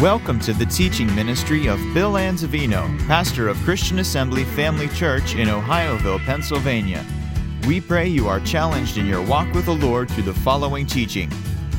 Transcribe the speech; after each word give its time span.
Welcome 0.00 0.40
to 0.40 0.54
the 0.54 0.64
teaching 0.64 1.14
ministry 1.14 1.66
of 1.66 1.78
Bill 1.92 2.12
Anzavino, 2.14 3.06
pastor 3.06 3.48
of 3.48 3.58
Christian 3.58 3.98
Assembly 3.98 4.44
Family 4.44 4.88
Church 4.88 5.34
in 5.34 5.48
Ohioville, 5.48 6.24
Pennsylvania. 6.24 7.04
We 7.66 7.82
pray 7.82 8.08
you 8.08 8.26
are 8.26 8.40
challenged 8.40 8.96
in 8.96 9.04
your 9.04 9.20
walk 9.20 9.52
with 9.52 9.66
the 9.66 9.74
Lord 9.74 10.10
through 10.10 10.22
the 10.22 10.32
following 10.32 10.86
teaching. 10.86 11.28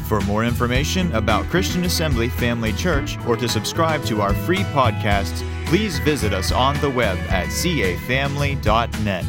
For 0.05 0.21
more 0.21 0.45
information 0.45 1.11
about 1.15 1.45
Christian 1.45 1.83
Assembly 1.83 2.29
Family 2.29 2.73
Church 2.73 3.17
or 3.25 3.35
to 3.37 3.49
subscribe 3.49 4.03
to 4.03 4.21
our 4.21 4.35
free 4.35 4.65
podcasts, 4.65 5.43
please 5.65 5.97
visit 5.97 6.31
us 6.31 6.51
on 6.51 6.79
the 6.79 6.91
web 6.91 7.17
at 7.21 7.47
cafamily.net. 7.47 9.25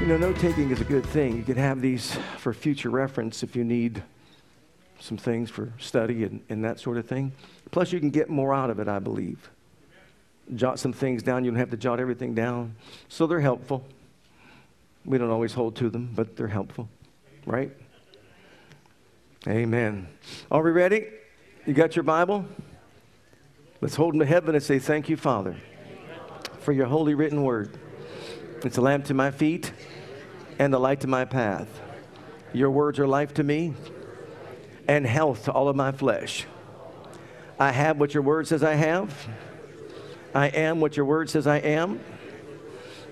You 0.00 0.06
know, 0.06 0.16
note 0.16 0.36
taking 0.40 0.72
is 0.72 0.80
a 0.80 0.84
good 0.84 1.06
thing. 1.06 1.36
You 1.36 1.44
can 1.44 1.58
have 1.58 1.80
these 1.80 2.18
for 2.38 2.52
future 2.52 2.90
reference 2.90 3.44
if 3.44 3.54
you 3.54 3.62
need 3.62 4.02
some 5.00 5.16
things 5.16 5.50
for 5.50 5.72
study 5.78 6.24
and, 6.24 6.42
and 6.48 6.64
that 6.64 6.78
sort 6.78 6.96
of 6.96 7.06
thing. 7.06 7.32
Plus, 7.70 7.92
you 7.92 8.00
can 8.00 8.10
get 8.10 8.28
more 8.28 8.54
out 8.54 8.70
of 8.70 8.78
it, 8.78 8.88
I 8.88 8.98
believe. 8.98 9.50
Jot 10.54 10.78
some 10.78 10.92
things 10.92 11.22
down. 11.22 11.44
You 11.44 11.50
don't 11.50 11.60
have 11.60 11.70
to 11.70 11.76
jot 11.76 12.00
everything 12.00 12.34
down. 12.34 12.76
So 13.08 13.26
they're 13.26 13.40
helpful. 13.40 13.84
We 15.04 15.18
don't 15.18 15.30
always 15.30 15.54
hold 15.54 15.76
to 15.76 15.88
them, 15.88 16.10
but 16.14 16.36
they're 16.36 16.48
helpful, 16.48 16.88
right? 17.46 17.70
Amen. 19.48 20.08
Are 20.50 20.62
we 20.62 20.70
ready? 20.70 21.06
You 21.64 21.72
got 21.72 21.96
your 21.96 22.02
Bible? 22.02 22.44
Let's 23.80 23.94
hold 23.94 24.12
them 24.12 24.20
to 24.20 24.26
heaven 24.26 24.54
and 24.54 24.62
say, 24.62 24.78
Thank 24.78 25.08
you, 25.08 25.16
Father, 25.16 25.56
for 26.58 26.72
your 26.72 26.86
holy 26.86 27.14
written 27.14 27.42
word. 27.42 27.78
It's 28.62 28.76
a 28.76 28.82
lamp 28.82 29.06
to 29.06 29.14
my 29.14 29.30
feet 29.30 29.72
and 30.58 30.74
a 30.74 30.78
light 30.78 31.00
to 31.00 31.06
my 31.06 31.24
path. 31.24 31.80
Your 32.52 32.70
words 32.70 32.98
are 32.98 33.06
life 33.06 33.32
to 33.34 33.44
me 33.44 33.74
and 34.90 35.06
health 35.06 35.44
to 35.44 35.52
all 35.52 35.68
of 35.68 35.76
my 35.76 35.92
flesh. 35.92 36.46
I 37.60 37.70
have 37.70 37.98
what 38.00 38.12
your 38.12 38.24
word 38.24 38.48
says 38.48 38.64
I 38.64 38.74
have. 38.74 39.28
I 40.34 40.48
am 40.48 40.80
what 40.80 40.96
your 40.96 41.06
word 41.06 41.30
says 41.30 41.46
I 41.46 41.58
am. 41.58 42.00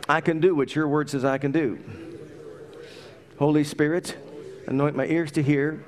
I 0.09 0.21
can 0.21 0.41
do 0.41 0.57
what 0.57 0.75
your 0.75 0.89
word 0.89 1.09
says 1.09 1.25
I 1.25 1.39
can 1.39 1.53
do. 1.53 1.79
Holy 3.39 3.63
Spirit, 3.63 4.17
anoint 4.67 4.97
my 4.97 5.07
ears 5.07 5.31
to 5.33 5.43
hear, 5.43 5.85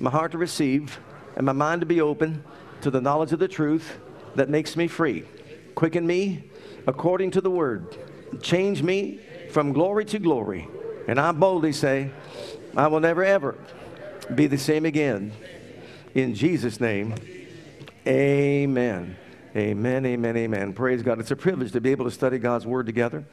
my 0.00 0.10
heart 0.10 0.32
to 0.32 0.38
receive, 0.38 0.98
and 1.36 1.46
my 1.46 1.52
mind 1.52 1.82
to 1.82 1.86
be 1.86 2.00
open 2.00 2.42
to 2.80 2.90
the 2.90 3.00
knowledge 3.00 3.32
of 3.32 3.38
the 3.38 3.46
truth 3.46 4.00
that 4.34 4.48
makes 4.48 4.76
me 4.76 4.88
free. 4.88 5.24
Quicken 5.76 6.04
me 6.04 6.50
according 6.88 7.30
to 7.30 7.40
the 7.40 7.52
word. 7.52 7.96
Change 8.42 8.82
me 8.82 9.20
from 9.50 9.72
glory 9.72 10.06
to 10.06 10.18
glory. 10.18 10.66
And 11.06 11.20
I 11.20 11.30
boldly 11.30 11.72
say, 11.72 12.10
I 12.76 12.88
will 12.88 12.98
never 12.98 13.22
ever 13.22 13.56
be 14.34 14.46
the 14.46 14.58
same 14.58 14.84
again. 14.84 15.32
In 16.14 16.34
Jesus' 16.34 16.80
name, 16.80 17.14
amen. 18.06 19.16
Amen, 19.56 20.06
amen, 20.06 20.36
amen. 20.36 20.72
Praise 20.72 21.02
God. 21.02 21.18
It's 21.18 21.32
a 21.32 21.36
privilege 21.36 21.72
to 21.72 21.80
be 21.80 21.90
able 21.90 22.04
to 22.04 22.10
study 22.10 22.38
God's 22.38 22.66
Word 22.66 22.86
together. 22.86 23.24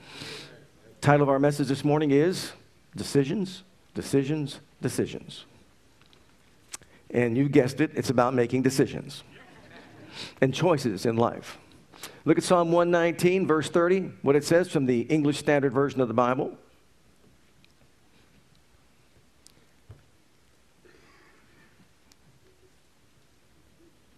Title 0.99 1.21
of 1.21 1.29
our 1.29 1.39
message 1.39 1.67
this 1.67 1.83
morning 1.83 2.09
is 2.09 2.53
Decisions, 2.95 3.63
Decisions, 3.93 4.59
Decisions. 4.81 5.45
And 7.11 7.37
you 7.37 7.47
guessed 7.47 7.79
it, 7.81 7.91
it's 7.93 8.09
about 8.09 8.33
making 8.33 8.63
decisions 8.63 9.23
and 10.41 10.53
choices 10.53 11.05
in 11.05 11.15
life. 11.15 11.57
Look 12.25 12.37
at 12.37 12.43
Psalm 12.43 12.71
119, 12.71 13.45
verse 13.45 13.69
30, 13.69 14.11
what 14.23 14.35
it 14.35 14.43
says 14.43 14.69
from 14.69 14.87
the 14.87 15.01
English 15.01 15.37
Standard 15.37 15.73
Version 15.73 16.01
of 16.01 16.07
the 16.07 16.13
Bible. 16.13 16.57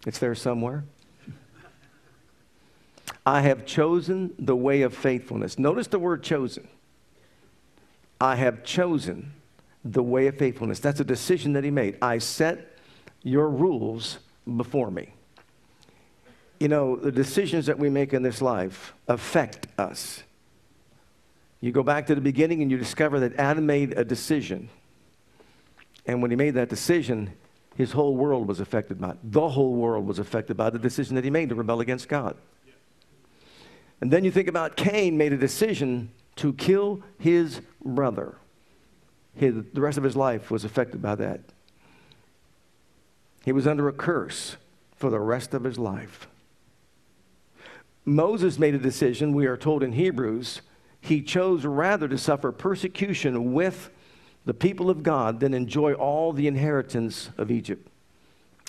It's 0.06 0.18
there 0.18 0.34
somewhere. 0.34 0.84
I 3.26 3.42
have 3.42 3.66
chosen 3.66 4.34
the 4.38 4.56
way 4.56 4.82
of 4.82 4.96
faithfulness. 4.96 5.58
Notice 5.58 5.86
the 5.88 5.98
word 5.98 6.22
chosen. 6.22 6.66
I 8.20 8.36
have 8.36 8.64
chosen 8.64 9.32
the 9.84 10.02
way 10.02 10.26
of 10.26 10.36
faithfulness. 10.36 10.80
That's 10.80 11.00
a 11.00 11.04
decision 11.04 11.52
that 11.54 11.64
he 11.64 11.70
made. 11.70 11.96
I 12.02 12.18
set 12.18 12.78
your 13.22 13.48
rules 13.48 14.18
before 14.56 14.90
me. 14.90 15.12
You 16.58 16.68
know, 16.68 16.96
the 16.96 17.12
decisions 17.12 17.66
that 17.66 17.78
we 17.78 17.88
make 17.88 18.12
in 18.12 18.22
this 18.22 18.42
life 18.42 18.94
affect 19.08 19.66
us. 19.78 20.22
You 21.60 21.72
go 21.72 21.82
back 21.82 22.06
to 22.06 22.14
the 22.14 22.20
beginning 22.20 22.62
and 22.62 22.70
you 22.70 22.78
discover 22.78 23.20
that 23.20 23.36
Adam 23.36 23.66
made 23.66 23.96
a 23.98 24.04
decision. 24.04 24.68
And 26.06 26.22
when 26.22 26.30
he 26.30 26.36
made 26.36 26.54
that 26.54 26.68
decision, 26.68 27.32
his 27.80 27.92
whole 27.92 28.14
world 28.14 28.46
was 28.46 28.60
affected 28.60 29.00
by 29.00 29.12
it. 29.12 29.16
The 29.24 29.48
whole 29.48 29.74
world 29.74 30.06
was 30.06 30.18
affected 30.18 30.54
by 30.54 30.68
the 30.68 30.78
decision 30.78 31.14
that 31.16 31.24
he 31.24 31.30
made 31.30 31.48
to 31.48 31.54
rebel 31.54 31.80
against 31.80 32.08
God. 32.08 32.36
And 34.02 34.10
then 34.10 34.22
you 34.22 34.30
think 34.30 34.48
about 34.48 34.76
Cain 34.76 35.16
made 35.16 35.32
a 35.32 35.38
decision 35.38 36.10
to 36.36 36.52
kill 36.52 37.02
his 37.18 37.62
brother. 37.82 38.36
His, 39.34 39.54
the 39.72 39.80
rest 39.80 39.96
of 39.96 40.04
his 40.04 40.14
life 40.14 40.50
was 40.50 40.62
affected 40.62 41.00
by 41.00 41.14
that. 41.14 41.40
He 43.46 43.52
was 43.52 43.66
under 43.66 43.88
a 43.88 43.92
curse 43.92 44.56
for 44.94 45.08
the 45.08 45.18
rest 45.18 45.54
of 45.54 45.64
his 45.64 45.78
life. 45.78 46.28
Moses 48.04 48.58
made 48.58 48.74
a 48.74 48.78
decision, 48.78 49.32
we 49.32 49.46
are 49.46 49.56
told 49.56 49.82
in 49.82 49.92
Hebrews, 49.92 50.60
he 51.00 51.22
chose 51.22 51.64
rather 51.64 52.08
to 52.08 52.18
suffer 52.18 52.52
persecution 52.52 53.54
with 53.54 53.90
the 54.44 54.54
people 54.54 54.90
of 54.90 55.02
God 55.02 55.40
then 55.40 55.54
enjoy 55.54 55.92
all 55.94 56.32
the 56.32 56.46
inheritance 56.46 57.30
of 57.36 57.50
Egypt, 57.50 57.88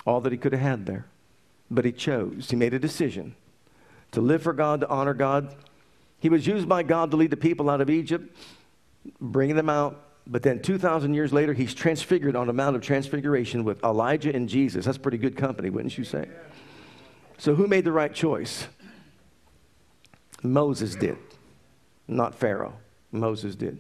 all 0.06 0.22
that 0.22 0.32
he 0.32 0.38
could 0.38 0.52
have 0.52 0.62
had 0.62 0.86
there. 0.86 1.06
But 1.70 1.86
he 1.86 1.92
chose, 1.92 2.50
he 2.50 2.56
made 2.56 2.74
a 2.74 2.80
decision 2.80 3.36
to 4.12 4.22
live 4.22 4.44
for 4.44 4.54
God, 4.54 4.82
to 4.82 4.90
honor 4.90 5.14
God. 5.14 5.56
He 6.20 6.30
was 6.30 6.46
used 6.46 6.68
by 6.68 6.84
God 6.84 7.12
to 7.12 7.18
lead 7.18 7.32
the 7.32 7.38
people 7.38 7.70
out 7.70 7.82
of 7.82 7.90
Egypt, 7.90 8.36
bringing 9.20 9.56
them 9.56 9.70
out. 9.70 10.04
But 10.28 10.44
then 10.44 10.62
2,000 10.62 11.14
years 11.14 11.34
later, 11.34 11.54
he's 11.54 11.74
transfigured 11.74 12.36
on 12.36 12.48
the 12.48 12.54
Mount 12.54 12.76
of 12.76 12.82
Transfiguration 12.82 13.64
with 13.64 13.84
Elijah 13.84 14.34
and 14.36 14.48
Jesus. 14.48 14.86
That's 14.86 14.98
pretty 14.98 15.18
good 15.18 15.36
company, 15.36 15.70
wouldn't 15.70 15.98
you 15.98 16.04
say? 16.04 16.28
So, 17.38 17.56
who 17.56 17.68
made 17.68 17.86
the 17.86 17.92
right 17.92 18.14
choice? 18.14 18.68
Moses 20.44 20.96
did, 20.96 21.18
not 22.08 22.36
Pharaoh. 22.36 22.74
Moses 23.12 23.56
did. 23.56 23.80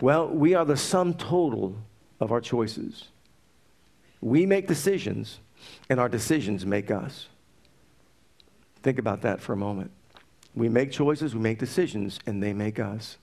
Well, 0.00 0.28
we 0.28 0.54
are 0.54 0.64
the 0.64 0.76
sum 0.76 1.14
total 1.14 1.76
of 2.20 2.30
our 2.30 2.40
choices. 2.40 3.08
We 4.20 4.46
make 4.46 4.66
decisions, 4.66 5.40
and 5.88 5.98
our 5.98 6.08
decisions 6.08 6.64
make 6.64 6.90
us. 6.90 7.26
Think 8.82 8.98
about 8.98 9.22
that 9.22 9.40
for 9.40 9.52
a 9.52 9.56
moment. 9.56 9.90
We 10.54 10.68
make 10.68 10.92
choices, 10.92 11.34
we 11.34 11.40
make 11.40 11.58
decisions, 11.58 12.18
and 12.26 12.42
they 12.42 12.52
make 12.52 12.78
us. 12.78 13.18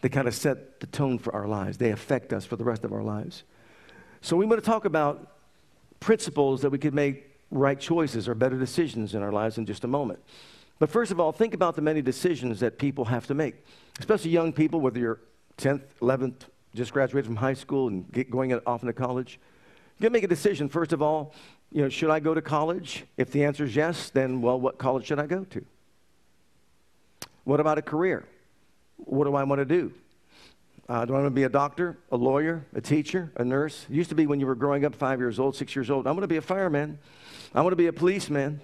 They 0.00 0.08
kind 0.08 0.28
of 0.28 0.34
set 0.34 0.80
the 0.80 0.86
tone 0.86 1.18
for 1.18 1.34
our 1.34 1.46
lives, 1.46 1.78
they 1.78 1.90
affect 1.90 2.32
us 2.32 2.44
for 2.44 2.56
the 2.56 2.64
rest 2.64 2.84
of 2.84 2.92
our 2.92 3.02
lives. 3.02 3.44
So, 4.20 4.36
we 4.36 4.46
want 4.46 4.62
to 4.62 4.66
talk 4.66 4.84
about 4.84 5.34
principles 6.00 6.62
that 6.62 6.70
we 6.70 6.78
could 6.78 6.94
make 6.94 7.30
right 7.50 7.78
choices 7.78 8.28
or 8.28 8.34
better 8.34 8.58
decisions 8.58 9.14
in 9.14 9.22
our 9.22 9.32
lives 9.32 9.58
in 9.58 9.66
just 9.66 9.84
a 9.84 9.88
moment. 9.88 10.18
But 10.78 10.90
first 10.90 11.10
of 11.10 11.18
all, 11.18 11.32
think 11.32 11.54
about 11.54 11.76
the 11.76 11.82
many 11.82 12.02
decisions 12.02 12.60
that 12.60 12.78
people 12.78 13.06
have 13.06 13.26
to 13.28 13.34
make, 13.34 13.54
especially 13.98 14.30
young 14.30 14.52
people, 14.52 14.80
whether 14.80 14.98
you're 14.98 15.20
10th, 15.58 15.82
11th, 16.00 16.34
just 16.74 16.92
graduated 16.92 17.26
from 17.26 17.36
high 17.36 17.54
school 17.54 17.88
and 17.88 18.10
get 18.12 18.30
going 18.30 18.54
off 18.66 18.82
into 18.82 18.92
college. 18.92 19.38
You 19.98 20.04
gotta 20.04 20.12
make 20.12 20.22
a 20.22 20.28
decision. 20.28 20.68
First 20.68 20.92
of 20.92 21.02
all, 21.02 21.34
you 21.72 21.82
know, 21.82 21.88
should 21.88 22.10
I 22.10 22.20
go 22.20 22.32
to 22.32 22.40
college? 22.40 23.04
If 23.16 23.30
the 23.32 23.44
answer 23.44 23.64
is 23.64 23.76
yes, 23.76 24.10
then 24.10 24.40
well, 24.40 24.58
what 24.58 24.78
college 24.78 25.06
should 25.06 25.18
I 25.18 25.26
go 25.26 25.44
to? 25.44 25.64
What 27.44 27.60
about 27.60 27.78
a 27.78 27.82
career? 27.82 28.26
What 28.96 29.24
do 29.24 29.34
I 29.34 29.44
want 29.44 29.58
to 29.58 29.64
do? 29.64 29.92
Uh, 30.88 31.04
do 31.04 31.12
I 31.12 31.16
want 31.16 31.26
to 31.26 31.30
be 31.30 31.42
a 31.42 31.50
doctor, 31.50 31.98
a 32.10 32.16
lawyer, 32.16 32.64
a 32.74 32.80
teacher, 32.80 33.30
a 33.36 33.44
nurse? 33.44 33.84
It 33.90 33.94
used 33.94 34.08
to 34.08 34.14
be 34.14 34.26
when 34.26 34.40
you 34.40 34.46
were 34.46 34.54
growing 34.54 34.84
up, 34.84 34.94
five 34.94 35.18
years 35.18 35.38
old, 35.38 35.54
six 35.54 35.76
years 35.76 35.90
old. 35.90 36.06
I 36.06 36.12
want 36.12 36.22
to 36.22 36.28
be 36.28 36.38
a 36.38 36.42
fireman. 36.42 36.98
I 37.54 37.60
want 37.60 37.72
to 37.72 37.76
be 37.76 37.88
a 37.88 37.92
policeman. 37.92 38.60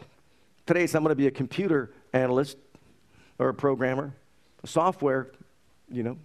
Today, 0.67 0.85
I'm 0.85 1.03
going 1.03 1.09
to 1.09 1.15
be 1.15 1.27
a 1.27 1.31
computer 1.31 1.93
analyst 2.15 2.57
or 3.39 3.51
a 3.51 3.55
programmer, 3.55 4.15
a 4.63 4.67
software, 4.67 5.33
you 5.91 6.03
know, 6.03 6.17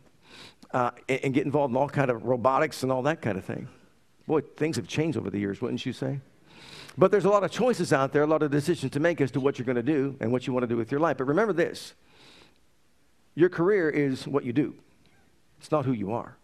uh, 0.73 0.91
and, 1.07 1.19
and, 1.25 1.33
get 1.33 1.45
involved 1.45 1.71
in 1.71 1.77
all 1.77 1.89
kind 1.89 2.11
of 2.11 2.25
robotics 2.25 2.83
and 2.83 2.91
all 2.91 3.01
that 3.03 3.21
kind 3.21 3.37
of 3.37 3.45
thing. 3.45 3.67
Boy, 4.27 4.41
things 4.41 4.75
have 4.75 4.87
changed 4.87 5.17
over 5.17 5.29
the 5.29 5.39
years, 5.39 5.61
wouldn't 5.61 5.85
you 5.85 5.93
say? 5.93 6.19
But 6.97 7.11
there's 7.11 7.25
a 7.25 7.29
lot 7.29 7.43
of 7.43 7.51
choices 7.51 7.93
out 7.93 8.13
there, 8.13 8.23
a 8.23 8.27
lot 8.27 8.43
of 8.43 8.51
decisions 8.51 8.91
to 8.91 8.99
make 8.99 9.21
as 9.21 9.31
to 9.31 9.39
what 9.39 9.57
you're 9.57 9.65
going 9.65 9.77
to 9.77 9.83
do 9.83 10.15
and 10.19 10.31
what 10.31 10.45
you 10.45 10.53
want 10.53 10.63
to 10.63 10.67
do 10.67 10.77
with 10.77 10.91
your 10.91 10.99
life. 10.99 11.17
But 11.17 11.25
remember 11.25 11.53
this 11.53 11.93
your 13.35 13.49
career 13.49 13.89
is 13.89 14.27
what 14.27 14.43
you 14.43 14.53
do, 14.53 14.75
it's 15.59 15.71
not 15.71 15.85
who 15.85 15.93
you 15.93 16.13
are. 16.13 16.35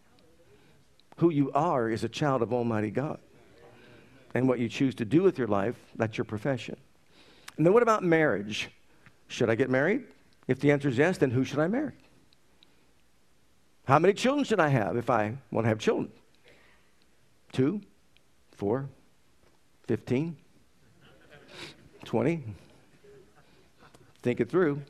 Who 1.17 1.29
you 1.29 1.51
are 1.53 1.89
is 1.89 2.03
a 2.03 2.09
child 2.09 2.41
of 2.41 2.51
Almighty 2.51 2.91
God. 2.91 3.19
And 4.33 4.49
what 4.49 4.59
you 4.59 4.67
choose 4.67 4.95
to 4.95 5.05
do 5.05 5.23
with 5.23 5.37
your 5.37 5.47
life, 5.47 5.75
that's 5.95 6.17
your 6.17 6.25
profession. 6.25 6.75
And 7.55 7.65
then 7.65 7.73
what 7.73 7.83
about 7.83 8.03
marriage? 8.03 8.69
Should 9.27 9.49
I 9.49 9.55
get 9.55 9.69
married? 9.69 10.03
If 10.47 10.59
the 10.59 10.71
answer 10.71 10.89
is 10.89 10.97
yes, 10.97 11.17
then 11.17 11.31
who 11.31 11.45
should 11.45 11.59
I 11.59 11.67
marry? 11.67 11.93
How 13.85 13.99
many 13.99 14.13
children 14.13 14.43
should 14.43 14.59
I 14.59 14.69
have 14.69 14.97
if 14.97 15.09
I 15.09 15.37
want 15.51 15.65
to 15.65 15.69
have 15.69 15.79
children? 15.79 16.11
Two, 17.51 17.81
four, 18.51 18.89
fifteen, 19.87 20.35
20. 22.03 22.43
Think 24.21 24.39
it 24.39 24.49
through 24.49 24.81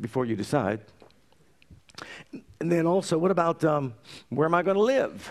before 0.00 0.24
you 0.24 0.36
decide. 0.36 0.80
And 2.60 2.72
then 2.72 2.86
also, 2.86 3.18
what 3.18 3.30
about 3.30 3.62
um, 3.64 3.94
where 4.30 4.46
am 4.46 4.54
I 4.54 4.62
going 4.62 4.76
to 4.76 4.82
live? 4.82 5.30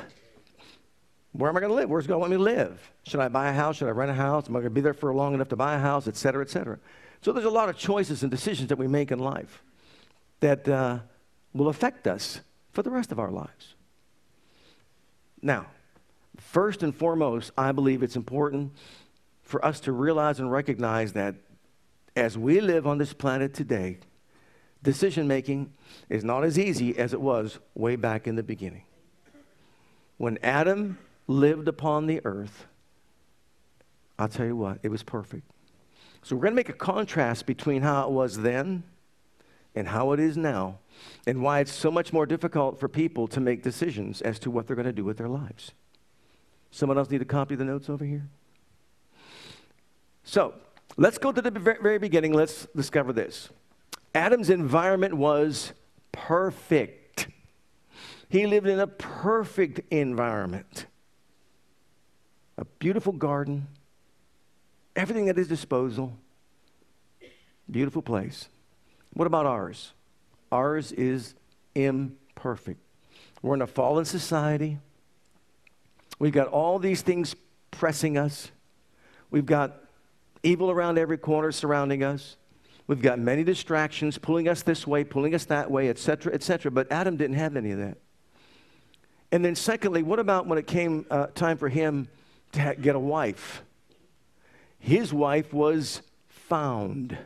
Where 1.31 1.49
am 1.49 1.57
I 1.57 1.61
going 1.61 1.71
to 1.71 1.75
live? 1.75 1.89
Where's 1.89 2.05
God 2.05 2.17
want 2.17 2.31
me 2.31 2.37
to 2.37 2.43
live? 2.43 2.91
Should 3.03 3.21
I 3.21 3.29
buy 3.29 3.49
a 3.49 3.53
house? 3.53 3.77
Should 3.77 3.87
I 3.87 3.91
rent 3.91 4.11
a 4.11 4.15
house? 4.15 4.47
Am 4.47 4.55
I 4.55 4.59
going 4.59 4.65
to 4.65 4.75
be 4.75 4.81
there 4.81 4.93
for 4.93 5.13
long 5.13 5.33
enough 5.33 5.49
to 5.49 5.55
buy 5.55 5.75
a 5.75 5.79
house, 5.79 6.07
et 6.07 6.15
cetera, 6.15 6.43
et 6.43 6.49
cetera? 6.49 6.77
So 7.21 7.31
there's 7.31 7.45
a 7.45 7.49
lot 7.49 7.69
of 7.69 7.77
choices 7.77 8.21
and 8.21 8.29
decisions 8.29 8.69
that 8.69 8.77
we 8.77 8.87
make 8.87 9.11
in 9.11 9.19
life 9.19 9.63
that 10.41 10.67
uh, 10.67 10.99
will 11.53 11.67
affect 11.67 12.07
us 12.07 12.41
for 12.71 12.83
the 12.83 12.89
rest 12.89 13.11
of 13.11 13.19
our 13.19 13.31
lives. 13.31 13.75
Now, 15.41 15.67
first 16.37 16.83
and 16.83 16.95
foremost, 16.95 17.51
I 17.57 17.71
believe 17.71 18.03
it's 18.03 18.15
important 18.15 18.73
for 19.43 19.63
us 19.65 19.79
to 19.81 19.91
realize 19.91 20.39
and 20.39 20.51
recognize 20.51 21.13
that 21.13 21.35
as 22.15 22.37
we 22.37 22.61
live 22.61 22.85
on 22.87 22.97
this 22.97 23.13
planet 23.13 23.53
today, 23.53 23.97
decision 24.83 25.27
making 25.27 25.73
is 26.09 26.23
not 26.23 26.43
as 26.43 26.57
easy 26.57 26.97
as 26.97 27.13
it 27.13 27.21
was 27.21 27.59
way 27.75 27.95
back 27.95 28.27
in 28.27 28.35
the 28.35 28.43
beginning. 28.43 28.83
When 30.17 30.37
Adam 30.43 30.97
lived 31.27 31.67
upon 31.67 32.07
the 32.07 32.21
earth, 32.25 32.67
I'll 34.19 34.27
tell 34.27 34.45
you 34.45 34.55
what, 34.55 34.79
it 34.83 34.89
was 34.89 35.03
perfect. 35.03 35.49
So 36.21 36.35
we're 36.35 36.43
going 36.43 36.51
to 36.53 36.55
make 36.57 36.69
a 36.69 36.73
contrast 36.73 37.45
between 37.45 37.81
how 37.81 38.07
it 38.07 38.11
was 38.11 38.37
then 38.37 38.83
and 39.73 39.87
how 39.87 40.11
it 40.11 40.19
is 40.19 40.37
now, 40.37 40.77
and 41.25 41.41
why 41.41 41.59
it's 41.59 41.71
so 41.71 41.91
much 41.91 42.11
more 42.11 42.25
difficult 42.25 42.79
for 42.79 42.87
people 42.87 43.27
to 43.27 43.39
make 43.39 43.63
decisions 43.63 44.21
as 44.21 44.39
to 44.39 44.51
what 44.51 44.67
they're 44.67 44.75
going 44.75 44.85
to 44.85 44.93
do 44.93 45.03
with 45.03 45.17
their 45.17 45.29
lives. 45.29 45.71
Someone 46.71 46.97
else 46.97 47.09
need 47.09 47.21
a 47.21 47.25
copy 47.25 47.55
the 47.55 47.65
notes 47.65 47.89
over 47.89 48.05
here? 48.05 48.27
So 50.23 50.53
let's 50.97 51.17
go 51.17 51.31
to 51.31 51.41
the 51.41 51.51
very 51.51 51.99
beginning. 51.99 52.33
Let's 52.33 52.67
discover 52.75 53.13
this. 53.13 53.49
Adam's 54.15 54.49
environment 54.49 55.15
was 55.15 55.73
perfect. 56.11 57.27
He 58.29 58.47
lived 58.47 58.67
in 58.67 58.79
a 58.79 58.87
perfect 58.87 59.81
environment. 59.91 60.85
A 62.57 62.65
beautiful 62.65 63.13
garden, 63.13 63.67
everything 64.95 65.29
at 65.29 65.37
his 65.37 65.47
disposal. 65.47 66.17
Beautiful 67.69 68.01
place. 68.01 68.49
What 69.13 69.27
about 69.27 69.45
ours? 69.45 69.93
Ours 70.51 70.91
is 70.91 71.35
imperfect. 71.75 72.79
We're 73.41 73.55
in 73.55 73.61
a 73.61 73.67
fallen 73.67 74.05
society. 74.05 74.79
We've 76.19 76.33
got 76.33 76.47
all 76.47 76.77
these 76.77 77.01
things 77.01 77.35
pressing 77.71 78.17
us. 78.17 78.51
We've 79.31 79.45
got 79.45 79.77
evil 80.43 80.69
around 80.69 80.97
every 80.97 81.17
corner 81.17 81.51
surrounding 81.51 82.03
us. 82.03 82.35
We've 82.87 83.01
got 83.01 83.19
many 83.19 83.43
distractions 83.43 84.17
pulling 84.17 84.47
us 84.47 84.63
this 84.63 84.85
way, 84.85 85.03
pulling 85.03 85.33
us 85.33 85.45
that 85.45 85.71
way, 85.71 85.89
etc., 85.89 86.33
etc. 86.33 86.71
But 86.71 86.91
Adam 86.91 87.15
didn't 87.15 87.37
have 87.37 87.55
any 87.55 87.71
of 87.71 87.79
that. 87.79 87.97
And 89.31 89.45
then, 89.45 89.55
secondly, 89.55 90.03
what 90.03 90.19
about 90.19 90.45
when 90.45 90.57
it 90.57 90.67
came 90.67 91.05
uh, 91.09 91.27
time 91.27 91.57
for 91.57 91.69
him 91.69 92.09
to 92.51 92.75
get 92.79 92.95
a 92.95 92.99
wife? 92.99 93.63
His 94.77 95.13
wife 95.13 95.53
was 95.53 96.01
found. 96.27 97.17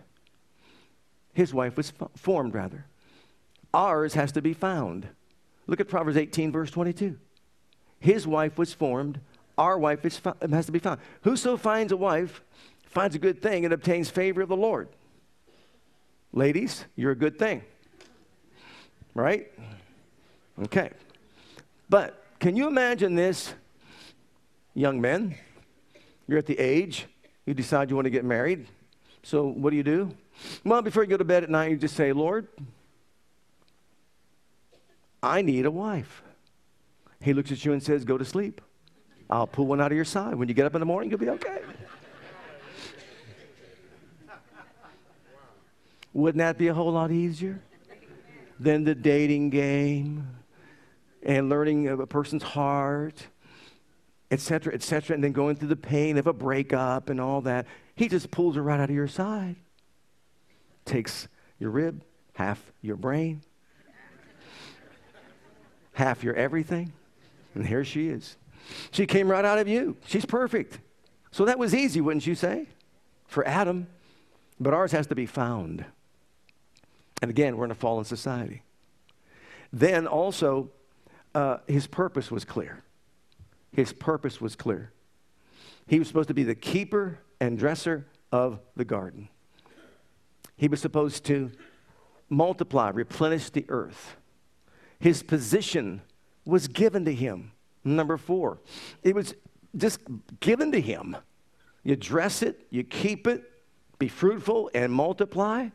His 1.34 1.54
wife 1.54 1.78
was 1.78 1.92
formed, 2.16 2.54
rather. 2.54 2.86
Ours 3.76 4.14
has 4.14 4.32
to 4.32 4.42
be 4.42 4.54
found. 4.54 5.08
Look 5.68 5.82
at 5.82 5.90
Proverbs 5.90 6.16
18, 6.16 6.52
verse 6.52 6.72
22. 6.72 7.18
His 8.00 8.26
wife 8.26 8.58
was 8.58 8.74
formed. 8.74 9.20
Our 9.58 9.78
wife 9.78 10.06
is 10.06 10.22
has 10.50 10.66
to 10.68 10.72
be 10.72 10.80
found. 10.80 11.02
Whoso 11.24 11.58
finds 11.58 11.92
a 11.92 11.98
wife 11.98 12.42
finds 12.96 13.14
a 13.14 13.20
good 13.20 13.42
thing 13.42 13.66
and 13.66 13.74
obtains 13.74 14.10
favor 14.10 14.42
of 14.42 14.48
the 14.48 14.56
Lord. 14.56 14.88
Ladies, 16.32 16.86
you're 16.96 17.12
a 17.12 17.16
good 17.16 17.38
thing. 17.38 17.62
Right? 19.14 19.52
Okay. 20.64 20.92
But 21.90 22.24
can 22.40 22.56
you 22.56 22.68
imagine 22.68 23.16
this, 23.16 23.54
young 24.74 25.02
men? 25.02 25.36
You're 26.28 26.40
at 26.40 26.46
the 26.46 26.58
age, 26.58 27.08
you 27.46 27.54
decide 27.54 27.90
you 27.90 27.98
want 27.98 28.06
to 28.06 28.12
get 28.12 28.24
married. 28.24 28.66
So 29.24 29.46
what 29.46 29.72
do 29.72 29.76
you 29.76 29.84
do? 29.84 30.16
Well, 30.64 30.82
before 30.82 31.04
you 31.04 31.10
go 31.10 31.18
to 31.18 31.26
bed 31.26 31.44
at 31.44 31.50
night, 31.50 31.72
you 31.72 31.78
just 31.78 31.96
say, 31.96 32.14
Lord, 32.14 32.48
I 35.26 35.42
need 35.42 35.66
a 35.66 35.72
wife. 35.72 36.22
He 37.20 37.34
looks 37.34 37.52
at 37.52 37.66
you 37.66 37.74
and 37.74 37.82
says, 37.82 38.06
Go 38.06 38.18
to 38.18 38.24
sleep. 38.24 38.62
I'll 39.28 39.48
pull 39.48 39.66
one 39.66 39.82
out 39.82 39.92
of 39.92 39.96
your 39.96 40.06
side. 40.06 40.36
When 40.36 40.48
you 40.48 40.54
get 40.54 40.68
up 40.68 40.76
in 40.76 40.80
the 40.80 40.86
morning, 40.86 41.10
you'll 41.10 41.20
be 41.20 41.30
okay. 41.30 41.62
Wouldn't 46.14 46.38
that 46.38 46.60
be 46.60 46.68
a 46.68 46.74
whole 46.74 46.92
lot 46.92 47.12
easier 47.12 47.60
than 48.60 48.84
the 48.84 48.94
dating 48.94 49.50
game 49.50 50.28
and 51.24 51.50
learning 51.50 51.88
a 51.88 52.06
person's 52.06 52.44
heart, 52.44 53.28
etc., 54.30 54.76
etc., 54.76 55.16
and 55.16 55.24
then 55.24 55.32
going 55.32 55.56
through 55.56 55.70
the 55.70 55.76
pain 55.76 56.20
of 56.20 56.28
a 56.28 56.34
breakup 56.34 57.10
and 57.10 57.20
all 57.20 57.42
that? 57.42 57.66
He 57.96 58.08
just 58.08 58.30
pulls 58.30 58.56
her 58.56 58.62
right 58.62 58.80
out 58.80 58.92
of 58.92 58.96
your 58.96 59.08
side, 59.08 59.56
takes 60.86 61.28
your 61.60 61.72
rib, 61.72 62.04
half 62.36 62.72
your 62.82 62.96
brain, 62.96 63.42
half 65.96 66.24
your 66.24 66.36
everything, 66.36 66.94
and 67.56 67.66
here 67.66 67.84
she 67.84 68.10
is. 68.10 68.38
She 68.92 69.06
came 69.06 69.30
right 69.30 69.46
out 69.46 69.58
of 69.58 69.68
you. 69.68 69.98
She's 70.06 70.26
perfect. 70.26 70.80
So 71.32 71.46
that 71.46 71.58
was 71.58 71.74
easy, 71.74 72.02
wouldn't 72.02 72.28
you 72.28 72.36
say? 72.36 72.68
For 73.28 73.48
Adam. 73.48 73.88
But 74.60 74.74
ours 74.74 74.92
has 74.92 75.08
to 75.08 75.16
be 75.16 75.26
found. 75.26 75.86
And 77.22 77.32
again, 77.32 77.58
we're 77.58 77.66
in 77.66 77.72
a 77.72 77.76
fallen 77.76 78.06
society. 78.06 78.62
Then 79.72 80.08
also, 80.08 80.70
uh, 81.34 81.58
his 81.68 81.88
purpose 81.88 82.32
was 82.32 82.46
clear. 82.46 82.84
His 83.72 83.92
purpose 83.94 84.40
was 84.40 84.56
clear. 84.56 84.92
He 85.88 86.00
was 86.00 86.08
supposed 86.08 86.30
to 86.30 86.34
be 86.34 86.44
the 86.44 86.56
keeper 86.56 87.20
and 87.40 87.58
dresser 87.58 88.06
of 88.32 88.60
the 88.76 88.86
garden. 88.86 89.30
He 90.58 90.68
was 90.68 90.82
supposed 90.82 91.26
to 91.26 91.52
multiply, 92.30 92.90
replenish 92.90 93.50
the 93.50 93.66
earth. 93.70 94.16
His 95.00 95.24
position 95.24 96.02
was 96.46 96.68
given 96.68 97.06
to 97.06 97.14
him. 97.14 97.52
Number 97.84 98.18
four, 98.18 98.60
it 99.04 99.14
was 99.14 99.36
just 99.76 100.00
given 100.40 100.72
to 100.72 100.82
him. 100.82 101.16
You 101.84 101.96
dress 101.96 102.42
it, 102.42 102.66
you 102.72 102.84
keep 102.84 103.28
it, 103.28 103.44
be 104.00 104.08
fruitful, 104.08 104.72
and 104.74 104.92
multiply. 104.92 105.70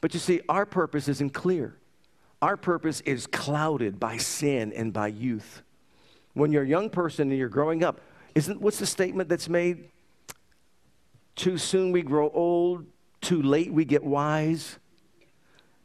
But 0.00 0.14
you 0.14 0.20
see, 0.20 0.40
our 0.48 0.64
purpose 0.64 1.08
isn't 1.08 1.34
clear. 1.34 1.76
Our 2.40 2.56
purpose 2.56 3.02
is 3.02 3.26
clouded 3.26 4.00
by 4.00 4.16
sin 4.16 4.72
and 4.72 4.92
by 4.92 5.08
youth. 5.08 5.62
When 6.32 6.52
you're 6.52 6.62
a 6.62 6.68
young 6.68 6.88
person 6.88 7.28
and 7.28 7.38
you're 7.38 7.48
growing 7.48 7.84
up, 7.84 8.00
isn't 8.34 8.60
what's 8.60 8.78
the 8.78 8.86
statement 8.86 9.28
that's 9.28 9.48
made? 9.48 9.90
Too 11.34 11.58
soon 11.58 11.92
we 11.92 12.02
grow 12.02 12.30
old, 12.30 12.86
too 13.20 13.42
late 13.42 13.72
we 13.72 13.84
get 13.84 14.02
wise. 14.02 14.78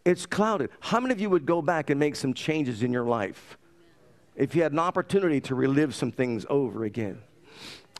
It's 0.06 0.28
clouded. 0.28 0.70
How 0.80 1.00
many 1.00 1.14
of 1.14 1.20
you 1.20 1.32
would 1.32 1.48
go 1.48 1.64
back 1.64 1.90
and 1.90 2.00
make 2.00 2.16
some 2.16 2.34
changes 2.34 2.84
in 2.84 2.94
your 2.94 3.06
life 3.06 3.58
if 4.36 4.56
you 4.56 4.62
had 4.62 4.72
an 4.72 4.80
opportunity 4.80 5.42
to 5.42 5.56
relive 5.56 5.96
some 5.96 6.12
things 6.12 6.46
over 6.48 6.86
again? 6.86 7.20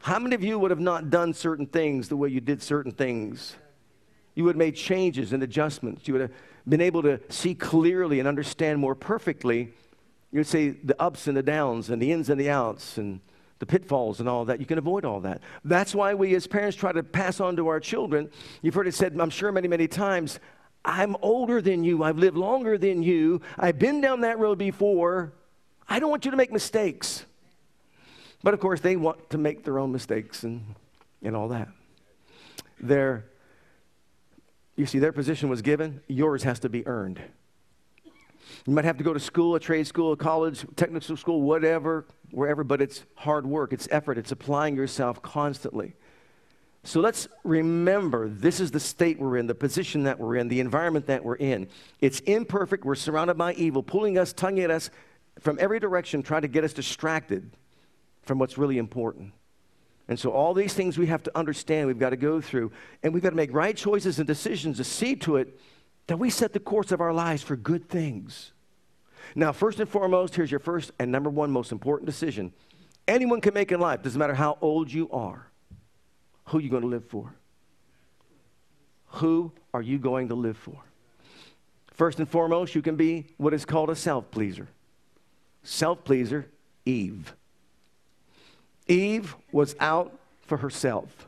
How 0.02 0.20
many 0.20 0.36
of 0.36 0.44
you 0.44 0.60
would 0.60 0.70
have 0.70 0.80
not 0.80 1.10
done 1.10 1.34
certain 1.34 1.66
things 1.66 2.08
the 2.08 2.16
way 2.16 2.30
you 2.30 2.40
did 2.40 2.62
certain 2.62 2.92
things? 2.92 3.56
You 4.36 4.44
would 4.44 4.52
have 4.52 4.60
made 4.60 4.76
changes 4.76 5.34
and 5.34 5.42
adjustments. 5.42 6.08
You 6.08 6.14
would 6.14 6.22
have 6.22 6.32
been 6.70 6.82
able 6.82 7.02
to 7.02 7.20
see 7.30 7.56
clearly 7.56 8.20
and 8.20 8.28
understand 8.28 8.80
more 8.80 8.94
perfectly. 8.94 9.74
You 10.32 10.40
would 10.42 10.48
say 10.48 10.70
the 10.70 11.02
ups 11.02 11.26
and 11.26 11.36
the 11.36 11.42
downs 11.42 11.90
and 11.90 12.00
the 12.00 12.12
ins 12.12 12.30
and 12.30 12.40
the 12.40 12.52
outs 12.52 13.00
and 13.00 13.20
the 13.58 13.66
pitfalls 13.66 14.20
and 14.20 14.30
all 14.30 14.46
that. 14.46 14.60
You 14.60 14.68
can 14.68 14.78
avoid 14.78 15.06
all 15.06 15.22
that. 15.22 15.42
That's 15.64 15.96
why 15.96 16.14
we 16.14 16.36
as 16.36 16.46
parents 16.46 16.78
try 16.78 16.92
to 16.92 17.02
pass 17.02 17.40
on 17.40 17.56
to 17.56 17.68
our 17.68 17.80
children. 17.80 18.30
You've 18.62 18.76
heard 18.76 18.88
it 18.88 18.94
said, 18.94 19.18
I'm 19.20 19.30
sure, 19.32 19.52
many, 19.52 19.68
many 19.68 19.88
times 19.88 20.40
I'm 20.86 21.18
older 21.22 21.62
than 21.62 21.84
you. 21.84 22.04
I've 22.04 22.18
lived 22.18 22.38
longer 22.38 22.78
than 22.78 23.04
you. 23.04 23.42
I've 23.58 23.80
been 23.80 24.02
down 24.02 24.22
that 24.22 24.40
road 24.40 24.58
before. 24.58 25.34
I 25.90 26.00
don't 26.00 26.10
want 26.10 26.26
you 26.26 26.32
to 26.32 26.38
make 26.38 26.52
mistakes. 26.52 27.26
But 28.44 28.54
of 28.54 28.60
course, 28.60 28.80
they 28.80 28.96
want 28.96 29.30
to 29.32 29.38
make 29.38 29.64
their 29.64 29.80
own 29.80 29.92
mistakes 29.92 30.44
and, 30.44 30.76
and 31.24 31.36
all 31.36 31.50
that. 31.50 31.68
They're 32.80 33.26
you 34.76 34.86
see, 34.86 35.00
their 35.00 35.14
position 35.14 35.50
was 35.50 35.62
given, 35.62 36.02
yours 36.08 36.44
has 36.44 36.60
to 36.60 36.70
be 36.70 36.86
earned. 36.86 37.22
You 38.66 38.74
might 38.74 38.86
have 38.86 38.98
to 38.98 39.04
go 39.04 39.14
to 39.14 39.20
school, 39.20 39.56
a 39.56 39.60
trade 39.60 39.88
school, 39.88 40.12
a 40.12 40.18
college, 40.18 40.66
technical 40.76 41.16
school, 41.16 41.42
whatever, 41.42 42.06
wherever, 42.32 42.64
but 42.64 42.82
it's 42.82 43.04
hard 43.16 43.46
work, 43.46 43.74
it's 43.74 43.88
effort, 43.90 44.18
it's 44.18 44.32
applying 44.32 44.76
yourself 44.76 45.22
constantly. 45.22 45.94
So 46.86 47.00
let's 47.00 47.28
remember 47.44 48.30
this 48.30 48.60
is 48.60 48.70
the 48.70 48.80
state 48.80 49.20
we're 49.20 49.38
in, 49.38 49.48
the 49.48 49.56
position 49.56 50.04
that 50.04 50.20
we're 50.20 50.36
in, 50.36 50.48
the 50.48 50.60
environment 50.60 51.08
that 51.08 51.26
we're 51.26 51.36
in. 51.36 51.68
It's 52.00 52.20
imperfect, 52.22 52.86
we're 52.86 52.94
surrounded 52.94 53.40
by 53.40 53.54
evil, 53.54 53.82
pulling 53.82 54.20
us, 54.20 54.34
tugging 54.34 54.64
at 54.64 54.70
us 54.70 54.92
from 55.40 55.58
every 55.60 55.80
direction, 55.80 56.22
trying 56.22 56.44
to 56.44 56.48
get 56.48 56.64
us 56.64 56.74
distracted 56.74 57.50
from 58.22 58.38
what's 58.38 58.60
really 58.60 58.78
important. 58.78 59.34
And 60.08 60.20
so, 60.20 60.30
all 60.30 60.54
these 60.54 60.76
things 60.76 60.96
we 61.00 61.08
have 61.08 61.24
to 61.24 61.36
understand, 61.36 61.88
we've 61.88 61.98
got 61.98 62.12
to 62.12 62.18
go 62.18 62.40
through, 62.40 62.72
and 63.02 63.12
we've 63.16 63.24
got 63.24 63.32
to 63.32 63.36
make 63.36 63.52
right 63.52 63.76
choices 63.76 64.20
and 64.20 64.28
decisions 64.28 64.78
to 64.78 64.84
see 64.84 65.16
to 65.18 65.38
it 65.38 65.60
that 66.06 66.18
we 66.18 66.30
set 66.30 66.54
the 66.54 66.60
course 66.60 66.92
of 66.92 67.02
our 67.02 67.14
lives 67.14 67.42
for 67.42 67.56
good 67.56 67.90
things. 67.90 68.52
Now, 69.34 69.52
first 69.52 69.80
and 69.80 69.90
foremost, 69.90 70.36
here's 70.36 70.52
your 70.52 70.60
first 70.60 70.92
and 71.00 71.12
number 71.12 71.32
one 71.32 71.50
most 71.50 71.72
important 71.72 72.06
decision 72.06 72.54
anyone 73.08 73.42
can 73.42 73.56
make 73.56 73.72
in 73.72 73.80
life, 73.80 74.04
doesn't 74.04 74.20
matter 74.20 74.36
how 74.36 74.60
old 74.62 74.94
you 74.94 75.10
are. 75.10 75.50
Who 76.46 76.58
are 76.58 76.62
you 76.62 76.70
going 76.70 76.84
to 76.84 76.88
live 76.88 77.06
for? 77.06 77.34
Who 79.08 79.52
are 79.74 79.82
you 79.82 79.98
going 79.98 80.30
to 80.30 80.36
live 80.36 80.58
for? 80.58 80.78
First 81.94 82.20
and 82.20 82.28
foremost, 82.28 82.76
you 82.76 82.82
can 82.82 82.96
be 82.96 83.28
what 83.38 83.54
is 83.54 83.66
called 83.66 83.90
a 83.90 83.96
self 83.96 84.30
pleaser. 84.30 84.68
Self 85.64 86.04
pleaser, 86.04 86.48
Eve. 86.86 87.34
Eve 88.88 89.36
was 89.52 89.76
out 89.80 90.18
for 90.42 90.58
herself. 90.58 91.28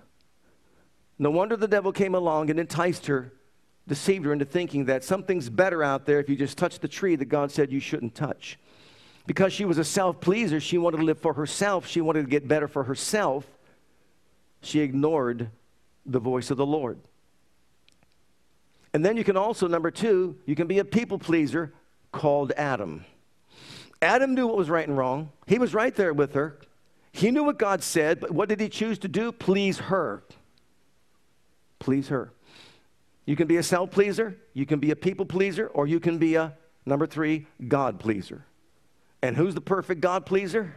No 1.18 1.32
wonder 1.32 1.56
the 1.56 1.68
devil 1.68 1.92
came 1.92 2.14
along 2.14 2.50
and 2.52 2.60
enticed 2.60 3.08
her, 3.08 3.32
deceived 3.88 4.26
her 4.26 4.34
into 4.34 4.46
thinking 4.46 4.86
that 4.86 5.04
something's 5.04 5.50
better 5.50 5.82
out 5.82 6.06
there 6.06 6.20
if 6.20 6.30
you 6.30 6.36
just 6.36 6.58
touch 6.58 6.80
the 6.80 6.88
tree 6.88 7.16
that 7.16 7.26
God 7.26 7.52
said 7.52 7.72
you 7.72 7.80
shouldn't 7.80 8.14
touch. 8.14 8.60
Because 9.26 9.52
she 9.52 9.66
was 9.66 9.78
a 9.78 9.84
self 9.84 10.20
pleaser, 10.20 10.60
she 10.60 10.78
wanted 10.78 10.98
to 10.98 11.04
live 11.04 11.20
for 11.20 11.34
herself, 11.34 11.88
she 11.88 12.02
wanted 12.02 12.24
to 12.24 12.30
get 12.30 12.48
better 12.48 12.68
for 12.68 12.84
herself. 12.84 13.46
She 14.62 14.80
ignored 14.80 15.50
the 16.06 16.20
voice 16.20 16.52
of 16.52 16.58
the 16.58 16.66
Lord. 16.66 17.00
And 18.94 19.06
then 19.06 19.18
you 19.18 19.24
can 19.24 19.38
also, 19.38 19.68
number 19.68 19.92
two, 19.92 20.38
you 20.46 20.56
can 20.56 20.68
be 20.68 20.80
a 20.80 20.86
people 20.86 21.20
pleaser 21.20 21.74
called 22.12 22.52
Adam. 22.58 23.06
Adam 24.02 24.34
knew 24.34 24.48
what 24.48 24.58
was 24.58 24.70
right 24.70 24.88
and 24.88 24.98
wrong. 24.98 25.32
He 25.46 25.60
was 25.60 25.74
right 25.74 25.94
there 25.94 26.14
with 26.14 26.34
her. 26.34 26.60
He 27.12 27.32
knew 27.32 27.44
what 27.44 27.58
God 27.58 27.84
said, 27.84 28.20
but 28.20 28.32
what 28.32 28.50
did 28.50 28.60
he 28.60 28.70
choose 28.70 29.00
to 29.00 29.08
do? 29.08 29.32
Please 29.32 29.80
her. 29.80 30.24
Please 31.80 32.10
her. 32.10 32.32
You 33.26 33.36
can 33.36 33.48
be 33.48 33.58
a 33.58 33.64
self 33.64 33.92
pleaser, 33.92 34.38
you 34.54 34.66
can 34.66 34.80
be 34.80 34.92
a 34.92 34.96
people 34.96 35.26
pleaser, 35.26 35.68
or 35.68 35.86
you 35.86 36.00
can 36.00 36.18
be 36.18 36.36
a, 36.36 36.54
number 36.86 37.06
three, 37.06 37.48
God 37.68 38.00
pleaser. 38.00 38.46
And 39.22 39.36
who's 39.36 39.54
the 39.54 39.62
perfect 39.62 40.00
God 40.00 40.26
pleaser? 40.26 40.76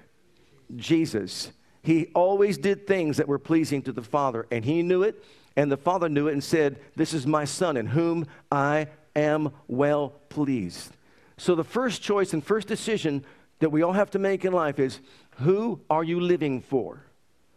Jesus. 0.75 1.52
He 1.82 2.06
always 2.14 2.58
did 2.58 2.87
things 2.87 3.16
that 3.16 3.28
were 3.28 3.38
pleasing 3.38 3.82
to 3.82 3.92
the 3.92 4.02
Father, 4.02 4.46
and 4.50 4.64
he 4.64 4.82
knew 4.82 5.02
it, 5.02 5.22
and 5.56 5.70
the 5.70 5.76
Father 5.76 6.08
knew 6.08 6.28
it 6.28 6.32
and 6.32 6.44
said, 6.44 6.78
This 6.96 7.14
is 7.14 7.26
my 7.26 7.44
Son 7.44 7.76
in 7.76 7.87
whom 7.87 8.26
I 8.52 8.88
am 9.16 9.52
well 9.66 10.10
pleased. 10.28 10.96
So, 11.37 11.54
the 11.54 11.64
first 11.64 12.02
choice 12.02 12.32
and 12.32 12.44
first 12.44 12.68
decision 12.68 13.25
that 13.60 13.70
we 13.70 13.82
all 13.82 13.92
have 13.92 14.10
to 14.10 14.18
make 14.18 14.44
in 14.44 14.52
life 14.52 14.78
is 14.78 15.00
who 15.38 15.80
are 15.88 16.04
you 16.04 16.20
living 16.20 16.60
for? 16.60 17.02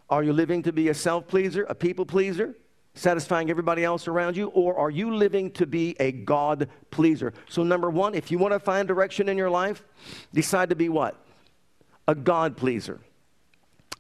Are 0.09 0.23
you 0.23 0.33
living 0.33 0.63
to 0.63 0.71
be 0.71 0.89
a 0.89 0.93
self 0.93 1.27
pleaser, 1.27 1.63
a 1.63 1.75
people 1.75 2.05
pleaser, 2.05 2.55
satisfying 2.93 3.49
everybody 3.49 3.83
else 3.83 4.07
around 4.07 4.37
you, 4.37 4.47
or 4.49 4.77
are 4.77 4.89
you 4.89 5.15
living 5.15 5.51
to 5.51 5.65
be 5.65 5.95
a 5.99 6.11
God 6.11 6.69
pleaser? 6.91 7.33
So, 7.49 7.63
number 7.63 7.89
one, 7.89 8.15
if 8.15 8.31
you 8.31 8.37
want 8.37 8.53
to 8.53 8.59
find 8.59 8.87
direction 8.87 9.27
in 9.27 9.37
your 9.37 9.49
life, 9.49 9.83
decide 10.33 10.69
to 10.69 10.75
be 10.75 10.87
what? 10.87 11.17
A 12.07 12.15
God 12.15 12.55
pleaser. 12.55 12.99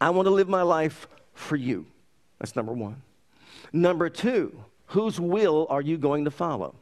I 0.03 0.09
want 0.09 0.25
to 0.25 0.31
live 0.31 0.49
my 0.49 0.63
life 0.63 1.07
for 1.33 1.55
you. 1.55 1.85
That's 2.37 2.57
number 2.57 2.73
one. 2.73 3.01
Number 3.71 4.09
two, 4.09 4.65
whose 4.87 5.17
will 5.17 5.65
are 5.69 5.81
you 5.81 5.97
going 5.97 6.25
to 6.25 6.31
follow? 6.31 6.75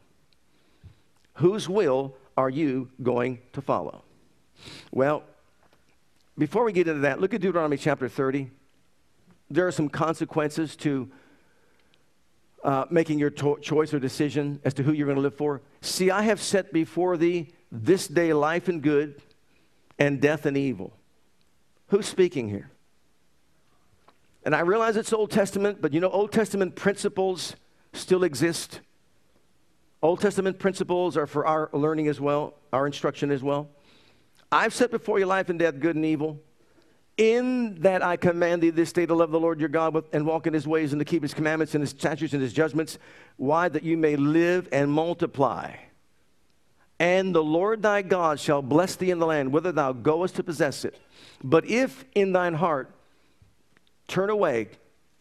Whose 1.36 1.70
will 1.70 2.16
are 2.36 2.50
you 2.50 2.90
going 3.04 3.38
to 3.54 3.62
follow? 3.62 4.04
Well, 4.92 5.22
before 6.36 6.64
we 6.64 6.72
get 6.72 6.88
into 6.88 7.02
that, 7.02 7.22
look 7.22 7.36
at 7.36 7.42
Deuteronomy 7.42 7.78
chapter 7.78 8.10
30. 8.10 8.50
There 9.52 9.68
are 9.68 9.72
some 9.72 9.88
consequences 9.88 10.76
to 10.78 11.12
uh, 12.64 12.86
making 12.90 13.20
your 13.20 13.30
to- 13.30 13.60
choice 13.62 13.94
or 13.94 14.00
decision 14.00 14.60
as 14.64 14.74
to 14.74 14.84
who 14.84 14.94
you're 14.94 15.06
going 15.06 15.18
to 15.18 15.22
live 15.22 15.36
for. 15.36 15.62
See, 15.82 16.10
I 16.10 16.24
have 16.24 16.42
set 16.42 16.74
before 16.74 17.18
thee 17.18 17.50
this 17.72 18.08
day 18.08 18.34
life 18.34 18.68
and 18.68 18.82
good, 18.82 19.22
and 20.00 20.20
death 20.20 20.48
and 20.48 20.58
evil. 20.58 20.92
Who's 21.90 22.08
speaking 22.08 22.50
here? 22.50 22.72
And 24.44 24.56
I 24.56 24.62
realize 24.62 24.98
it's 24.98 25.14
Old 25.14 25.32
Testament, 25.32 25.82
but 25.82 25.94
you 25.94 26.00
know, 26.00 26.10
Old 26.10 26.32
Testament 26.32 26.76
principles 26.76 27.56
still 27.94 28.24
exist. 28.24 28.82
Old 30.02 30.20
Testament 30.20 30.58
principles 30.58 31.16
are 31.16 31.28
for 31.28 31.46
our 31.46 31.70
learning 31.74 32.08
as 32.08 32.20
well, 32.20 32.56
our 32.74 32.88
instruction 32.88 33.30
as 33.32 33.44
well. 33.44 33.70
I've 34.52 34.74
set 34.74 34.90
before 34.92 35.20
you 35.20 35.26
life 35.26 35.50
and 35.50 35.60
death, 35.60 35.80
good 35.80 35.96
and 35.96 36.06
evil. 36.06 36.40
In 37.18 37.82
that 37.82 38.04
I 38.04 38.18
command 38.18 38.64
thee 38.64 38.72
this 38.72 38.92
day 38.92 39.06
to 39.06 39.14
love 39.14 39.32
the 39.32 39.40
Lord 39.40 39.60
your 39.60 39.70
God 39.70 39.94
with, 39.94 40.06
and 40.12 40.26
walk 40.26 40.48
in 40.48 40.54
his 40.54 40.68
ways 40.68 40.92
and 40.92 41.00
to 41.00 41.06
keep 41.06 41.22
his 41.22 41.34
commandments 41.34 41.76
and 41.76 41.82
his 41.82 41.92
statutes 41.92 42.34
and 42.34 42.42
his 42.42 42.54
judgments. 42.54 42.98
Why? 43.38 43.70
That 43.70 43.84
you 43.84 43.96
may 43.96 44.16
live 44.16 44.68
and 44.72 44.92
multiply. 44.92 45.76
And 47.00 47.36
the 47.36 47.44
Lord 47.44 47.82
thy 47.82 48.02
God 48.02 48.40
shall 48.40 48.62
bless 48.62 48.96
thee 48.96 49.12
in 49.12 49.20
the 49.20 49.26
land, 49.26 49.52
whither 49.52 49.72
thou 49.72 49.92
goest 49.92 50.36
to 50.36 50.44
possess 50.44 50.86
it. 50.86 51.00
But 51.44 51.66
if 51.66 52.06
in 52.16 52.32
thine 52.32 52.56
heart 52.56 52.90
turn 54.12 54.30
away, 54.30 54.70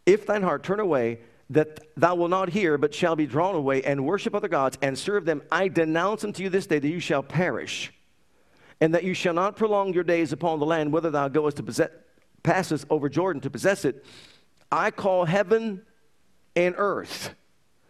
if 0.05 0.27
thine 0.27 0.43
heart 0.43 0.63
turn 0.63 0.81
away, 0.81 1.21
that 1.49 1.81
thou 1.97 2.15
wilt 2.15 2.31
not 2.31 2.51
hear, 2.51 2.79
but 2.79 2.95
shall 2.95 3.17
be 3.17 3.27
drawn 3.27 3.55
away 3.55 3.83
and 3.83 4.05
worship 4.05 4.35
other 4.35 4.49
gods 4.49 4.79
and 4.83 4.99
serve 4.99 5.25
them, 5.25 5.43
I 5.51 5.69
denounce 5.69 6.23
unto 6.23 6.43
you 6.43 6.49
this 6.49 6.67
day 6.67 6.79
that 6.79 6.89
you 6.89 7.01
shall 7.01 7.23
perish, 7.23 7.93
and 8.81 8.95
that 8.95 9.05
you 9.05 9.15
shall 9.15 9.35
not 9.35 9.57
prolong 9.57 9.93
your 9.93 10.05
days 10.05 10.33
upon 10.33 10.61
the 10.61 10.67
land, 10.67 10.93
whither 10.93 11.11
thou 11.11 11.29
goest 11.29 11.57
to 11.57 11.63
possess, 11.63 11.91
passes 12.43 12.87
over 12.89 13.09
Jordan 13.09 13.41
to 13.43 13.51
possess 13.51 13.85
it. 13.85 14.05
I 14.71 14.91
call 14.91 15.25
heaven 15.25 15.83
and 16.55 16.75
earth 16.79 17.35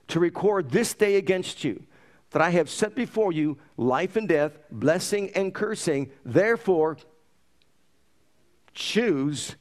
to 0.09 0.21
record 0.21 0.71
this 0.71 0.95
day 0.95 1.16
against 1.16 1.62
you, 1.62 1.83
that 2.30 2.42
I 2.42 2.50
have 2.50 2.71
set 2.71 2.95
before 2.95 3.33
you 3.33 3.59
life 3.76 4.16
and 4.16 4.28
death, 4.28 4.59
blessing 4.71 5.30
and 5.35 5.54
cursing. 5.54 6.11
Therefore, 6.25 6.97
choose 8.73 9.57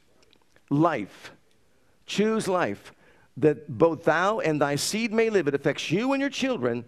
life. 0.70 1.32
Choose 2.06 2.48
life, 2.48 2.92
that 3.36 3.68
both 3.68 4.04
thou 4.04 4.40
and 4.40 4.60
thy 4.60 4.76
seed 4.76 5.12
may 5.12 5.28
live. 5.30 5.46
It 5.48 5.54
affects 5.54 5.90
you 5.90 6.12
and 6.12 6.20
your 6.20 6.30
children, 6.30 6.84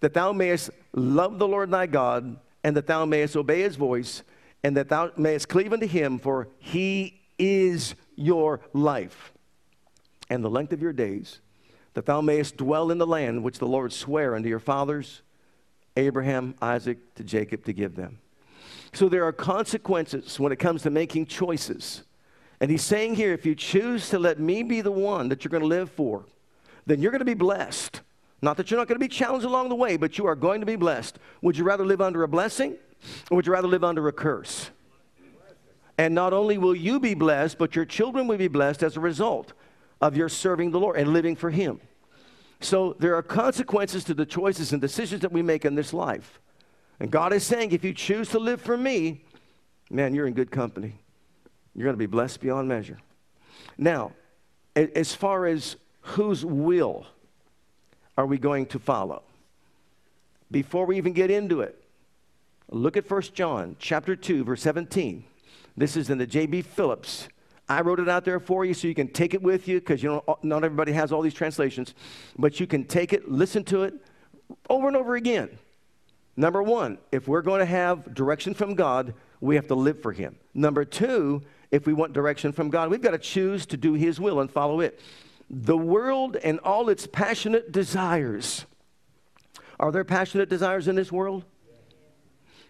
that 0.00 0.14
thou 0.14 0.32
mayest 0.32 0.70
love 0.92 1.38
the 1.38 1.48
Lord 1.48 1.70
thy 1.70 1.86
God, 1.86 2.36
and 2.62 2.76
that 2.76 2.86
thou 2.86 3.04
mayest 3.04 3.36
obey 3.36 3.62
his 3.62 3.76
voice, 3.76 4.22
and 4.62 4.76
that 4.76 4.88
thou 4.88 5.10
mayest 5.16 5.48
cleave 5.48 5.72
unto 5.72 5.86
him, 5.86 6.18
for 6.18 6.48
he 6.58 7.20
is 7.38 7.94
your 8.16 8.60
life 8.72 9.32
and 10.30 10.42
the 10.42 10.50
length 10.50 10.72
of 10.72 10.80
your 10.80 10.92
days, 10.92 11.40
that 11.92 12.06
thou 12.06 12.20
mayest 12.20 12.56
dwell 12.56 12.90
in 12.90 12.98
the 12.98 13.06
land 13.06 13.42
which 13.42 13.58
the 13.58 13.66
Lord 13.66 13.92
sware 13.92 14.34
unto 14.34 14.48
your 14.48 14.60
fathers, 14.60 15.22
Abraham, 15.96 16.54
Isaac, 16.62 17.14
to 17.14 17.24
Jacob, 17.24 17.64
to 17.66 17.72
give 17.72 17.94
them. 17.94 18.18
So 18.92 19.08
there 19.08 19.24
are 19.24 19.32
consequences 19.32 20.40
when 20.40 20.52
it 20.52 20.58
comes 20.58 20.82
to 20.82 20.90
making 20.90 21.26
choices. 21.26 22.02
And 22.60 22.70
he's 22.70 22.82
saying 22.82 23.16
here 23.16 23.32
if 23.32 23.44
you 23.44 23.54
choose 23.54 24.08
to 24.10 24.18
let 24.18 24.38
me 24.38 24.62
be 24.62 24.80
the 24.80 24.92
one 24.92 25.28
that 25.28 25.44
you're 25.44 25.50
going 25.50 25.62
to 25.62 25.66
live 25.66 25.90
for, 25.90 26.24
then 26.86 27.00
you're 27.00 27.10
going 27.10 27.20
to 27.20 27.24
be 27.24 27.34
blessed. 27.34 28.00
Not 28.42 28.56
that 28.58 28.70
you're 28.70 28.78
not 28.78 28.88
going 28.88 29.00
to 29.00 29.04
be 29.04 29.08
challenged 29.08 29.46
along 29.46 29.70
the 29.70 29.74
way, 29.74 29.96
but 29.96 30.18
you 30.18 30.26
are 30.26 30.36
going 30.36 30.60
to 30.60 30.66
be 30.66 30.76
blessed. 30.76 31.18
Would 31.42 31.56
you 31.56 31.64
rather 31.64 31.84
live 31.84 32.00
under 32.00 32.22
a 32.22 32.28
blessing 32.28 32.76
or 33.30 33.36
would 33.36 33.46
you 33.46 33.52
rather 33.52 33.68
live 33.68 33.84
under 33.84 34.06
a 34.08 34.12
curse? 34.12 34.70
And 35.96 36.14
not 36.14 36.32
only 36.32 36.58
will 36.58 36.74
you 36.74 36.98
be 36.98 37.14
blessed, 37.14 37.58
but 37.58 37.76
your 37.76 37.84
children 37.84 38.26
will 38.26 38.36
be 38.36 38.48
blessed 38.48 38.82
as 38.82 38.96
a 38.96 39.00
result 39.00 39.52
of 40.00 40.16
your 40.16 40.28
serving 40.28 40.72
the 40.72 40.80
Lord 40.80 40.96
and 40.96 41.12
living 41.12 41.36
for 41.36 41.50
Him. 41.50 41.80
So 42.60 42.96
there 42.98 43.14
are 43.14 43.22
consequences 43.22 44.04
to 44.04 44.14
the 44.14 44.26
choices 44.26 44.72
and 44.72 44.80
decisions 44.80 45.20
that 45.22 45.32
we 45.32 45.42
make 45.42 45.64
in 45.64 45.74
this 45.74 45.92
life. 45.92 46.40
And 46.98 47.10
God 47.10 47.32
is 47.32 47.44
saying, 47.44 47.72
if 47.72 47.84
you 47.84 47.92
choose 47.92 48.28
to 48.30 48.38
live 48.38 48.60
for 48.60 48.76
me, 48.76 49.24
man, 49.90 50.14
you're 50.14 50.26
in 50.26 50.34
good 50.34 50.50
company. 50.50 50.94
You're 51.74 51.84
going 51.84 51.94
to 51.94 51.98
be 51.98 52.06
blessed 52.06 52.40
beyond 52.40 52.68
measure. 52.68 52.98
Now, 53.76 54.12
as 54.76 55.14
far 55.14 55.46
as 55.46 55.76
whose 56.00 56.44
will 56.44 57.06
are 58.16 58.26
we 58.26 58.38
going 58.38 58.66
to 58.66 58.78
follow? 58.78 59.22
Before 60.50 60.86
we 60.86 60.96
even 60.96 61.12
get 61.12 61.30
into 61.30 61.60
it, 61.62 61.82
look 62.70 62.96
at 62.96 63.10
1 63.10 63.22
John 63.34 63.76
chapter 63.78 64.14
2 64.14 64.44
verse 64.44 64.62
17. 64.62 65.24
This 65.76 65.96
is 65.96 66.10
in 66.10 66.18
the 66.18 66.26
J.B. 66.26 66.62
Phillips. 66.62 67.28
I 67.68 67.80
wrote 67.80 67.98
it 67.98 68.08
out 68.08 68.24
there 68.24 68.38
for 68.38 68.64
you 68.64 68.74
so 68.74 68.86
you 68.86 68.94
can 68.94 69.08
take 69.08 69.34
it 69.34 69.42
with 69.42 69.66
you 69.66 69.80
because 69.80 70.02
you 70.02 70.10
know 70.10 70.38
not 70.42 70.64
everybody 70.64 70.92
has 70.92 71.12
all 71.12 71.22
these 71.22 71.34
translations, 71.34 71.94
but 72.38 72.60
you 72.60 72.66
can 72.66 72.84
take 72.84 73.12
it, 73.12 73.30
listen 73.30 73.64
to 73.64 73.84
it 73.84 73.94
over 74.68 74.86
and 74.86 74.96
over 74.96 75.16
again. 75.16 75.48
Number 76.36 76.62
1, 76.62 76.98
if 77.10 77.26
we're 77.26 77.42
going 77.42 77.60
to 77.60 77.66
have 77.66 78.14
direction 78.14 78.54
from 78.54 78.74
God, 78.74 79.14
we 79.40 79.54
have 79.54 79.68
to 79.68 79.74
live 79.74 80.02
for 80.02 80.12
him. 80.12 80.36
Number 80.52 80.84
2, 80.84 81.42
if 81.74 81.88
we 81.88 81.92
want 81.92 82.12
direction 82.12 82.52
from 82.52 82.70
God. 82.70 82.88
We've 82.88 83.02
got 83.02 83.10
to 83.10 83.18
choose 83.18 83.66
to 83.66 83.76
do 83.76 83.94
His 83.94 84.20
will 84.20 84.38
and 84.38 84.48
follow 84.48 84.78
it. 84.78 85.00
The 85.50 85.76
world 85.76 86.36
and 86.36 86.60
all 86.60 86.88
its 86.88 87.08
passionate 87.08 87.72
desires. 87.72 88.64
Are 89.80 89.90
there 89.90 90.04
passionate 90.04 90.48
desires 90.48 90.86
in 90.86 90.94
this 90.94 91.10
world? 91.10 91.44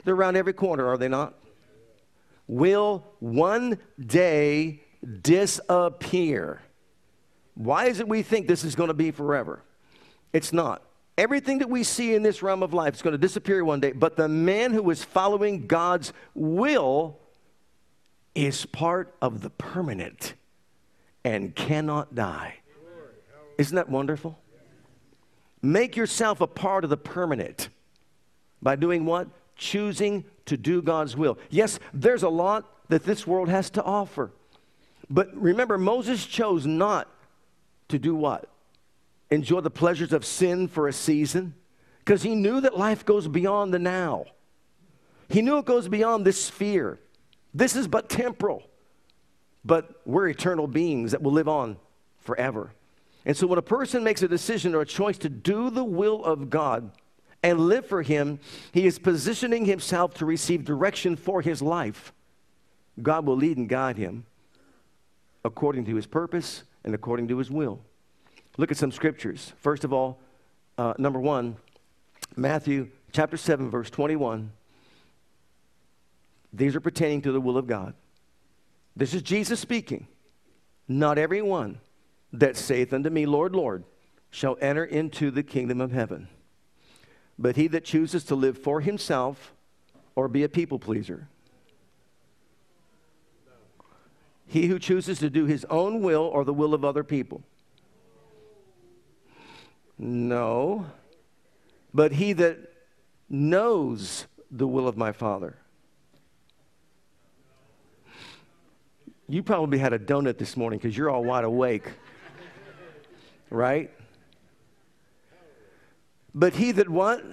They're 0.04 0.14
around 0.14 0.36
every 0.36 0.54
corner, 0.54 0.86
are 0.88 0.96
they 0.96 1.08
not? 1.08 1.34
Will 2.46 3.04
one 3.20 3.78
day 4.00 4.80
disappear. 5.20 6.62
Why 7.54 7.86
is 7.86 8.00
it 8.00 8.08
we 8.08 8.22
think 8.22 8.48
this 8.48 8.64
is 8.64 8.74
going 8.74 8.88
to 8.88 8.94
be 8.94 9.10
forever? 9.10 9.62
It's 10.32 10.52
not. 10.52 10.82
Everything 11.18 11.58
that 11.58 11.68
we 11.68 11.84
see 11.84 12.14
in 12.14 12.22
this 12.22 12.42
realm 12.42 12.62
of 12.62 12.72
life 12.72 12.94
is 12.94 13.02
going 13.02 13.12
to 13.12 13.18
disappear 13.18 13.62
one 13.66 13.80
day, 13.80 13.92
but 13.92 14.16
the 14.16 14.28
man 14.28 14.72
who 14.72 14.88
is 14.90 15.04
following 15.04 15.66
God's 15.66 16.14
will 16.34 17.20
is 18.34 18.66
part 18.66 19.14
of 19.22 19.40
the 19.42 19.50
permanent 19.50 20.34
and 21.24 21.54
cannot 21.54 22.14
die. 22.14 22.56
Isn't 23.58 23.76
that 23.76 23.88
wonderful? 23.88 24.38
Make 25.62 25.96
yourself 25.96 26.40
a 26.40 26.46
part 26.46 26.84
of 26.84 26.90
the 26.90 26.96
permanent 26.96 27.68
by 28.60 28.76
doing 28.76 29.04
what? 29.04 29.28
Choosing 29.56 30.24
to 30.46 30.56
do 30.56 30.82
God's 30.82 31.16
will. 31.16 31.38
Yes, 31.48 31.78
there's 31.92 32.22
a 32.22 32.28
lot 32.28 32.68
that 32.88 33.04
this 33.04 33.26
world 33.26 33.48
has 33.48 33.70
to 33.70 33.82
offer. 33.82 34.30
But 35.08 35.34
remember, 35.34 35.78
Moses 35.78 36.26
chose 36.26 36.66
not 36.66 37.08
to 37.88 37.98
do 37.98 38.14
what? 38.14 38.48
Enjoy 39.30 39.60
the 39.60 39.70
pleasures 39.70 40.12
of 40.12 40.24
sin 40.24 40.68
for 40.68 40.88
a 40.88 40.92
season? 40.92 41.54
Because 41.98 42.22
he 42.22 42.34
knew 42.34 42.60
that 42.60 42.76
life 42.76 43.04
goes 43.04 43.28
beyond 43.28 43.72
the 43.72 43.78
now. 43.78 44.26
He 45.28 45.40
knew 45.40 45.58
it 45.58 45.64
goes 45.64 45.88
beyond 45.88 46.26
this 46.26 46.42
sphere. 46.42 46.98
This 47.54 47.76
is 47.76 47.86
but 47.86 48.08
temporal, 48.08 48.64
but 49.64 50.00
we're 50.04 50.28
eternal 50.28 50.66
beings 50.66 51.12
that 51.12 51.22
will 51.22 51.32
live 51.32 51.48
on 51.48 51.76
forever. 52.18 52.72
And 53.24 53.36
so, 53.36 53.46
when 53.46 53.58
a 53.58 53.62
person 53.62 54.04
makes 54.04 54.22
a 54.22 54.28
decision 54.28 54.74
or 54.74 54.80
a 54.80 54.86
choice 54.86 55.16
to 55.18 55.28
do 55.28 55.70
the 55.70 55.84
will 55.84 56.24
of 56.24 56.50
God 56.50 56.90
and 57.42 57.60
live 57.60 57.86
for 57.86 58.02
Him, 58.02 58.40
he 58.72 58.86
is 58.86 58.98
positioning 58.98 59.64
himself 59.64 60.14
to 60.14 60.26
receive 60.26 60.64
direction 60.64 61.16
for 61.16 61.40
his 61.40 61.62
life. 61.62 62.12
God 63.00 63.26
will 63.26 63.36
lead 63.36 63.56
and 63.56 63.68
guide 63.68 63.96
him 63.96 64.26
according 65.44 65.84
to 65.84 65.94
His 65.94 66.06
purpose 66.06 66.64
and 66.84 66.94
according 66.94 67.28
to 67.28 67.38
His 67.38 67.50
will. 67.50 67.80
Look 68.56 68.70
at 68.70 68.76
some 68.76 68.92
scriptures. 68.92 69.52
First 69.58 69.84
of 69.84 69.92
all, 69.92 70.20
uh, 70.78 70.94
number 70.98 71.20
one, 71.20 71.56
Matthew 72.36 72.88
chapter 73.12 73.36
7, 73.36 73.70
verse 73.70 73.90
21. 73.90 74.50
These 76.56 76.76
are 76.76 76.80
pertaining 76.80 77.22
to 77.22 77.32
the 77.32 77.40
will 77.40 77.58
of 77.58 77.66
God. 77.66 77.94
This 78.94 79.12
is 79.12 79.22
Jesus 79.22 79.58
speaking. 79.58 80.06
Not 80.86 81.18
every 81.18 81.42
one 81.42 81.80
that 82.32 82.56
saith 82.56 82.92
unto 82.92 83.10
me, 83.10 83.26
Lord, 83.26 83.56
Lord, 83.56 83.84
shall 84.30 84.56
enter 84.60 84.84
into 84.84 85.30
the 85.30 85.42
kingdom 85.42 85.80
of 85.80 85.90
heaven, 85.90 86.28
but 87.38 87.56
he 87.56 87.66
that 87.68 87.84
chooses 87.84 88.24
to 88.24 88.34
live 88.34 88.56
for 88.56 88.80
himself 88.80 89.52
or 90.14 90.28
be 90.28 90.44
a 90.44 90.48
people 90.48 90.78
pleaser. 90.78 91.28
He 94.46 94.66
who 94.66 94.78
chooses 94.78 95.18
to 95.20 95.30
do 95.30 95.46
his 95.46 95.64
own 95.70 96.02
will 96.02 96.22
or 96.22 96.44
the 96.44 96.54
will 96.54 96.74
of 96.74 96.84
other 96.84 97.02
people. 97.02 97.42
No, 99.98 100.86
but 101.92 102.12
he 102.12 102.32
that 102.34 102.58
knows 103.28 104.26
the 104.50 104.68
will 104.68 104.86
of 104.86 104.96
my 104.96 105.10
Father. 105.10 105.56
You 109.28 109.42
probably 109.42 109.78
had 109.78 109.92
a 109.92 109.98
donut 109.98 110.36
this 110.36 110.56
morning 110.56 110.78
because 110.78 110.96
you're 110.96 111.08
all 111.08 111.24
wide 111.24 111.44
awake, 111.44 111.84
right? 113.48 113.90
But 116.34 116.54
he 116.54 116.72
that 116.72 116.88
what? 116.88 117.24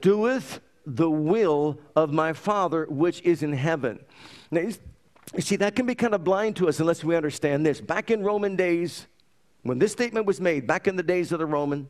Doeth 0.00 0.60
the 0.84 1.10
will 1.10 1.78
of 1.94 2.12
my 2.12 2.32
Father 2.32 2.86
which 2.86 3.20
is 3.22 3.42
in 3.42 3.52
heaven. 3.52 4.00
Now, 4.50 4.62
you 4.62 5.40
see, 5.40 5.56
that 5.56 5.76
can 5.76 5.86
be 5.86 5.94
kind 5.94 6.14
of 6.14 6.24
blind 6.24 6.56
to 6.56 6.68
us 6.68 6.80
unless 6.80 7.04
we 7.04 7.14
understand 7.14 7.64
this. 7.64 7.80
Back 7.80 8.10
in 8.10 8.24
Roman 8.24 8.56
days, 8.56 9.06
when 9.62 9.78
this 9.78 9.92
statement 9.92 10.26
was 10.26 10.40
made, 10.40 10.66
back 10.66 10.88
in 10.88 10.96
the 10.96 11.02
days 11.02 11.30
of 11.30 11.38
the 11.38 11.46
Romans, 11.46 11.88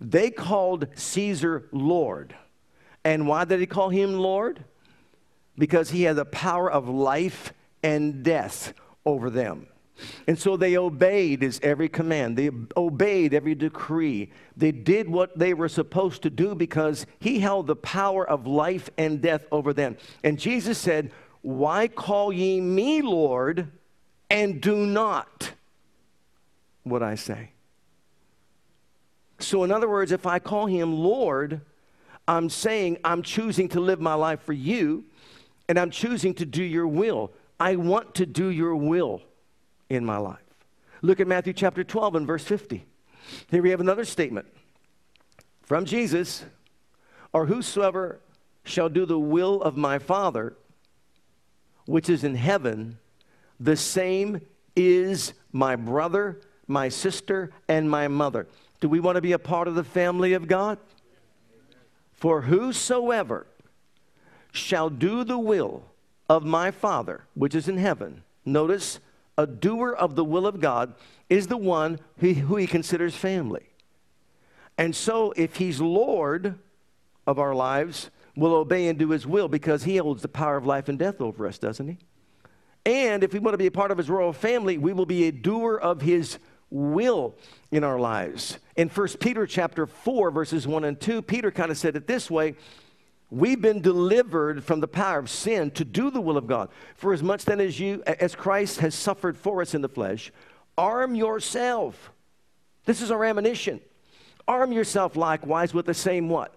they 0.00 0.30
called 0.30 0.86
Caesar 0.94 1.68
Lord. 1.72 2.34
And 3.04 3.26
why 3.26 3.44
did 3.44 3.60
they 3.60 3.66
call 3.66 3.90
him 3.90 4.14
Lord? 4.14 4.64
Because 5.58 5.90
he 5.90 6.04
had 6.04 6.16
the 6.16 6.24
power 6.24 6.70
of 6.70 6.88
life 6.88 7.52
and 7.84 8.24
death 8.24 8.72
over 9.06 9.30
them. 9.30 9.68
And 10.26 10.36
so 10.36 10.56
they 10.56 10.76
obeyed 10.76 11.42
his 11.42 11.60
every 11.62 11.88
command. 11.88 12.36
They 12.36 12.50
obeyed 12.76 13.32
every 13.32 13.54
decree. 13.54 14.32
They 14.56 14.72
did 14.72 15.08
what 15.08 15.38
they 15.38 15.54
were 15.54 15.68
supposed 15.68 16.22
to 16.22 16.30
do 16.30 16.56
because 16.56 17.06
he 17.20 17.38
held 17.38 17.68
the 17.68 17.76
power 17.76 18.28
of 18.28 18.46
life 18.46 18.90
and 18.98 19.20
death 19.20 19.46
over 19.52 19.72
them. 19.72 19.96
And 20.24 20.38
Jesus 20.38 20.78
said, 20.78 21.12
Why 21.42 21.86
call 21.86 22.32
ye 22.32 22.60
me 22.60 23.02
Lord 23.02 23.70
and 24.28 24.60
do 24.60 24.84
not 24.84 25.52
what 26.82 27.02
I 27.02 27.14
say? 27.14 27.50
So, 29.38 29.62
in 29.62 29.70
other 29.70 29.88
words, 29.88 30.10
if 30.10 30.26
I 30.26 30.38
call 30.38 30.66
him 30.66 30.92
Lord, 30.92 31.60
I'm 32.26 32.48
saying 32.48 32.98
I'm 33.04 33.22
choosing 33.22 33.68
to 33.70 33.80
live 33.80 34.00
my 34.00 34.14
life 34.14 34.42
for 34.42 34.54
you 34.54 35.04
and 35.68 35.78
I'm 35.78 35.90
choosing 35.90 36.34
to 36.34 36.46
do 36.46 36.62
your 36.62 36.88
will. 36.88 37.32
I 37.58 37.76
want 37.76 38.14
to 38.16 38.26
do 38.26 38.48
your 38.48 38.74
will 38.76 39.22
in 39.88 40.04
my 40.04 40.16
life. 40.16 40.38
Look 41.02 41.20
at 41.20 41.26
Matthew 41.26 41.52
chapter 41.52 41.84
12 41.84 42.16
and 42.16 42.26
verse 42.26 42.44
50. 42.44 42.84
Here 43.50 43.62
we 43.62 43.70
have 43.70 43.80
another 43.80 44.04
statement 44.04 44.46
from 45.62 45.84
Jesus 45.84 46.44
or 47.32 47.46
whosoever 47.46 48.20
shall 48.64 48.88
do 48.88 49.04
the 49.04 49.18
will 49.18 49.60
of 49.62 49.76
my 49.76 49.98
Father, 49.98 50.56
which 51.86 52.08
is 52.08 52.24
in 52.24 52.34
heaven, 52.34 52.98
the 53.60 53.76
same 53.76 54.40
is 54.74 55.34
my 55.52 55.76
brother, 55.76 56.40
my 56.66 56.88
sister, 56.88 57.52
and 57.68 57.90
my 57.90 58.08
mother. 58.08 58.46
Do 58.80 58.88
we 58.88 59.00
want 59.00 59.16
to 59.16 59.22
be 59.22 59.32
a 59.32 59.38
part 59.38 59.68
of 59.68 59.74
the 59.74 59.84
family 59.84 60.32
of 60.32 60.48
God? 60.48 60.78
For 62.12 62.42
whosoever 62.42 63.46
shall 64.52 64.88
do 64.88 65.24
the 65.24 65.38
will 65.38 65.84
of 66.28 66.44
my 66.44 66.70
Father, 66.70 67.24
which 67.34 67.54
is 67.54 67.68
in 67.68 67.76
heaven, 67.76 68.22
notice, 68.44 69.00
a 69.36 69.46
doer 69.46 69.92
of 69.92 70.14
the 70.14 70.24
will 70.24 70.46
of 70.46 70.60
God 70.60 70.94
is 71.28 71.48
the 71.48 71.56
one 71.56 71.98
who, 72.18 72.32
who 72.34 72.56
he 72.56 72.66
considers 72.66 73.14
family. 73.14 73.68
And 74.78 74.94
so, 74.94 75.32
if 75.36 75.56
he's 75.56 75.80
Lord 75.80 76.58
of 77.26 77.38
our 77.38 77.54
lives, 77.54 78.10
we'll 78.36 78.54
obey 78.54 78.88
and 78.88 78.98
do 78.98 79.10
his 79.10 79.26
will 79.26 79.48
because 79.48 79.84
he 79.84 79.96
holds 79.96 80.22
the 80.22 80.28
power 80.28 80.56
of 80.56 80.66
life 80.66 80.88
and 80.88 80.98
death 80.98 81.20
over 81.20 81.46
us, 81.46 81.58
doesn't 81.58 81.88
he? 81.88 81.98
And 82.86 83.24
if 83.24 83.32
we 83.32 83.38
want 83.38 83.54
to 83.54 83.58
be 83.58 83.66
a 83.66 83.70
part 83.70 83.90
of 83.90 83.98
his 83.98 84.10
royal 84.10 84.32
family, 84.32 84.78
we 84.78 84.92
will 84.92 85.06
be 85.06 85.26
a 85.26 85.32
doer 85.32 85.76
of 85.76 86.02
his 86.02 86.38
will 86.70 87.34
in 87.70 87.84
our 87.84 87.98
lives. 87.98 88.58
In 88.76 88.88
1 88.88 89.08
Peter 89.20 89.46
chapter 89.46 89.86
4 89.86 90.30
verses 90.30 90.66
1 90.66 90.84
and 90.84 91.00
2, 91.00 91.22
Peter 91.22 91.50
kind 91.50 91.70
of 91.70 91.78
said 91.78 91.96
it 91.96 92.06
this 92.06 92.30
way, 92.30 92.56
We've 93.30 93.60
been 93.60 93.80
delivered 93.80 94.62
from 94.62 94.80
the 94.80 94.88
power 94.88 95.18
of 95.18 95.30
sin 95.30 95.70
to 95.72 95.84
do 95.84 96.10
the 96.10 96.20
will 96.20 96.36
of 96.36 96.46
God. 96.46 96.68
For 96.94 97.12
as 97.12 97.22
much 97.22 97.44
then 97.44 97.60
as 97.60 97.80
you, 97.80 98.02
as 98.06 98.34
Christ 98.34 98.78
has 98.78 98.94
suffered 98.94 99.36
for 99.36 99.60
us 99.60 99.74
in 99.74 99.82
the 99.82 99.88
flesh, 99.88 100.30
arm 100.78 101.14
yourself. 101.14 102.12
This 102.84 103.00
is 103.00 103.10
our 103.10 103.24
ammunition. 103.24 103.80
Arm 104.46 104.72
yourself 104.72 105.16
likewise 105.16 105.72
with 105.72 105.86
the 105.86 105.94
same 105.94 106.28
what? 106.28 106.54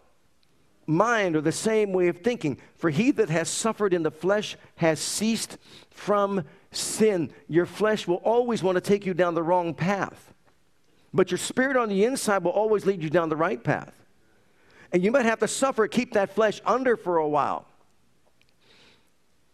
Mind 0.86 1.36
or 1.36 1.42
the 1.42 1.52
same 1.52 1.94
way 1.94 2.10
of 2.10 2.20
thinking. 2.20 2.58
For 2.78 2.90
he 2.90 3.12
that 3.12 3.30
has 3.30 3.50
suffered 3.50 3.94
in 3.94 4.04
the 4.04 4.12
flesh 4.12 4.58
has 4.76 5.00
ceased 5.00 5.58
from 5.90 6.44
sin. 6.72 7.32
Your 7.48 7.66
flesh 7.66 8.08
will 8.08 8.18
always 8.18 8.62
want 8.62 8.76
to 8.76 8.82
take 8.82 9.06
you 9.06 9.14
down 9.14 9.36
the 9.36 9.44
wrong 9.44 9.74
path. 9.74 10.34
But 11.14 11.32
your 11.32 11.38
spirit 11.38 11.78
on 11.78 11.90
the 11.90 12.04
inside 12.04 12.44
will 12.44 12.52
always 12.52 12.86
lead 12.86 13.02
you 13.02 13.10
down 13.10 13.30
the 13.30 13.36
right 13.36 13.64
path. 13.64 13.94
And 14.92 15.04
you 15.04 15.12
might 15.12 15.26
have 15.26 15.40
to 15.40 15.48
suffer, 15.48 15.88
keep 15.88 16.14
that 16.14 16.34
flesh 16.34 16.62
under 16.66 16.96
for 16.96 17.18
a 17.18 17.28
while. 17.28 17.66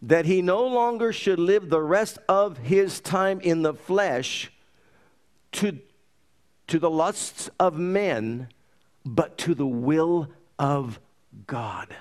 That 0.02 0.26
he 0.26 0.42
no 0.42 0.66
longer 0.68 1.14
should 1.14 1.40
live 1.40 1.70
the 1.70 1.82
rest 1.82 2.18
of 2.28 2.58
his 2.58 3.00
time 3.00 3.40
in 3.40 3.62
the 3.62 3.74
flesh 3.74 4.52
to, 5.54 5.80
to 6.68 6.80
the 6.80 6.90
lusts 6.90 7.50
of 7.60 7.78
men, 7.78 8.50
but 9.06 9.38
to 9.40 9.56
the 9.56 9.68
will 9.68 10.28
of 10.60 11.00
God. 11.48 11.96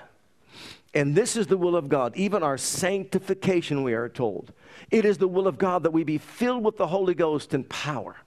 And 0.93 1.15
this 1.15 1.35
is 1.35 1.47
the 1.47 1.57
will 1.57 1.75
of 1.75 1.89
God, 1.89 2.15
even 2.15 2.43
our 2.43 2.57
sanctification, 2.57 3.83
we 3.83 3.93
are 3.93 4.09
told. 4.09 4.53
It 4.91 5.05
is 5.05 5.17
the 5.17 5.27
will 5.27 5.47
of 5.47 5.57
God 5.57 5.83
that 5.83 5.91
we 5.91 6.03
be 6.03 6.19
filled 6.19 6.63
with 6.63 6.77
the 6.77 6.87
Holy 6.87 7.15
Ghost 7.15 7.53
and 7.53 7.67
power. 7.67 8.17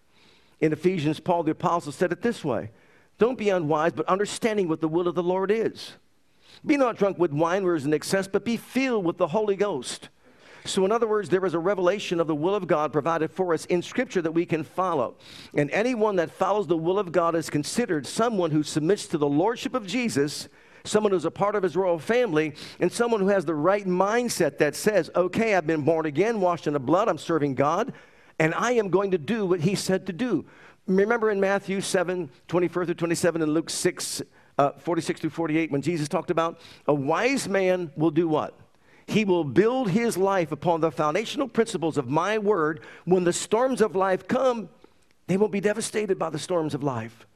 In 0.61 0.73
Ephesians, 0.73 1.21
Paul 1.21 1.45
the 1.45 1.53
Apostle 1.53 1.93
said 1.93 2.13
it 2.13 2.23
this 2.23 2.45
way 2.45 2.71
don't 3.19 3.39
be 3.39 3.51
unwise, 3.51 3.93
but 3.93 4.07
understanding 4.07 4.69
what 4.69 4.81
the 4.81 4.89
will 4.89 5.09
of 5.09 5.15
the 5.15 5.23
Lord 5.23 5.51
is. 5.51 5.93
Be 6.65 6.77
not 6.77 6.97
drunk 6.97 7.19
with 7.19 7.33
wine 7.33 7.65
where 7.65 7.75
is 7.75 7.85
in 7.85 7.95
excess, 7.95 8.29
but 8.29 8.45
be 8.45 8.57
filled 8.57 9.05
with 9.05 9.19
the 9.19 9.29
Holy 9.29 9.57
Ghost. 9.57 10.09
So, 10.65 10.85
in 10.85 10.91
other 10.91 11.07
words, 11.07 11.29
there 11.29 11.45
is 11.47 11.55
a 11.55 11.59
revelation 11.59 12.19
of 12.19 12.27
the 12.27 12.35
will 12.35 12.55
of 12.55 12.67
God 12.67 12.93
provided 12.93 13.31
for 13.31 13.55
us 13.55 13.67
in 13.67 13.83
Scripture 13.83 14.21
that 14.23 14.33
we 14.33 14.45
can 14.45 14.65
follow. 14.65 15.15
And 15.55 15.71
anyone 15.71 16.17
that 16.17 16.31
follows 16.31 16.67
the 16.67 16.77
will 16.77 16.99
of 16.99 17.13
God 17.13 17.37
is 17.37 17.49
considered 17.49 18.07
someone 18.07 18.51
who 18.51 18.63
submits 18.63 19.07
to 19.09 19.19
the 19.19 19.29
Lordship 19.29 19.75
of 19.75 19.87
Jesus, 19.87 20.49
someone 20.83 21.13
who's 21.13 21.25
a 21.25 21.31
part 21.31 21.55
of 21.55 21.63
his 21.63 21.77
royal 21.77 22.01
family, 22.01 22.55
and 22.81 22.91
someone 22.91 23.21
who 23.21 23.29
has 23.29 23.45
the 23.45 23.55
right 23.55 23.87
mindset 23.87 24.59
that 24.59 24.75
says, 24.75 25.09
okay, 25.15 25.55
I've 25.55 25.67
been 25.67 25.83
born 25.83 26.05
again, 26.05 26.41
washed 26.41 26.67
in 26.67 26.73
the 26.73 26.81
blood, 26.81 27.09
I'm 27.09 27.19
serving 27.19 27.55
God, 27.55 27.93
and 28.39 28.53
I 28.55 28.73
am 28.73 28.91
going 28.91 29.13
to 29.13 29.19
do 29.19 29.47
what 29.47 29.61
he 29.61 29.77
said 29.77 30.07
to 30.07 30.13
do. 30.13 30.47
Remember 30.87 31.31
in 31.31 31.41
Matthew 31.41 31.81
7 31.81 32.31
24 32.49 32.85
through 32.85 32.95
27 32.95 33.43
and 33.43 33.53
Luke 33.53 33.71
6 33.71 34.23
uh, 34.59 34.71
46 34.73 35.21
through 35.21 35.31
48 35.31 35.71
when 35.71 35.83
Jesus 35.83 36.09
talked 36.09 36.31
about 36.31 36.61
a 36.87 36.95
wise 36.95 37.49
man 37.49 37.91
will 37.97 38.11
do 38.11 38.29
what? 38.29 38.55
He 39.07 39.25
will 39.25 39.45
build 39.45 39.91
his 39.91 40.17
life 40.17 40.51
upon 40.51 40.81
the 40.81 40.91
foundational 40.91 41.47
principles 41.47 41.97
of 41.97 42.09
my 42.09 42.39
word. 42.39 42.81
When 43.05 43.25
the 43.25 43.33
storms 43.33 43.81
of 43.81 43.95
life 43.95 44.27
come, 44.27 44.69
they 45.27 45.37
won't 45.37 45.53
be 45.53 45.61
devastated 45.61 46.19
by 46.19 46.31
the 46.31 46.39
storms 46.39 46.75
of 46.75 46.83
life, 46.83 47.27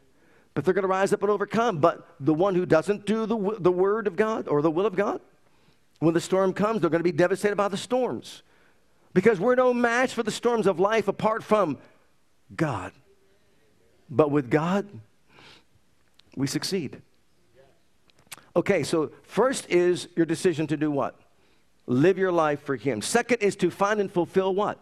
but 0.55 0.65
they're 0.65 0.75
going 0.75 0.83
to 0.83 0.89
rise 0.89 1.13
up 1.13 1.23
and 1.23 1.31
overcome. 1.31 1.79
But 1.79 2.09
the 2.19 2.35
one 2.35 2.55
who 2.55 2.67
doesn't 2.67 3.07
do 3.07 3.25
the, 3.27 3.57
the 3.61 3.71
word 3.71 4.07
of 4.07 4.17
God 4.17 4.49
or 4.49 4.63
the 4.63 4.71
will 4.71 4.87
of 4.87 4.97
God, 4.97 5.21
when 6.01 6.15
the 6.15 6.21
storm 6.21 6.53
comes, 6.53 6.81
they're 6.81 6.91
going 6.91 7.01
to 7.01 7.05
be 7.05 7.13
devastated 7.13 7.57
by 7.57 7.69
the 7.69 7.77
storms 7.77 8.43
because 9.13 9.39
we're 9.39 9.55
no 9.55 9.73
match 9.73 10.13
for 10.13 10.23
the 10.23 10.31
storms 10.31 10.67
of 10.67 10.81
life 10.81 11.07
apart 11.07 11.45
from 11.45 11.79
God. 12.55 12.93
But 14.11 14.31
with 14.31 14.51
God, 14.51 14.89
we 16.37 16.47
succeed. 16.47 17.01
Okay, 18.57 18.83
so 18.83 19.13
first 19.23 19.69
is 19.71 20.09
your 20.17 20.27
decision 20.27 20.67
to 20.67 20.77
do 20.77 20.91
what? 20.91 21.15
Live 21.87 22.19
your 22.19 22.33
life 22.33 22.63
for 22.63 22.77
Him. 22.77 23.01
Second 23.01 23.39
is 23.39 23.57
to 23.57 23.71
find 23.71 24.01
and 24.01 24.11
fulfill 24.13 24.55
what? 24.55 24.79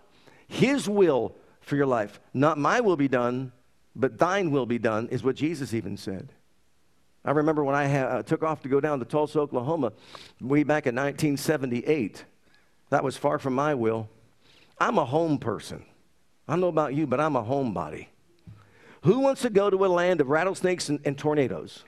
His 0.49 0.89
will 0.89 1.35
for 1.61 1.77
your 1.77 1.87
life. 1.87 2.21
Not 2.33 2.59
my 2.59 2.81
will 2.81 2.97
be 2.97 3.09
done, 3.09 3.53
but 3.95 4.19
thine 4.19 4.51
will 4.51 4.67
be 4.67 4.79
done, 4.79 5.09
is 5.09 5.23
what 5.23 5.37
Jesus 5.37 5.75
even 5.75 5.97
said. 5.97 6.33
I 7.25 7.33
remember 7.33 7.63
when 7.63 7.75
I 7.75 7.95
uh, 8.01 8.23
took 8.23 8.43
off 8.43 8.63
to 8.63 8.69
go 8.69 8.81
down 8.81 9.01
to 9.01 9.05
Tulsa, 9.05 9.41
Oklahoma, 9.41 9.93
way 10.41 10.63
back 10.63 10.87
in 10.87 10.95
1978. 10.95 12.25
That 12.91 13.05
was 13.05 13.17
far 13.17 13.39
from 13.39 13.55
my 13.55 13.75
will. 13.75 14.09
I'm 14.79 14.97
a 14.97 15.05
home 15.05 15.39
person. 15.39 15.85
I 16.47 16.53
don't 16.53 16.61
know 16.61 16.69
about 16.69 16.95
you, 16.95 17.07
but 17.07 17.21
I'm 17.21 17.37
a 17.37 17.43
homebody. 17.43 18.07
Who 19.03 19.21
wants 19.21 19.43
to 19.43 19.51
go 19.51 19.71
to 19.71 19.85
a 19.85 19.89
land 19.89 20.21
of 20.21 20.29
rattlesnakes 20.29 20.89
and, 20.89 21.01
and 21.05 21.17
tornadoes? 21.17 21.85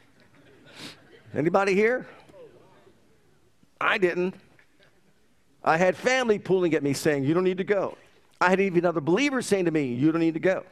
Anybody 1.34 1.74
here? 1.74 2.06
I 3.80 3.98
didn't. 3.98 4.34
I 5.64 5.76
had 5.76 5.96
family 5.96 6.38
pulling 6.38 6.74
at 6.74 6.82
me 6.82 6.92
saying, 6.92 7.24
You 7.24 7.34
don't 7.34 7.44
need 7.44 7.58
to 7.58 7.64
go. 7.64 7.96
I 8.40 8.50
had 8.50 8.60
even 8.60 8.84
other 8.84 9.00
believers 9.00 9.46
saying 9.46 9.66
to 9.66 9.70
me, 9.70 9.92
You 9.92 10.12
don't 10.12 10.20
need 10.20 10.34
to 10.34 10.40
go. 10.40 10.64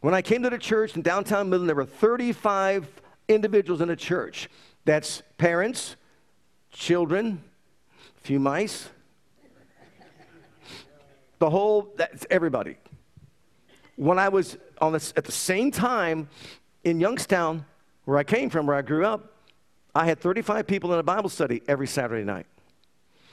When 0.00 0.14
I 0.14 0.22
came 0.22 0.42
to 0.42 0.50
the 0.50 0.58
church 0.58 0.96
in 0.96 1.02
downtown 1.02 1.48
Midland, 1.50 1.68
there 1.68 1.76
were 1.76 1.84
35 1.84 2.88
individuals 3.28 3.80
in 3.80 3.88
the 3.88 3.96
church. 3.96 4.48
That's 4.84 5.22
parents, 5.38 5.96
children, 6.70 7.42
a 8.16 8.20
few 8.20 8.38
mice, 8.38 8.88
the 11.38 11.50
whole, 11.50 11.92
that's 11.96 12.26
everybody. 12.30 12.76
When 13.96 14.18
I 14.18 14.28
was 14.28 14.56
on 14.80 14.92
this, 14.92 15.12
at 15.16 15.24
the 15.24 15.32
same 15.32 15.70
time 15.70 16.28
in 16.84 17.00
Youngstown, 17.00 17.64
where 18.04 18.18
I 18.18 18.24
came 18.24 18.50
from, 18.50 18.66
where 18.66 18.76
I 18.76 18.82
grew 18.82 19.04
up, 19.04 19.32
I 19.94 20.04
had 20.04 20.20
35 20.20 20.66
people 20.66 20.92
in 20.92 20.98
a 20.98 21.02
Bible 21.02 21.28
study 21.28 21.62
every 21.66 21.86
Saturday 21.86 22.24
night. 22.24 22.46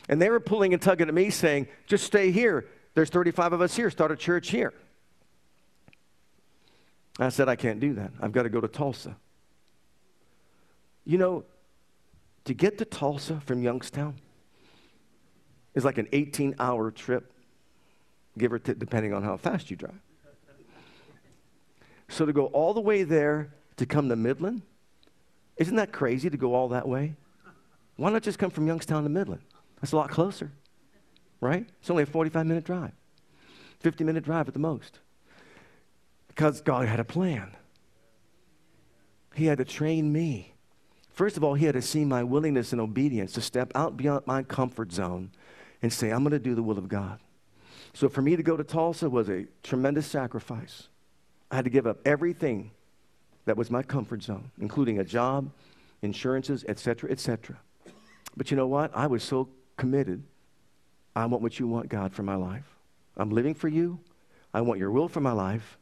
And 0.09 0.21
they 0.21 0.29
were 0.29 0.39
pulling 0.39 0.73
and 0.73 0.81
tugging 0.81 1.07
at 1.07 1.13
me 1.13 1.29
saying, 1.29 1.67
just 1.85 2.05
stay 2.05 2.31
here. 2.31 2.65
There's 2.93 3.09
35 3.09 3.53
of 3.53 3.61
us 3.61 3.75
here. 3.75 3.89
Start 3.89 4.11
a 4.11 4.15
church 4.15 4.49
here. 4.49 4.73
I 7.19 7.29
said, 7.29 7.47
I 7.47 7.55
can't 7.55 7.79
do 7.79 7.93
that. 7.95 8.11
I've 8.21 8.31
got 8.31 8.43
to 8.43 8.49
go 8.49 8.59
to 8.59 8.67
Tulsa. 8.67 9.15
You 11.05 11.17
know, 11.17 11.43
to 12.45 12.53
get 12.53 12.77
to 12.79 12.85
Tulsa 12.85 13.39
from 13.45 13.61
Youngstown 13.61 14.15
is 15.75 15.85
like 15.85 15.97
an 15.97 16.07
18 16.11 16.55
hour 16.59 16.91
trip, 16.91 17.31
give 18.37 18.53
or 18.53 18.59
take, 18.59 18.79
depending 18.79 19.13
on 19.13 19.23
how 19.23 19.37
fast 19.37 19.69
you 19.69 19.77
drive. 19.77 19.99
So 22.13 22.27
to 22.27 22.33
go 22.33 22.45
all 22.47 22.75
the 22.75 22.81
way 22.81 23.01
there 23.01 23.55
to 23.77 23.87
come 23.87 24.07
to 24.09 24.15
Midland, 24.15 24.61
isn't 25.57 25.75
that 25.77 25.91
crazy 25.91 26.29
to 26.29 26.37
go 26.37 26.53
all 26.53 26.69
that 26.69 26.87
way? 26.87 27.15
Why 27.95 28.11
not 28.11 28.21
just 28.21 28.37
come 28.37 28.51
from 28.51 28.67
Youngstown 28.67 29.01
to 29.01 29.09
Midland? 29.09 29.41
That's 29.81 29.93
a 29.93 29.95
lot 29.95 30.11
closer, 30.11 30.51
right? 31.41 31.67
It's 31.79 31.89
only 31.89 32.03
a 32.03 32.05
45 32.05 32.45
minute 32.45 32.65
drive, 32.65 32.91
50 33.79 34.03
minute 34.03 34.23
drive 34.23 34.47
at 34.47 34.53
the 34.53 34.59
most. 34.59 34.99
Because 36.27 36.61
God 36.61 36.87
had 36.87 36.99
a 36.99 37.03
plan. 37.03 37.51
He 39.33 39.45
had 39.45 39.57
to 39.57 39.65
train 39.65 40.13
me. 40.13 40.53
First 41.09 41.35
of 41.35 41.43
all, 41.43 41.55
He 41.55 41.65
had 41.65 41.73
to 41.73 41.81
see 41.81 42.05
my 42.05 42.23
willingness 42.23 42.71
and 42.71 42.79
obedience 42.79 43.33
to 43.33 43.41
step 43.41 43.71
out 43.73 43.97
beyond 43.97 44.27
my 44.27 44.43
comfort 44.43 44.91
zone 44.91 45.31
and 45.81 45.91
say, 45.91 46.11
I'm 46.11 46.21
going 46.21 46.31
to 46.31 46.39
do 46.39 46.53
the 46.53 46.63
will 46.63 46.77
of 46.77 46.87
God. 46.87 47.19
So 47.95 48.07
for 48.07 48.21
me 48.21 48.35
to 48.35 48.43
go 48.43 48.55
to 48.55 48.63
Tulsa 48.63 49.09
was 49.09 49.29
a 49.29 49.47
tremendous 49.63 50.05
sacrifice. 50.05 50.89
I 51.53 51.55
had 51.55 51.65
to 51.65 51.69
give 51.69 51.85
up 51.85 51.99
everything 52.03 52.71
that 53.45 53.55
was 53.55 53.69
my 53.69 53.83
comfort 53.83 54.23
zone, 54.23 54.49
including 54.59 54.97
a 54.97 55.03
job, 55.03 55.51
insurances, 56.01 56.65
etc., 56.67 57.11
etc. 57.11 57.59
But 58.35 58.49
you 58.49 58.57
know 58.57 58.65
what? 58.65 58.89
I 58.95 59.05
was 59.05 59.23
so 59.23 59.49
committed. 59.77 60.23
I 61.15 61.27
want 61.27 61.43
what 61.43 61.59
you 61.59 61.67
want, 61.67 61.89
God, 61.89 62.11
for 62.11 62.23
my 62.23 62.33
life. 62.33 62.65
I'm 63.15 63.29
living 63.29 63.53
for 63.53 63.67
you. 63.67 63.99
I 64.51 64.61
want 64.61 64.79
your 64.79 64.89
will 64.89 65.07
for 65.07 65.19
my 65.19 65.31
life. 65.31 65.77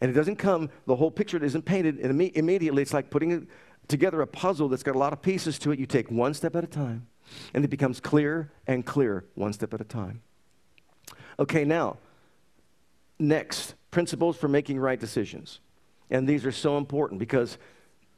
And 0.00 0.10
it 0.10 0.14
doesn't 0.14 0.36
come, 0.36 0.70
the 0.86 0.96
whole 0.96 1.12
picture 1.12 1.42
isn't 1.42 1.62
painted 1.62 2.00
and 2.00 2.18
imme- 2.18 2.32
immediately. 2.34 2.82
It's 2.82 2.92
like 2.92 3.08
putting 3.08 3.46
together 3.86 4.22
a 4.22 4.26
puzzle 4.26 4.68
that's 4.68 4.82
got 4.82 4.96
a 4.96 4.98
lot 4.98 5.12
of 5.12 5.22
pieces 5.22 5.56
to 5.60 5.70
it. 5.70 5.78
You 5.78 5.86
take 5.86 6.10
one 6.10 6.34
step 6.34 6.56
at 6.56 6.64
a 6.64 6.66
time, 6.66 7.06
and 7.54 7.64
it 7.64 7.68
becomes 7.68 8.00
clearer 8.00 8.50
and 8.66 8.84
clearer 8.84 9.24
one 9.36 9.52
step 9.52 9.72
at 9.72 9.80
a 9.80 9.84
time. 9.84 10.20
Okay, 11.38 11.64
now, 11.64 11.98
next, 13.20 13.76
principles 13.92 14.36
for 14.36 14.48
making 14.48 14.80
right 14.80 14.98
decisions. 14.98 15.60
And 16.10 16.28
these 16.28 16.44
are 16.44 16.52
so 16.52 16.76
important 16.76 17.20
because, 17.20 17.56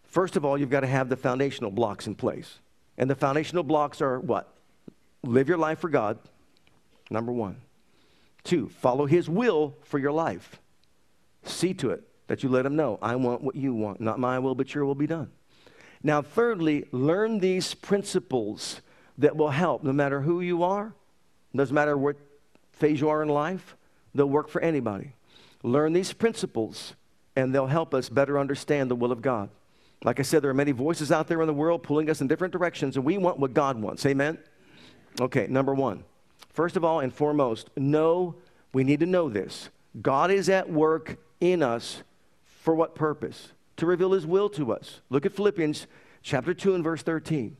first 0.04 0.36
of 0.36 0.44
all, 0.44 0.56
you've 0.56 0.70
got 0.70 0.80
to 0.80 0.86
have 0.86 1.10
the 1.10 1.16
foundational 1.16 1.70
blocks 1.70 2.06
in 2.06 2.14
place. 2.14 2.60
And 2.96 3.10
the 3.10 3.14
foundational 3.14 3.62
blocks 3.62 4.00
are 4.00 4.18
what? 4.18 4.48
Live 5.22 5.48
your 5.48 5.58
life 5.58 5.80
for 5.80 5.90
God, 5.90 6.18
number 7.10 7.32
one. 7.32 7.60
Two, 8.44 8.68
follow 8.68 9.04
His 9.04 9.28
will 9.28 9.76
for 9.82 9.98
your 9.98 10.12
life. 10.12 10.60
See 11.42 11.74
to 11.74 11.90
it 11.90 12.04
that 12.28 12.42
you 12.42 12.48
let 12.48 12.64
Him 12.64 12.76
know, 12.76 12.98
I 13.02 13.16
want 13.16 13.42
what 13.42 13.56
you 13.56 13.74
want. 13.74 14.00
Not 14.00 14.18
my 14.18 14.38
will, 14.38 14.54
but 14.54 14.74
your 14.74 14.84
will 14.84 14.94
be 14.94 15.06
done. 15.06 15.30
Now, 16.02 16.22
thirdly, 16.22 16.84
learn 16.92 17.40
these 17.40 17.74
principles 17.74 18.80
that 19.18 19.36
will 19.36 19.50
help 19.50 19.82
no 19.82 19.92
matter 19.92 20.20
who 20.20 20.40
you 20.40 20.62
are, 20.62 20.94
doesn't 21.54 21.74
matter 21.74 21.96
what 21.96 22.16
phase 22.72 23.00
you 23.00 23.08
are 23.08 23.22
in 23.22 23.28
life, 23.28 23.76
they'll 24.14 24.28
work 24.28 24.48
for 24.48 24.60
anybody. 24.60 25.12
Learn 25.64 25.94
these 25.94 26.12
principles 26.12 26.94
and 27.34 27.52
they'll 27.52 27.66
help 27.66 27.94
us 27.94 28.08
better 28.08 28.38
understand 28.38 28.90
the 28.90 28.94
will 28.94 29.10
of 29.10 29.22
God. 29.22 29.48
Like 30.04 30.20
I 30.20 30.22
said, 30.22 30.42
there 30.42 30.50
are 30.50 30.54
many 30.54 30.72
voices 30.72 31.10
out 31.10 31.26
there 31.26 31.40
in 31.40 31.46
the 31.46 31.54
world 31.54 31.82
pulling 31.82 32.10
us 32.10 32.20
in 32.20 32.28
different 32.28 32.52
directions, 32.52 32.96
and 32.96 33.04
we 33.04 33.16
want 33.16 33.38
what 33.38 33.54
God 33.54 33.80
wants. 33.80 34.04
Amen? 34.04 34.38
Okay, 35.18 35.46
number 35.48 35.72
one. 35.74 36.04
First 36.50 36.76
of 36.76 36.84
all 36.84 37.00
and 37.00 37.12
foremost, 37.12 37.70
know, 37.76 38.36
we 38.74 38.84
need 38.84 39.00
to 39.00 39.06
know 39.06 39.30
this. 39.30 39.70
God 40.00 40.30
is 40.30 40.50
at 40.50 40.70
work 40.70 41.16
in 41.40 41.62
us 41.62 42.02
for 42.44 42.74
what 42.74 42.94
purpose? 42.94 43.52
To 43.78 43.86
reveal 43.86 44.12
his 44.12 44.26
will 44.26 44.50
to 44.50 44.72
us. 44.72 45.00
Look 45.08 45.24
at 45.24 45.32
Philippians 45.32 45.86
chapter 46.22 46.52
2 46.52 46.74
and 46.74 46.84
verse 46.84 47.02
13. 47.02 47.56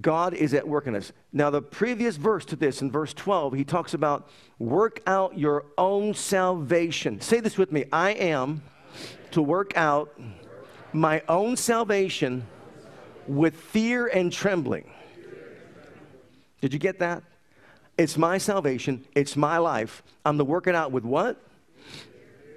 God 0.00 0.34
is 0.34 0.54
at 0.54 0.68
work 0.68 0.86
in 0.86 0.94
us. 0.94 1.12
Now, 1.36 1.50
the 1.50 1.60
previous 1.60 2.14
verse 2.14 2.44
to 2.46 2.56
this, 2.56 2.80
in 2.80 2.92
verse 2.92 3.12
12, 3.12 3.54
he 3.54 3.64
talks 3.64 3.92
about 3.92 4.28
work 4.60 5.02
out 5.04 5.36
your 5.36 5.66
own 5.76 6.14
salvation. 6.14 7.20
Say 7.20 7.40
this 7.40 7.58
with 7.58 7.72
me 7.72 7.86
I 7.92 8.12
am 8.12 8.62
to 9.32 9.42
work 9.42 9.76
out 9.76 10.16
my 10.92 11.22
own 11.28 11.56
salvation 11.56 12.46
with 13.26 13.56
fear 13.56 14.06
and 14.06 14.32
trembling. 14.32 14.88
Did 16.60 16.72
you 16.72 16.78
get 16.78 17.00
that? 17.00 17.24
It's 17.98 18.16
my 18.16 18.38
salvation, 18.38 19.04
it's 19.16 19.36
my 19.36 19.58
life. 19.58 20.04
I'm 20.24 20.38
to 20.38 20.44
work 20.44 20.68
it 20.68 20.76
out 20.76 20.92
with 20.92 21.04
what? 21.04 21.44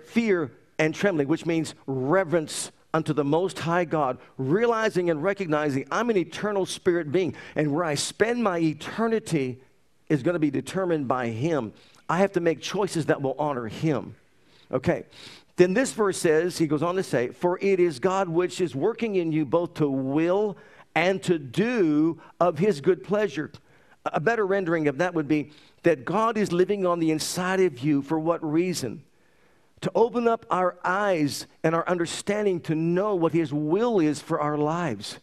Fear 0.06 0.52
and 0.78 0.94
trembling, 0.94 1.28
which 1.28 1.48
means 1.48 1.74
reverence 1.88 2.72
unto 2.94 3.14
the 3.14 3.24
Most 3.24 3.60
High 3.60 3.86
God, 3.86 4.18
realizing 4.38 5.10
and 5.10 5.22
recognizing 5.22 5.88
I'm 5.92 6.10
an 6.10 6.18
eternal 6.18 6.66
spirit 6.66 7.12
being, 7.12 7.36
and 7.56 7.74
where 7.74 7.84
I 7.84 7.96
spend 7.96 8.44
my 8.44 8.60
eternity 8.60 9.60
is 10.10 10.24
going 10.24 10.34
to 10.34 10.40
be 10.40 10.52
determined 10.52 11.08
by 11.08 11.28
Him. 11.28 11.74
I 12.10 12.20
have 12.20 12.32
to 12.34 12.40
make 12.40 12.62
choices 12.62 13.08
that 13.08 13.22
will 13.22 13.36
honor 13.38 13.68
Him. 13.68 14.16
Okay, 14.72 15.06
then 15.58 15.74
this 15.74 15.92
verse 15.92 16.18
says, 16.18 16.58
he 16.58 16.68
goes 16.68 16.84
on 16.84 16.96
to 16.96 17.04
say, 17.04 17.30
For 17.30 17.60
it 17.62 17.80
is 17.80 18.00
God 18.00 18.30
which 18.30 18.62
is 18.62 18.76
working 18.76 19.16
in 19.16 19.32
you 19.32 19.44
both 19.44 19.74
to 19.76 19.90
will 19.90 20.56
and 20.96 21.22
to 21.24 21.38
do 21.40 22.22
of 22.40 22.60
his 22.60 22.80
good 22.80 23.04
pleasure. 23.04 23.52
A 24.06 24.20
better 24.20 24.46
rendering 24.46 24.88
of 24.88 25.00
that 25.00 25.14
would 25.14 25.28
be 25.28 25.52
that 25.84 26.06
God 26.06 26.38
is 26.38 26.52
living 26.52 26.86
on 26.86 27.00
the 27.00 27.12
inside 27.12 27.60
of 27.60 27.80
you 27.80 28.02
for 28.02 28.20
what 28.20 28.44
reason? 28.44 29.04
To 29.82 29.92
open 29.94 30.28
up 30.28 30.46
our 30.50 30.78
eyes 30.84 31.46
and 31.64 31.76
our 31.76 31.88
understanding 31.88 32.62
to 32.62 32.76
know 32.76 33.16
what 33.16 33.34
his 33.34 33.54
will 33.54 34.00
is 34.00 34.20
for 34.20 34.40
our 34.40 34.58
lives. 34.58 35.20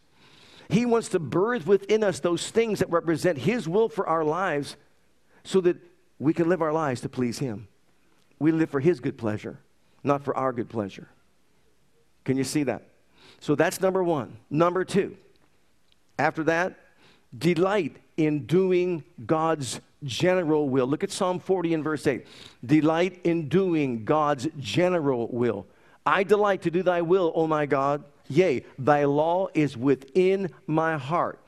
He 0.69 0.87
wants 0.87 1.09
to 1.11 1.19
birth 1.19 1.67
within 1.67 2.03
us 2.03 2.21
those 2.21 2.51
things 2.51 2.79
that 2.79 2.91
represent 2.91 3.39
His 3.39 3.69
will 3.69 3.89
for 3.89 4.07
our 4.07 4.25
lives 4.25 4.77
so 5.43 5.61
that 5.63 5.77
we 6.19 6.33
can 6.33 6.49
live 6.49 6.63
our 6.63 6.73
lives 6.73 7.01
to 7.03 7.09
please 7.09 7.39
Him. 7.39 7.69
We 8.39 8.53
live 8.53 8.71
for 8.71 8.81
His 8.81 9.01
good 9.01 9.19
pleasure, 9.19 9.61
not 10.03 10.25
for 10.25 10.37
our 10.37 10.53
good 10.53 10.69
pleasure. 10.69 11.09
Can 12.25 12.37
you 12.37 12.45
see 12.45 12.63
that? 12.65 12.83
So 13.41 13.55
that's 13.55 13.81
number 13.81 14.03
one. 14.03 14.39
Number 14.49 14.85
two, 14.85 15.17
after 16.19 16.45
that, 16.45 16.79
delight 17.39 17.97
in 18.17 18.47
doing 18.47 19.05
God's 19.27 19.81
general 20.05 20.69
will. 20.69 20.87
Look 20.87 21.05
at 21.05 21.11
Psalm 21.11 21.39
40 21.39 21.75
and 21.75 21.85
verse 21.85 22.07
8. 22.07 22.27
Delight 22.65 23.21
in 23.25 23.49
doing 23.49 24.05
God's 24.05 24.49
general 24.59 25.29
will. 25.29 25.67
I 26.07 26.23
delight 26.23 26.63
to 26.63 26.71
do 26.71 26.83
thy 26.83 27.03
will, 27.03 27.33
O 27.35 27.47
my 27.47 27.67
God. 27.67 28.05
Yea, 28.29 28.65
thy 28.79 29.05
law 29.05 29.49
is 29.55 29.77
within 29.77 30.51
my 30.67 30.97
heart. 30.97 31.41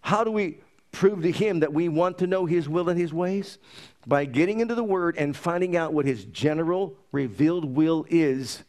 How 0.00 0.24
do 0.24 0.30
we 0.30 0.58
prove 0.92 1.22
to 1.22 1.30
him 1.30 1.60
that 1.60 1.72
we 1.72 1.88
want 1.88 2.18
to 2.18 2.26
know 2.26 2.46
his 2.46 2.68
will 2.68 2.88
and 2.88 2.98
his 2.98 3.12
ways? 3.12 3.58
By 4.06 4.24
getting 4.24 4.60
into 4.60 4.74
the 4.74 4.84
word 4.84 5.16
and 5.16 5.36
finding 5.36 5.76
out 5.76 5.92
what 5.92 6.06
his 6.06 6.24
general 6.24 6.96
revealed 7.12 7.64
will 7.64 8.06
is 8.08 8.62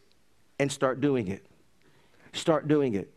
and 0.58 0.70
start 0.70 1.00
doing 1.00 1.28
it. 1.28 1.44
Start 2.32 2.68
doing 2.68 2.94
it. 2.94 3.12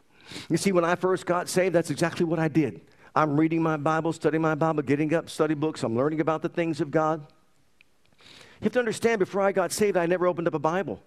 You 0.50 0.58
see, 0.58 0.72
when 0.72 0.86
I 0.86 0.96
first 0.96 1.26
got 1.26 1.50
saved, 1.50 1.76
that's 1.76 1.90
exactly 1.90 2.26
what 2.26 2.40
I 2.40 2.48
did. 2.48 2.82
I'm 3.16 3.40
reading 3.40 3.62
my 3.62 3.78
Bible, 3.78 4.12
studying 4.12 4.42
my 4.42 4.56
Bible, 4.56 4.82
getting 4.82 5.14
up, 5.14 5.30
study 5.30 5.54
books. 5.54 5.84
I'm 5.84 5.96
learning 5.96 6.20
about 6.20 6.42
the 6.42 6.50
things 6.50 6.82
of 6.82 6.90
God. 6.90 7.26
You 8.20 8.66
have 8.66 8.74
to 8.74 8.80
understand, 8.80 9.20
before 9.20 9.42
I 9.42 9.52
got 9.52 9.72
saved, 9.72 9.98
I 9.98 10.08
never 10.08 10.26
opened 10.26 10.48
up 10.48 10.56
a 10.56 10.60
Bible. 10.60 11.00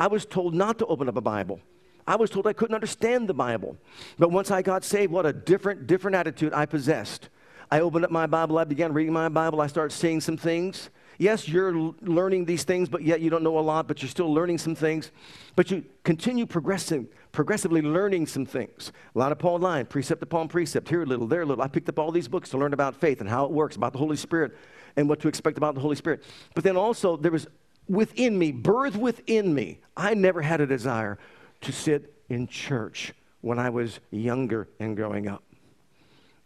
I 0.00 0.08
was 0.08 0.26
told 0.26 0.52
not 0.54 0.78
to 0.80 0.86
open 0.86 1.08
up 1.08 1.16
a 1.16 1.20
Bible. 1.20 1.60
I 2.06 2.16
was 2.16 2.28
told 2.28 2.46
I 2.46 2.52
couldn't 2.52 2.74
understand 2.74 3.28
the 3.28 3.34
Bible. 3.34 3.76
But 4.18 4.32
once 4.32 4.50
I 4.50 4.62
got 4.62 4.84
saved, 4.84 5.12
what 5.12 5.26
a 5.26 5.32
different, 5.32 5.86
different 5.86 6.16
attitude 6.16 6.52
I 6.52 6.66
possessed. 6.66 7.28
I 7.70 7.80
opened 7.80 8.04
up 8.04 8.10
my 8.10 8.26
Bible, 8.26 8.58
I 8.58 8.64
began 8.64 8.92
reading 8.92 9.12
my 9.12 9.28
Bible, 9.28 9.60
I 9.60 9.68
started 9.68 9.94
seeing 9.94 10.20
some 10.20 10.36
things. 10.36 10.90
Yes, 11.18 11.48
you're 11.48 11.94
learning 12.02 12.44
these 12.44 12.64
things, 12.64 12.88
but 12.88 13.02
yet 13.02 13.20
you 13.20 13.30
don't 13.30 13.42
know 13.42 13.58
a 13.58 13.60
lot, 13.60 13.86
but 13.86 14.02
you're 14.02 14.08
still 14.08 14.32
learning 14.32 14.58
some 14.58 14.74
things. 14.74 15.10
But 15.54 15.70
you 15.70 15.84
continue 16.02 16.46
progressing, 16.46 17.08
progressively 17.32 17.82
learning 17.82 18.26
some 18.26 18.46
things. 18.46 18.92
a 19.14 19.18
Line 19.18 19.32
upon 19.32 19.60
line, 19.60 19.86
precept 19.86 20.22
upon 20.22 20.48
precept, 20.48 20.88
here 20.88 21.02
a 21.02 21.06
little, 21.06 21.26
there 21.26 21.42
a 21.42 21.46
little. 21.46 21.62
I 21.62 21.68
picked 21.68 21.88
up 21.88 21.98
all 21.98 22.10
these 22.10 22.28
books 22.28 22.50
to 22.50 22.58
learn 22.58 22.72
about 22.72 22.96
faith 22.96 23.20
and 23.20 23.28
how 23.28 23.44
it 23.44 23.50
works, 23.50 23.76
about 23.76 23.92
the 23.92 23.98
Holy 23.98 24.16
Spirit, 24.16 24.56
and 24.96 25.08
what 25.08 25.20
to 25.20 25.28
expect 25.28 25.56
about 25.56 25.74
the 25.74 25.80
Holy 25.80 25.96
Spirit. 25.96 26.22
But 26.54 26.64
then 26.64 26.76
also, 26.76 27.16
there 27.16 27.32
was 27.32 27.46
within 27.88 28.38
me, 28.38 28.52
birth 28.52 28.96
within 28.96 29.54
me. 29.54 29.80
I 29.96 30.14
never 30.14 30.42
had 30.42 30.60
a 30.60 30.66
desire 30.66 31.18
to 31.60 31.72
sit 31.72 32.12
in 32.28 32.46
church 32.48 33.12
when 33.40 33.58
I 33.58 33.70
was 33.70 34.00
younger 34.10 34.68
and 34.80 34.96
growing 34.96 35.28
up. 35.28 35.42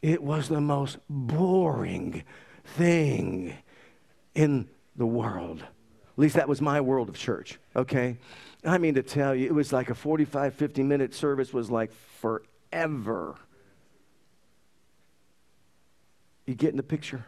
It 0.03 0.23
was 0.23 0.49
the 0.49 0.61
most 0.61 0.99
boring 1.09 2.25
thing 2.65 3.55
in 4.35 4.69
the 4.97 5.07
world. 5.07 5.61
At 5.61 6.19
least 6.19 6.35
that 6.37 6.49
was 6.49 6.61
my 6.61 6.81
world 6.81 7.09
of 7.09 7.17
church, 7.17 7.59
okay? 7.77 8.19
I 8.65 8.79
mean 8.79 8.95
to 8.95 9.03
tell 9.03 9.35
you, 9.35 9.47
it 9.47 9.55
was 9.55 9.73
like 9.73 9.89
a 9.91 9.95
45, 9.95 10.55
50 10.55 10.83
minute 10.83 11.15
service 11.15 11.53
was 11.53 11.71
like 11.71 11.93
forever. 12.21 13.37
You 16.47 16.55
getting 16.55 16.77
the 16.77 16.83
picture? 16.83 17.25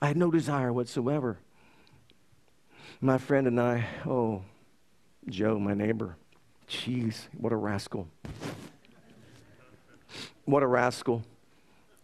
I 0.00 0.08
had 0.08 0.16
no 0.16 0.30
desire 0.30 0.72
whatsoever. 0.72 1.38
My 3.00 3.18
friend 3.18 3.46
and 3.46 3.60
I, 3.60 3.86
oh, 4.06 4.42
Joe, 5.28 5.58
my 5.58 5.74
neighbor, 5.74 6.16
jeez, 6.68 7.28
what 7.38 7.52
a 7.52 7.56
rascal. 7.56 8.08
What 10.44 10.64
a 10.64 10.66
rascal. 10.66 11.22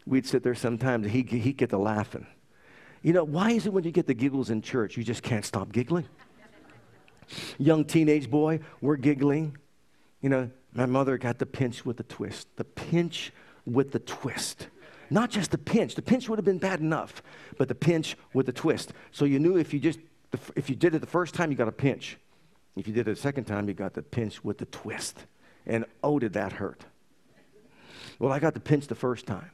We'd 0.06 0.26
sit 0.26 0.42
there 0.42 0.54
sometimes, 0.54 1.08
he'd, 1.08 1.28
he'd 1.28 1.56
get 1.56 1.70
to 1.70 1.78
laughing. 1.78 2.26
You 3.02 3.12
know, 3.12 3.24
why 3.24 3.52
is 3.52 3.66
it 3.66 3.72
when 3.72 3.84
you 3.84 3.90
get 3.90 4.06
the 4.06 4.14
giggles 4.14 4.50
in 4.50 4.62
church, 4.62 4.96
you 4.96 5.04
just 5.04 5.22
can't 5.22 5.44
stop 5.44 5.72
giggling? 5.72 6.06
Young 7.58 7.84
teenage 7.84 8.30
boy, 8.30 8.60
we're 8.80 8.96
giggling. 8.96 9.56
You 10.20 10.30
know, 10.30 10.50
my 10.72 10.86
mother 10.86 11.18
got 11.18 11.38
the 11.38 11.46
pinch 11.46 11.84
with 11.84 11.96
the 11.96 12.02
twist. 12.02 12.48
The 12.56 12.64
pinch 12.64 13.32
with 13.64 13.92
the 13.92 13.98
twist. 14.00 14.68
Not 15.10 15.30
just 15.30 15.50
the 15.50 15.58
pinch. 15.58 15.94
The 15.94 16.02
pinch 16.02 16.28
would 16.28 16.38
have 16.38 16.44
been 16.44 16.58
bad 16.58 16.80
enough, 16.80 17.22
but 17.56 17.68
the 17.68 17.74
pinch 17.74 18.16
with 18.34 18.46
the 18.46 18.52
twist. 18.52 18.92
So 19.10 19.24
you 19.24 19.38
knew 19.38 19.56
if 19.56 19.72
you 19.72 19.80
just 19.80 20.00
if 20.56 20.68
you 20.68 20.76
did 20.76 20.94
it 20.94 20.98
the 20.98 21.06
first 21.06 21.34
time, 21.34 21.50
you 21.50 21.56
got 21.56 21.68
a 21.68 21.72
pinch. 21.72 22.18
If 22.76 22.86
you 22.86 22.92
did 22.92 23.08
it 23.08 23.14
the 23.14 23.20
second 23.20 23.44
time, 23.44 23.66
you 23.68 23.74
got 23.74 23.94
the 23.94 24.02
pinch 24.02 24.44
with 24.44 24.58
the 24.58 24.66
twist. 24.66 25.24
And 25.66 25.86
oh, 26.02 26.18
did 26.18 26.34
that 26.34 26.52
hurt. 26.52 26.84
Well, 28.18 28.32
I 28.32 28.38
got 28.38 28.54
the 28.54 28.60
pinch 28.60 28.86
the 28.88 28.94
first 28.94 29.26
time. 29.26 29.50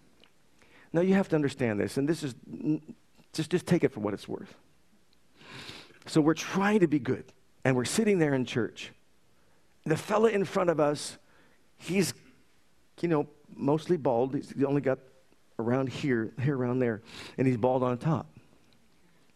Now 0.93 1.01
you 1.01 1.15
have 1.15 1.29
to 1.29 1.37
understand 1.37 1.81
this, 1.81 1.97
and 1.97 2.09
this 2.09 2.23
is 2.23 2.35
just, 3.35 3.51
just 3.51 3.67
take 3.67 3.85
it 3.85 3.93
for 3.93 4.01
what 4.01 4.15
it's 4.15 4.29
worth. 4.29 4.55
So 6.07 6.21
we're 6.21 6.35
trying 6.35 6.81
to 6.81 6.87
be 6.87 6.99
good, 6.99 7.25
and 7.65 7.77
we're 7.77 7.85
sitting 7.85 8.19
there 8.19 8.35
in 8.35 8.45
church. 8.45 8.93
The 9.85 9.97
fella 9.97 10.31
in 10.31 10.45
front 10.45 10.71
of 10.71 10.81
us, 10.81 11.19
he's, 11.77 12.15
you 13.01 13.09
know, 13.09 13.27
mostly 13.55 13.97
bald. 13.97 14.35
He's 14.35 14.55
only 14.65 14.81
got 14.81 14.99
around 15.59 15.89
here, 15.89 16.33
hair 16.39 16.55
around 16.55 16.79
there, 16.79 17.03
and 17.39 17.47
he's 17.47 17.57
bald 17.57 17.83
on 17.83 17.99
top 17.99 18.27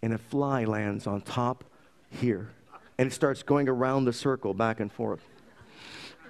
and 0.02 0.12
a 0.12 0.18
fly 0.18 0.64
lands 0.64 1.06
on 1.06 1.20
top 1.20 1.64
here. 2.10 2.50
And 2.98 3.10
it 3.10 3.14
starts 3.14 3.42
going 3.42 3.68
around 3.68 4.04
the 4.04 4.12
circle 4.12 4.54
back 4.54 4.80
and 4.80 4.92
forth. 4.92 5.20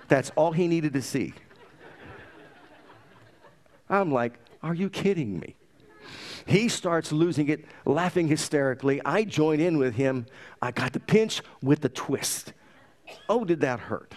That's 0.09 0.31
all 0.37 0.53
he 0.53 0.69
needed 0.69 0.93
to 0.95 1.03
see. 1.03 1.35
I'm 3.91 4.13
like, 4.13 4.39
are 4.63 4.75
you 4.75 4.91
kidding 4.91 5.39
me? 5.39 5.57
He 6.49 6.71
starts 6.71 7.13
losing 7.13 7.51
it, 7.51 7.67
laughing 7.85 8.27
hysterically. 8.27 9.03
I 9.05 9.25
join 9.25 9.61
in 9.61 9.77
with 9.77 9.97
him. 9.97 10.25
I 10.63 10.71
got 10.71 10.95
the 10.95 11.01
pinch 11.01 11.43
with 11.63 11.83
the 11.83 11.91
twist. 11.91 12.55
Oh, 13.29 13.45
did 13.45 13.61
that 13.61 13.81
hurt? 13.81 14.15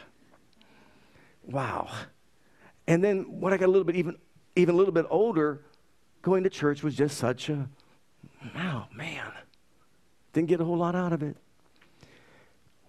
Wow. 1.44 1.90
And 2.88 3.04
then 3.04 3.42
when 3.42 3.52
I 3.52 3.58
got 3.58 3.66
a 3.66 3.72
little 3.72 3.84
bit 3.84 3.98
even 3.98 4.16
even 4.56 4.76
a 4.76 4.78
little 4.78 4.94
bit 4.94 5.06
older, 5.10 5.66
going 6.22 6.44
to 6.46 6.50
church 6.50 6.84
was 6.84 6.96
just 6.96 7.18
such 7.18 7.50
a 7.50 7.68
oh 8.56 8.86
man. 8.96 9.34
Didn't 10.32 10.48
get 10.48 10.62
a 10.62 10.64
whole 10.64 10.78
lot 10.78 10.96
out 10.96 11.12
of 11.12 11.24
it. 11.24 11.36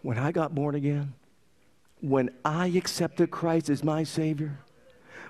When 0.02 0.18
I 0.18 0.31
got 0.31 0.55
born 0.55 0.76
again, 0.76 1.14
when 2.00 2.31
I 2.44 2.68
accepted 2.68 3.33
Christ 3.33 3.70
as 3.70 3.83
my 3.83 4.05
Savior, 4.05 4.61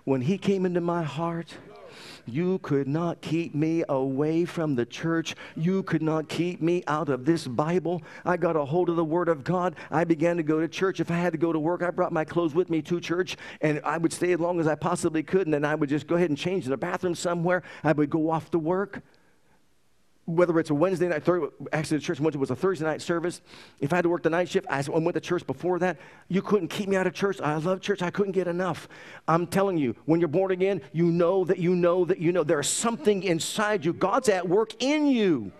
when 0.04 0.20
He 0.20 0.36
came 0.36 0.66
into 0.66 0.82
my 0.82 1.02
heart, 1.02 1.56
you 2.26 2.58
could 2.58 2.88
not 2.88 3.20
keep 3.20 3.54
me 3.54 3.84
away 3.88 4.44
from 4.44 4.74
the 4.74 4.86
church. 4.86 5.34
You 5.56 5.82
could 5.82 6.02
not 6.02 6.28
keep 6.28 6.60
me 6.60 6.82
out 6.86 7.08
of 7.08 7.24
this 7.24 7.46
Bible. 7.46 8.02
I 8.24 8.36
got 8.36 8.56
a 8.56 8.64
hold 8.64 8.88
of 8.88 8.96
the 8.96 9.04
Word 9.04 9.28
of 9.28 9.44
God. 9.44 9.76
I 9.90 10.04
began 10.04 10.36
to 10.36 10.42
go 10.42 10.60
to 10.60 10.68
church. 10.68 11.00
If 11.00 11.10
I 11.10 11.16
had 11.16 11.32
to 11.32 11.38
go 11.38 11.52
to 11.52 11.58
work, 11.58 11.82
I 11.82 11.90
brought 11.90 12.12
my 12.12 12.24
clothes 12.24 12.54
with 12.54 12.70
me 12.70 12.82
to 12.82 13.00
church, 13.00 13.36
and 13.60 13.80
I 13.84 13.98
would 13.98 14.12
stay 14.12 14.32
as 14.32 14.40
long 14.40 14.60
as 14.60 14.66
I 14.66 14.74
possibly 14.74 15.22
could, 15.22 15.46
and 15.46 15.54
then 15.54 15.64
I 15.64 15.74
would 15.74 15.88
just 15.88 16.06
go 16.06 16.16
ahead 16.16 16.30
and 16.30 16.38
change 16.38 16.64
in 16.64 16.70
the 16.70 16.76
bathroom 16.76 17.14
somewhere. 17.14 17.62
I 17.84 17.92
would 17.92 18.10
go 18.10 18.30
off 18.30 18.50
to 18.52 18.58
work 18.58 19.02
whether 20.24 20.58
it's 20.60 20.70
a 20.70 20.74
Wednesday 20.74 21.08
night, 21.08 21.24
third, 21.24 21.50
actually 21.72 21.98
the 21.98 22.02
church 22.04 22.20
went 22.20 22.32
to 22.34 22.38
was 22.38 22.50
a 22.50 22.56
Thursday 22.56 22.84
night 22.84 23.02
service. 23.02 23.40
If 23.80 23.92
I 23.92 23.96
had 23.96 24.02
to 24.02 24.08
work 24.08 24.22
the 24.22 24.30
night 24.30 24.48
shift, 24.48 24.66
I 24.70 24.82
went 24.88 25.14
to 25.14 25.20
church 25.20 25.46
before 25.46 25.78
that. 25.80 25.98
You 26.28 26.42
couldn't 26.42 26.68
keep 26.68 26.88
me 26.88 26.96
out 26.96 27.06
of 27.06 27.12
church. 27.12 27.40
I 27.40 27.56
love 27.56 27.80
church. 27.80 28.02
I 28.02 28.10
couldn't 28.10 28.32
get 28.32 28.46
enough. 28.46 28.88
I'm 29.26 29.46
telling 29.46 29.78
you, 29.78 29.96
when 30.04 30.20
you're 30.20 30.28
born 30.28 30.52
again, 30.52 30.80
you 30.92 31.06
know 31.06 31.44
that 31.44 31.58
you 31.58 31.74
know 31.74 32.04
that 32.04 32.18
you 32.18 32.30
know 32.30 32.44
there's 32.44 32.68
something 32.68 33.24
inside 33.24 33.84
you. 33.84 33.92
God's 33.92 34.28
at 34.28 34.48
work 34.48 34.80
in 34.80 35.06
you. 35.06 35.50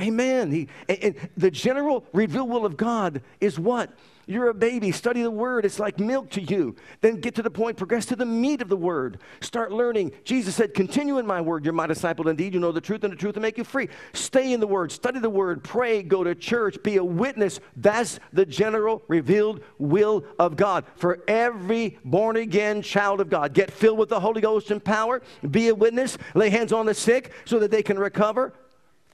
Amen. 0.00 0.50
He, 0.50 0.68
and, 0.88 0.98
and 1.02 1.30
the 1.36 1.50
general 1.50 2.04
revealed 2.12 2.50
will 2.50 2.66
of 2.66 2.76
God 2.76 3.22
is 3.40 3.58
what? 3.58 3.90
You're 4.26 4.48
a 4.48 4.54
baby. 4.54 4.92
Study 4.92 5.22
the 5.22 5.30
word. 5.30 5.64
It's 5.64 5.80
like 5.80 5.98
milk 5.98 6.30
to 6.30 6.40
you. 6.40 6.76
Then 7.00 7.20
get 7.20 7.34
to 7.36 7.42
the 7.42 7.50
point, 7.50 7.76
progress 7.76 8.06
to 8.06 8.16
the 8.16 8.24
meat 8.24 8.62
of 8.62 8.68
the 8.68 8.76
word. 8.76 9.18
Start 9.40 9.72
learning. 9.72 10.12
Jesus 10.24 10.54
said, 10.54 10.74
Continue 10.74 11.18
in 11.18 11.26
my 11.26 11.40
word. 11.40 11.64
You're 11.64 11.74
my 11.74 11.88
disciple 11.88 12.28
indeed. 12.28 12.54
You 12.54 12.60
know 12.60 12.70
the 12.70 12.80
truth, 12.80 13.02
and 13.02 13.12
the 13.12 13.16
truth 13.16 13.34
will 13.34 13.42
make 13.42 13.58
you 13.58 13.64
free. 13.64 13.88
Stay 14.12 14.52
in 14.52 14.60
the 14.60 14.66
word. 14.66 14.92
Study 14.92 15.18
the 15.18 15.30
word. 15.30 15.64
Pray. 15.64 16.02
Go 16.02 16.22
to 16.22 16.34
church. 16.34 16.80
Be 16.84 16.96
a 16.96 17.04
witness. 17.04 17.58
That's 17.76 18.20
the 18.32 18.46
general 18.46 19.02
revealed 19.08 19.62
will 19.78 20.24
of 20.38 20.56
God 20.56 20.84
for 20.96 21.22
every 21.26 21.98
born 22.04 22.36
again 22.36 22.82
child 22.82 23.20
of 23.20 23.28
God. 23.28 23.54
Get 23.54 23.72
filled 23.72 23.98
with 23.98 24.08
the 24.08 24.20
Holy 24.20 24.40
Ghost 24.40 24.70
and 24.70 24.82
power. 24.82 25.20
Be 25.50 25.68
a 25.68 25.74
witness. 25.74 26.16
Lay 26.34 26.48
hands 26.48 26.72
on 26.72 26.86
the 26.86 26.94
sick 26.94 27.32
so 27.44 27.58
that 27.58 27.72
they 27.72 27.82
can 27.82 27.98
recover. 27.98 28.54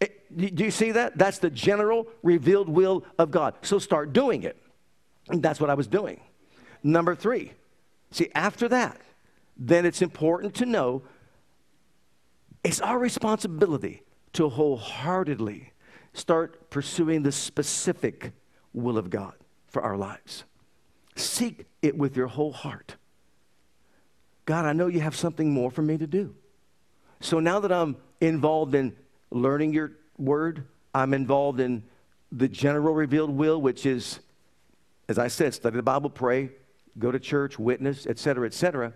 Eh, 0.01 0.07
do 0.35 0.65
you 0.65 0.71
see 0.71 0.93
that? 0.93 1.19
That's 1.19 1.39
the 1.39 1.51
general 1.51 2.07
revealed 2.23 2.69
will 2.69 3.05
of 3.19 3.31
God. 3.31 3.55
So 3.63 3.79
start 3.79 4.13
doing 4.13 4.43
it. 4.43 4.61
And 5.29 5.43
that's 5.43 5.61
what 5.61 5.71
I 5.71 5.75
was 5.75 5.87
doing. 5.87 6.21
Number 6.83 7.15
three, 7.15 7.53
see, 8.11 8.31
after 8.35 8.69
that, 8.69 9.01
then 9.57 9.85
it's 9.85 10.01
important 10.03 10.55
to 10.57 10.67
know 10.67 11.03
it's 12.65 12.81
our 12.81 12.99
responsibility 12.99 14.03
to 14.35 14.49
wholeheartedly 14.49 15.73
start 16.13 16.71
pursuing 16.71 17.23
the 17.23 17.33
specific 17.33 18.33
will 18.73 18.99
of 18.99 19.11
God 19.11 19.35
for 19.67 19.83
our 19.83 19.97
lives. 19.97 20.45
Seek 21.17 21.67
it 21.83 21.97
with 21.97 22.17
your 22.17 22.29
whole 22.29 22.53
heart. 22.53 22.97
God, 24.45 24.65
I 24.65 24.73
know 24.73 24.87
you 24.87 25.01
have 25.01 25.17
something 25.17 25.53
more 25.53 25.71
for 25.71 25.83
me 25.83 25.99
to 25.99 26.07
do. 26.07 26.35
So 27.21 27.41
now 27.41 27.61
that 27.61 27.73
I'm 27.73 27.97
involved 28.21 28.75
in 28.75 28.97
learning 29.31 29.73
your 29.73 29.93
word, 30.17 30.65
I'm 30.95 31.15
involved 31.15 31.61
in 31.61 31.83
the 32.33 32.49
general 32.49 32.95
revealed 32.95 33.31
will, 33.31 33.61
which 33.61 33.87
is, 33.87 34.21
as 35.09 35.19
I 35.19 35.29
said, 35.29 35.55
study 35.55 35.77
the 35.77 35.83
Bible, 35.83 36.11
pray, 36.11 36.51
go 36.99 37.11
to 37.11 37.19
church, 37.19 37.59
witness, 37.59 38.07
etc., 38.07 38.47
etc. 38.47 38.93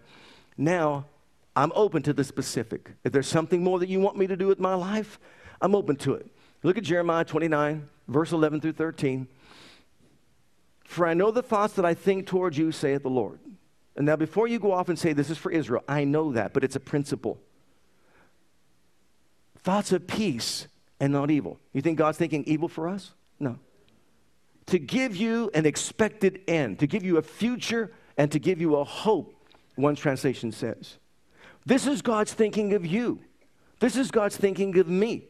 Now, 0.56 1.06
I'm 1.54 1.72
open 1.74 2.02
to 2.02 2.12
the 2.12 2.24
specific. 2.24 2.90
If 3.04 3.12
there's 3.12 3.28
something 3.28 3.62
more 3.62 3.78
that 3.78 3.88
you 3.88 4.00
want 4.00 4.16
me 4.16 4.26
to 4.26 4.36
do 4.36 4.46
with 4.46 4.58
my 4.58 4.74
life, 4.74 5.18
I'm 5.60 5.74
open 5.74 5.96
to 5.96 6.14
it. 6.14 6.26
Look 6.62 6.78
at 6.78 6.84
Jeremiah 6.84 7.24
29, 7.24 7.88
verse 8.08 8.32
11 8.32 8.60
through 8.60 8.72
13. 8.72 9.26
For 10.84 11.06
I 11.06 11.14
know 11.14 11.30
the 11.30 11.42
thoughts 11.42 11.74
that 11.74 11.84
I 11.84 11.94
think 11.94 12.26
towards 12.26 12.58
you, 12.58 12.72
saith 12.72 13.02
the 13.02 13.10
Lord. 13.10 13.38
And 13.96 14.06
now, 14.06 14.16
before 14.16 14.48
you 14.48 14.58
go 14.58 14.72
off 14.72 14.88
and 14.88 14.98
say 14.98 15.12
this 15.12 15.30
is 15.30 15.38
for 15.38 15.52
Israel, 15.52 15.82
I 15.88 16.04
know 16.04 16.32
that, 16.32 16.54
but 16.54 16.64
it's 16.64 16.76
a 16.76 16.80
principle. 16.80 17.38
Thoughts 19.62 19.92
of 19.92 20.06
peace 20.06 20.66
and 21.00 21.12
not 21.12 21.30
evil. 21.30 21.58
You 21.72 21.82
think 21.82 21.98
God's 21.98 22.18
thinking 22.18 22.44
evil 22.44 22.68
for 22.68 22.88
us? 22.88 23.12
No. 23.38 23.58
To 24.66 24.78
give 24.78 25.16
you 25.16 25.50
an 25.54 25.66
expected 25.66 26.40
end, 26.48 26.78
to 26.80 26.86
give 26.86 27.02
you 27.02 27.16
a 27.16 27.22
future 27.22 27.92
and 28.16 28.30
to 28.32 28.38
give 28.38 28.60
you 28.60 28.76
a 28.76 28.84
hope, 28.84 29.34
one 29.76 29.94
translation 29.94 30.52
says. 30.52 30.98
This 31.64 31.86
is 31.86 32.02
God's 32.02 32.32
thinking 32.32 32.72
of 32.74 32.84
you. 32.84 33.20
This 33.80 33.96
is 33.96 34.10
God's 34.10 34.36
thinking 34.36 34.78
of 34.78 34.88
me. 34.88 35.24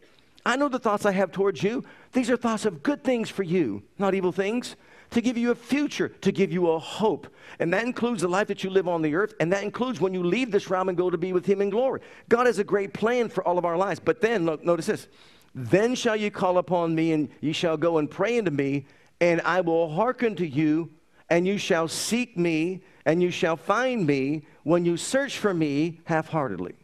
I 0.44 0.56
know 0.56 0.68
the 0.68 0.78
thoughts 0.78 1.06
I 1.06 1.12
have 1.12 1.30
towards 1.30 1.62
you. 1.62 1.84
These 2.12 2.30
are 2.30 2.36
thoughts 2.36 2.66
of 2.66 2.82
good 2.82 3.04
things 3.04 3.30
for 3.30 3.42
you, 3.42 3.82
not 3.98 4.14
evil 4.14 4.32
things, 4.32 4.76
to 5.12 5.20
give 5.20 5.38
you 5.38 5.50
a 5.50 5.54
future, 5.54 6.08
to 6.08 6.32
give 6.32 6.52
you 6.52 6.70
a 6.70 6.78
hope. 6.78 7.28
And 7.58 7.72
that 7.72 7.84
includes 7.84 8.22
the 8.22 8.28
life 8.28 8.48
that 8.48 8.64
you 8.64 8.70
live 8.70 8.88
on 8.88 9.02
the 9.02 9.14
earth, 9.14 9.34
and 9.40 9.52
that 9.52 9.62
includes 9.62 10.00
when 10.00 10.12
you 10.12 10.22
leave 10.22 10.50
this 10.50 10.68
realm 10.68 10.88
and 10.88 10.98
go 10.98 11.10
to 11.10 11.18
be 11.18 11.32
with 11.32 11.46
Him 11.46 11.60
in 11.60 11.70
glory. 11.70 12.00
God 12.28 12.46
has 12.46 12.58
a 12.58 12.64
great 12.64 12.92
plan 12.92 13.28
for 13.28 13.46
all 13.46 13.58
of 13.58 13.64
our 13.64 13.76
lives. 13.76 14.00
But 14.00 14.20
then, 14.20 14.44
look, 14.44 14.64
notice 14.64 14.86
this 14.86 15.08
then 15.54 15.94
shall 15.94 16.16
you 16.16 16.30
call 16.30 16.56
upon 16.58 16.94
me, 16.94 17.12
and 17.12 17.28
ye 17.40 17.52
shall 17.52 17.76
go 17.76 17.98
and 17.98 18.10
pray 18.10 18.38
unto 18.38 18.50
me, 18.50 18.86
and 19.20 19.40
I 19.42 19.60
will 19.60 19.90
hearken 19.90 20.34
to 20.36 20.46
you, 20.46 20.90
and 21.28 21.46
you 21.46 21.58
shall 21.58 21.88
seek 21.88 22.38
me, 22.38 22.82
and 23.04 23.22
you 23.22 23.30
shall 23.30 23.56
find 23.56 24.06
me 24.06 24.46
when 24.62 24.84
you 24.86 24.96
search 24.96 25.38
for 25.38 25.52
me 25.52 26.00
half 26.04 26.28
heartedly. 26.28 26.74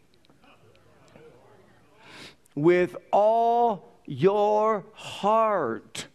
With 2.54 2.96
all 3.10 3.88
your 4.04 4.84
heart. 4.92 6.06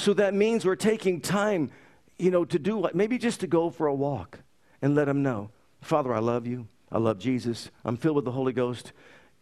So 0.00 0.14
that 0.14 0.32
means 0.32 0.64
we're 0.64 0.76
taking 0.76 1.20
time, 1.20 1.70
you 2.18 2.30
know, 2.30 2.46
to 2.46 2.58
do 2.58 2.78
what? 2.78 2.94
Maybe 2.94 3.18
just 3.18 3.40
to 3.40 3.46
go 3.46 3.68
for 3.68 3.86
a 3.86 3.94
walk 3.94 4.38
and 4.80 4.94
let 4.94 5.04
them 5.04 5.22
know, 5.22 5.50
Father, 5.82 6.14
I 6.14 6.20
love 6.20 6.46
you. 6.46 6.68
I 6.90 6.96
love 6.96 7.18
Jesus. 7.18 7.70
I'm 7.84 7.98
filled 7.98 8.16
with 8.16 8.24
the 8.24 8.32
Holy 8.32 8.54
Ghost 8.54 8.92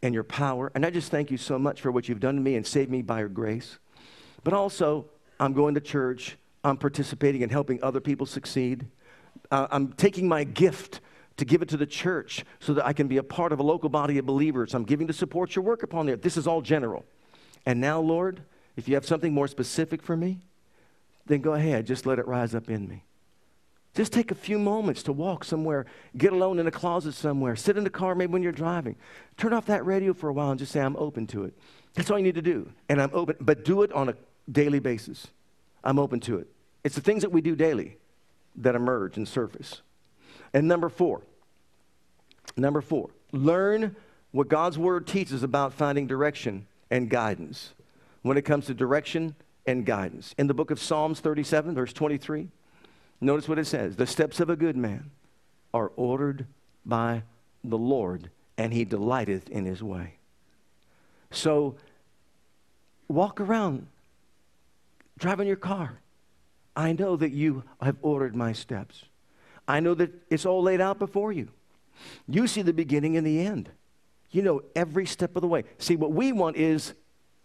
and 0.03 0.12
your 0.12 0.25
power. 0.25 0.73
And 0.75 0.85
I 0.85 0.90
just 0.90 1.12
thank 1.12 1.31
you 1.31 1.37
so 1.37 1.61
much 1.61 1.81
for 1.81 1.92
what 1.92 2.09
you've 2.09 2.18
done 2.18 2.35
to 2.35 2.40
me 2.40 2.57
and 2.57 2.66
saved 2.66 2.90
me 2.90 3.03
by 3.03 3.21
your 3.21 3.29
grace. 3.29 3.79
But 4.42 4.53
also, 4.53 5.07
I'm 5.38 5.53
going 5.53 5.77
to 5.77 5.81
church. 5.81 6.37
I'm 6.64 6.77
participating 6.77 7.42
in 7.42 7.51
helping 7.51 7.81
other 7.81 8.01
people 8.01 8.27
succeed. 8.27 8.85
Uh, 9.53 9.68
I'm 9.71 9.92
taking 9.92 10.27
my 10.27 10.42
gift 10.42 11.01
to 11.37 11.44
give 11.44 11.62
it 11.62 11.68
to 11.68 11.77
the 11.77 11.87
church 11.87 12.44
so 12.59 12.75
that 12.75 12.85
I 12.85 12.92
can 12.92 13.07
be 13.07 13.18
a 13.18 13.23
part 13.23 13.53
of 13.53 13.61
a 13.61 13.62
local 13.62 13.90
body 13.90 14.18
of 14.18 14.27
believers. 14.27 14.75
I'm 14.75 14.83
giving 14.83 15.07
to 15.07 15.12
support 15.12 15.55
your 15.55 15.64
work 15.64 15.85
upon 15.85 16.07
there. 16.07 16.16
This 16.16 16.37
is 16.37 16.49
all 16.49 16.62
general. 16.62 17.07
And 17.64 17.81
now, 17.81 18.01
Lord, 18.01 18.42
if 18.77 18.88
you 18.88 18.94
have 18.94 19.07
something 19.07 19.33
more 19.33 19.47
specific 19.47 20.03
for 20.03 20.16
me, 20.16 20.40
then 21.29 21.41
go 21.41 21.55
ahead. 21.55 21.87
Just 21.87 22.07
let 22.07 22.19
it 22.19 22.27
rise 22.27 22.55
up 22.55 22.69
in 22.69 22.88
me. 22.88 23.05
Just 23.95 24.12
take 24.12 24.31
a 24.31 24.35
few 24.35 24.59
moments 24.59 25.03
to 25.05 25.12
walk 25.12 25.45
somewhere, 25.45 25.87
get 26.17 26.33
alone 26.33 26.59
in 26.59 26.67
a 26.67 26.71
closet 26.71 27.14
somewhere, 27.14 27.57
sit 27.57 27.77
in 27.77 27.85
the 27.85 27.91
car 27.91 28.14
maybe 28.14 28.33
when 28.33 28.43
you're 28.43 28.53
driving. 28.53 28.97
Turn 29.37 29.53
off 29.53 29.67
that 29.67 29.85
radio 29.85 30.12
for 30.12 30.29
a 30.29 30.33
while 30.33 30.51
and 30.51 30.59
just 30.59 30.73
say, 30.73 30.81
I'm 30.81 30.97
open 30.97 31.27
to 31.29 31.45
it. 31.45 31.55
That's 31.95 32.11
all 32.11 32.19
you 32.19 32.25
need 32.25 32.37
to 32.37 32.43
do. 32.43 32.71
And 32.88 33.01
I'm 33.01 33.11
open, 33.12 33.37
but 33.41 33.64
do 33.64 33.83
it 33.83 33.93
on 33.93 34.09
a 34.09 34.14
daily 34.51 34.79
basis. 34.79 35.29
I'm 35.83 35.99
open 35.99 36.21
to 36.21 36.38
it. 36.38 36.49
It's 36.85 36.95
the 36.95 37.01
things 37.01 37.23
that 37.23 37.33
we 37.33 37.41
do 37.41 37.57
daily 37.57 37.97
that 38.57 38.75
emerge 38.75 39.17
and 39.17 39.27
surface. 39.27 39.83
And 40.53 40.69
number 40.69 40.88
four, 40.88 41.23
number 42.57 42.81
four, 42.81 43.11
learn 43.33 43.97
what 44.31 44.49
God's 44.49 44.79
word 44.79 45.07
teaches 45.07 45.43
about 45.43 45.73
finding 45.73 46.07
direction 46.07 46.67
and 46.91 47.11
guidance 47.11 47.73
when 48.23 48.37
it 48.37 48.43
comes 48.43 48.67
to 48.67 48.75
direction 48.75 49.35
and 49.69 49.85
guidance. 49.85 50.35
In 50.39 50.47
the 50.47 50.55
book 50.55 50.71
of 50.71 50.81
Psalms 50.81 51.21
37, 51.21 51.75
verse 51.75 51.93
23, 51.93 52.49
Notice 53.21 53.49
what 53.49 53.59
it 53.59 53.67
says 53.67 53.97
The 53.97 54.07
steps 54.07 54.41
of 54.41 54.49
a 54.49 54.57
good 54.57 54.77
man 54.77 55.11
are 55.75 55.93
ordered 55.95 56.47
by 56.87 57.23
the 57.63 57.77
Lord, 57.77 58.31
and 58.57 58.73
he 58.73 58.87
delighteth 58.87 59.49
in 59.51 59.67
his 59.67 59.83
way. 59.83 60.15
So 61.31 61.77
walk 63.09 63.41
around, 63.41 63.89
driving 65.19 65.47
your 65.47 65.57
car. 65.57 66.01
I 66.75 66.95
know 66.95 67.17
that 67.17 67.33
you 67.33 67.65
have 67.83 67.97
ordered 68.01 68.35
my 68.35 68.55
steps. 68.55 69.05
I 69.67 69.81
know 69.81 69.95
that 69.95 70.11
it's 70.31 70.47
all 70.47 70.63
laid 70.63 70.81
out 70.81 70.99
before 70.99 71.31
you. 71.31 71.49
You 72.27 72.47
see 72.47 72.63
the 72.63 72.73
beginning 72.73 73.19
and 73.19 73.27
the 73.27 73.41
end. 73.41 73.69
You 74.31 74.41
know 74.41 74.63
every 74.75 75.05
step 75.05 75.37
of 75.37 75.43
the 75.43 75.49
way. 75.49 75.65
See, 75.77 75.97
what 75.97 76.13
we 76.13 76.33
want 76.33 76.57
is 76.57 76.95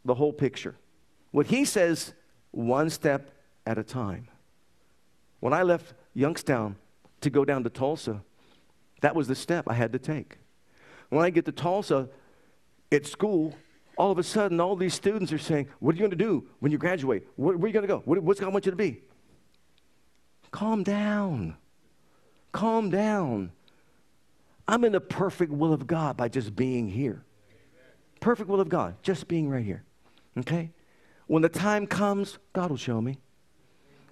the 0.05 0.13
whole 0.13 0.31
picture. 0.31 0.75
What 1.33 1.47
he 1.47 1.65
says, 1.65 2.13
one 2.51 2.91
step 2.91 3.31
at 3.65 3.79
a 3.79 3.83
time. 3.83 4.27
When 5.39 5.51
I 5.51 5.63
left 5.63 5.95
Youngstown 6.13 6.75
to 7.21 7.31
go 7.31 7.43
down 7.43 7.63
to 7.63 7.71
Tulsa, 7.71 8.21
that 9.01 9.15
was 9.15 9.27
the 9.27 9.33
step 9.35 9.65
I 9.67 9.73
had 9.73 9.91
to 9.93 9.99
take. 9.99 10.37
When 11.09 11.25
I 11.25 11.31
get 11.31 11.45
to 11.45 11.51
Tulsa 11.51 12.07
at 12.91 13.07
school, 13.07 13.55
all 13.97 14.11
of 14.11 14.19
a 14.19 14.23
sudden, 14.23 14.59
all 14.59 14.75
these 14.75 14.93
students 14.93 15.33
are 15.33 15.39
saying, 15.39 15.69
What 15.79 15.93
are 15.93 15.95
you 15.95 16.01
going 16.01 16.11
to 16.11 16.15
do 16.15 16.47
when 16.59 16.71
you 16.71 16.77
graduate? 16.77 17.27
Where, 17.35 17.57
where 17.57 17.65
are 17.65 17.67
you 17.67 17.73
going 17.73 17.87
to 17.87 17.87
go? 17.87 18.03
What, 18.05 18.21
what's 18.21 18.39
God 18.39 18.53
want 18.53 18.67
you 18.67 18.71
to 18.71 18.77
be? 18.77 19.01
Calm 20.51 20.83
down. 20.83 21.55
Calm 22.51 22.91
down. 22.91 23.51
I'm 24.67 24.83
in 24.83 24.91
the 24.91 25.01
perfect 25.01 25.51
will 25.51 25.73
of 25.73 25.87
God 25.87 26.15
by 26.15 26.29
just 26.29 26.55
being 26.55 26.87
here. 26.87 27.23
Perfect 28.19 28.49
will 28.49 28.61
of 28.61 28.69
God, 28.69 28.95
just 29.01 29.27
being 29.27 29.49
right 29.49 29.65
here. 29.65 29.83
Okay? 30.37 30.69
When 31.27 31.41
the 31.41 31.49
time 31.49 31.87
comes, 31.87 32.37
God 32.53 32.69
will 32.69 32.77
show 32.77 33.01
me 33.01 33.17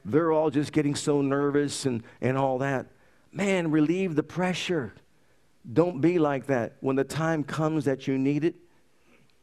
they're 0.04 0.32
all 0.32 0.50
just 0.50 0.72
getting 0.72 0.96
so 0.96 1.22
nervous 1.22 1.86
and, 1.86 2.04
and 2.22 2.38
all 2.38 2.60
that. 2.60 2.88
Man, 3.32 3.72
relieve 3.72 4.16
the 4.16 4.24
pressure. 4.24 4.94
Don't 5.72 6.02
be 6.02 6.20
like 6.20 6.48
that. 6.48 6.78
When 6.80 6.96
the 6.96 7.04
time 7.04 7.44
comes 7.44 7.86
that 7.86 8.08
you 8.08 8.18
need 8.18 8.44
it, 8.44 8.56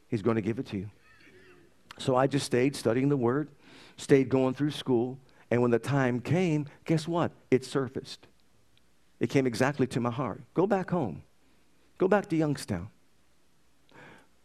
He's 0.08 0.22
going 0.22 0.36
to 0.36 0.42
give 0.42 0.58
it 0.58 0.66
to 0.66 0.78
you. 0.78 0.90
So 1.98 2.16
I 2.16 2.26
just 2.26 2.46
stayed 2.46 2.74
studying 2.74 3.08
the 3.08 3.16
Word, 3.16 3.48
stayed 3.96 4.28
going 4.28 4.54
through 4.54 4.70
school, 4.70 5.18
and 5.50 5.60
when 5.60 5.70
the 5.70 5.78
time 5.78 6.20
came, 6.20 6.66
guess 6.84 7.06
what? 7.06 7.32
It 7.50 7.64
surfaced. 7.64 8.26
It 9.20 9.30
came 9.30 9.46
exactly 9.46 9.86
to 9.88 10.00
my 10.00 10.10
heart. 10.10 10.42
Go 10.54 10.66
back 10.66 10.90
home. 10.90 11.22
Go 11.98 12.08
back 12.08 12.28
to 12.28 12.36
Youngstown. 12.36 12.88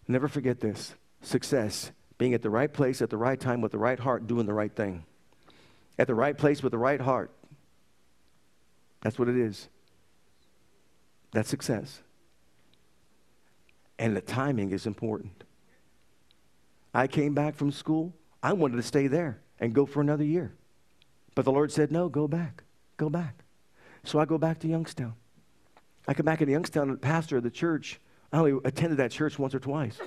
Never 0.07 0.27
forget 0.27 0.59
this 0.59 0.95
success, 1.21 1.91
being 2.23 2.33
at 2.33 2.41
the 2.41 2.49
right 2.49 2.71
place 2.71 3.01
at 3.01 3.09
the 3.09 3.17
right 3.17 3.37
time 3.37 3.59
with 3.59 3.73
the 3.73 3.77
right 3.77 3.99
heart, 3.99 4.27
doing 4.27 4.45
the 4.45 4.53
right 4.53 4.73
thing 4.73 5.03
at 5.99 6.07
the 6.07 6.15
right 6.15 6.37
place 6.37 6.63
with 6.63 6.71
the 6.71 6.77
right 6.77 7.01
heart. 7.01 7.31
That's 9.01 9.19
what 9.19 9.27
it 9.27 9.35
is. 9.35 9.67
That's 11.33 11.49
success. 11.49 12.01
And 13.99 14.15
the 14.15 14.21
timing 14.21 14.71
is 14.71 14.85
important. 14.87 15.43
I 16.93 17.07
came 17.07 17.33
back 17.33 17.55
from 17.55 17.73
school. 17.73 18.13
I 18.41 18.53
wanted 18.53 18.77
to 18.77 18.83
stay 18.83 19.07
there 19.07 19.41
and 19.59 19.73
go 19.73 19.85
for 19.85 19.99
another 19.99 20.23
year. 20.23 20.53
But 21.35 21.43
the 21.43 21.51
Lord 21.51 21.73
said, 21.73 21.91
no, 21.91 22.07
go 22.07 22.29
back. 22.29 22.63
Go 22.95 23.09
back. 23.09 23.43
So 24.05 24.17
I 24.17 24.23
go 24.23 24.37
back 24.37 24.59
to 24.59 24.69
Youngstown. 24.69 25.15
I 26.07 26.13
come 26.13 26.25
back 26.25 26.39
to 26.39 26.49
Youngstown, 26.49 26.87
and 26.87 26.93
the 26.93 27.01
pastor 27.01 27.35
of 27.35 27.43
the 27.43 27.51
church, 27.51 27.99
I 28.31 28.37
only 28.37 28.61
attended 28.63 28.99
that 28.99 29.11
church 29.11 29.37
once 29.37 29.53
or 29.53 29.59
twice. 29.59 29.99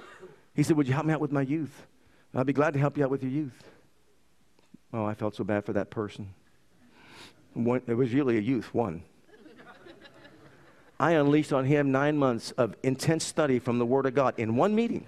He 0.54 0.62
said, 0.62 0.78
Would 0.78 0.88
you 0.88 0.94
help 0.94 1.04
me 1.04 1.12
out 1.12 1.20
with 1.20 1.32
my 1.32 1.42
youth? 1.42 1.86
I'd 2.36 2.46
be 2.46 2.52
glad 2.52 2.74
to 2.74 2.78
help 2.78 2.98
you 2.98 3.04
out 3.04 3.10
with 3.10 3.22
your 3.22 3.32
youth. 3.32 3.64
Oh, 4.92 5.06
I 5.06 5.14
felt 5.14 5.34
so 5.34 5.42
bad 5.42 5.64
for 5.64 5.72
that 5.72 5.88
person. 5.88 6.34
One, 7.54 7.80
it 7.86 7.94
was 7.94 8.12
really 8.12 8.36
a 8.36 8.40
youth, 8.40 8.74
one. 8.74 9.02
I 11.00 11.12
unleashed 11.12 11.52
on 11.52 11.64
him 11.64 11.90
nine 11.90 12.16
months 12.16 12.50
of 12.52 12.74
intense 12.82 13.24
study 13.24 13.58
from 13.58 13.78
the 13.78 13.86
Word 13.86 14.04
of 14.06 14.14
God 14.14 14.34
in 14.38 14.56
one 14.56 14.74
meeting. 14.74 15.06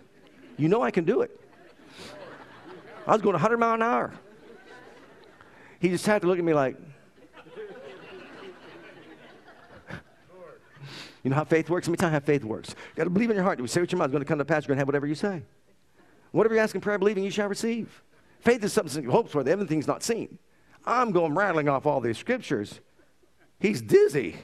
You 0.57 0.68
know 0.68 0.83
I 0.83 0.91
can 0.91 1.05
do 1.05 1.20
it. 1.20 1.39
I 3.07 3.12
was 3.12 3.20
going 3.22 3.35
100 3.35 3.59
mile 3.59 3.74
an 3.74 3.83
hour. 3.83 4.12
He 5.81 5.91
just 5.91 6.07
had 6.07 6.22
to 6.22 6.29
look 6.29 6.39
at 6.39 6.45
me 6.45 6.55
like, 6.55 6.76
you 11.22 11.31
know 11.31 11.37
how 11.37 11.45
faith 11.45 11.70
works? 11.70 11.87
Let 11.89 11.93
me 11.93 11.97
tell 11.99 12.09
you 12.09 12.14
how 12.14 12.20
faith 12.20 12.45
works. 12.45 12.70
You 12.70 12.97
got 12.97 13.05
to 13.05 13.11
believe 13.11 13.31
in 13.31 13.37
your 13.37 13.45
heart. 13.45 13.59
You 13.59 13.66
say 13.66 13.81
what 13.81 13.93
your 13.93 14.03
is 14.03 14.11
going 14.11 14.22
to 14.22 14.26
come 14.26 14.39
to 14.39 14.45
pass. 14.45 14.64
You're 14.64 14.68
going 14.68 14.79
to 14.79 14.81
have 14.81 14.89
whatever 14.89 15.07
you 15.07 15.14
say. 15.14 15.43
Whatever 16.33 16.55
you 16.55 16.61
ask 16.61 16.74
in 16.74 16.81
prayer, 16.81 16.99
believing, 16.99 17.24
you 17.24 17.31
shall 17.31 17.49
receive. 17.49 18.03
Faith 18.41 18.62
is 18.62 18.72
something 18.72 19.03
you 19.03 19.11
hope 19.11 19.29
for, 19.29 19.43
that 19.43 19.51
everything's 19.51 19.87
not 19.87 20.03
seen. 20.03 20.39
I'm 20.87 21.12
going 21.12 21.35
rattling 21.35 21.68
off 21.68 21.87
all 21.87 22.01
these 22.01 22.18
scriptures. 22.18 22.81
He's 23.61 23.83
dizzy. 23.83 24.37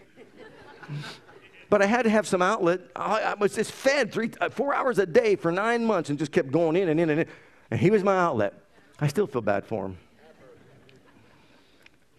But 1.71 1.83
I 1.83 1.87
had 1.87 2.03
to 2.03 2.11
have 2.11 2.27
some 2.27 2.43
outlet. 2.43 2.81
I, 2.95 3.35
was 3.35 3.55
just 3.55 3.73
fed 3.73 4.13
three, 4.13 4.31
uh, 4.41 4.49
four 4.49 4.75
hours 4.75 4.99
a 4.99 5.07
day 5.07 5.35
for 5.35 5.51
nine 5.51 5.85
months 5.85 6.11
and 6.11 6.19
just 6.19 6.31
kept 6.31 6.51
going 6.51 6.77
in 6.77 6.89
and 6.89 7.01
in 7.01 7.11
and 7.11 7.21
in. 7.21 7.27
And 7.71 7.81
he 7.81 7.91
was 7.91 8.05
my 8.05 8.17
outlet. 8.17 8.55
I 9.01 9.09
still 9.09 9.27
feel 9.27 9.41
bad 9.41 9.65
for 9.65 9.87
him. 9.87 9.99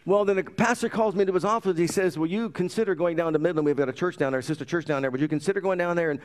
Well, 0.05 0.25
then 0.25 0.35
the 0.35 0.43
pastor 0.43 0.89
calls 0.89 1.15
me 1.15 1.25
to 1.25 1.33
his 1.33 1.45
office. 1.45 1.77
He 1.77 1.87
says, 1.87 2.17
Will 2.17 2.27
you 2.27 2.49
consider 2.49 2.93
going 2.95 3.15
down 3.15 3.33
to 3.33 3.39
Midland? 3.39 3.65
We've 3.65 3.75
got 3.75 3.89
a 3.89 3.93
church 3.93 4.17
down 4.17 4.33
there, 4.33 4.41
sister 4.41 4.65
church 4.65 4.85
down 4.85 5.01
there. 5.01 5.09
Would 5.09 5.21
you 5.21 5.27
consider 5.27 5.61
going 5.61 5.77
down 5.77 5.95
there 5.95 6.11
and 6.11 6.19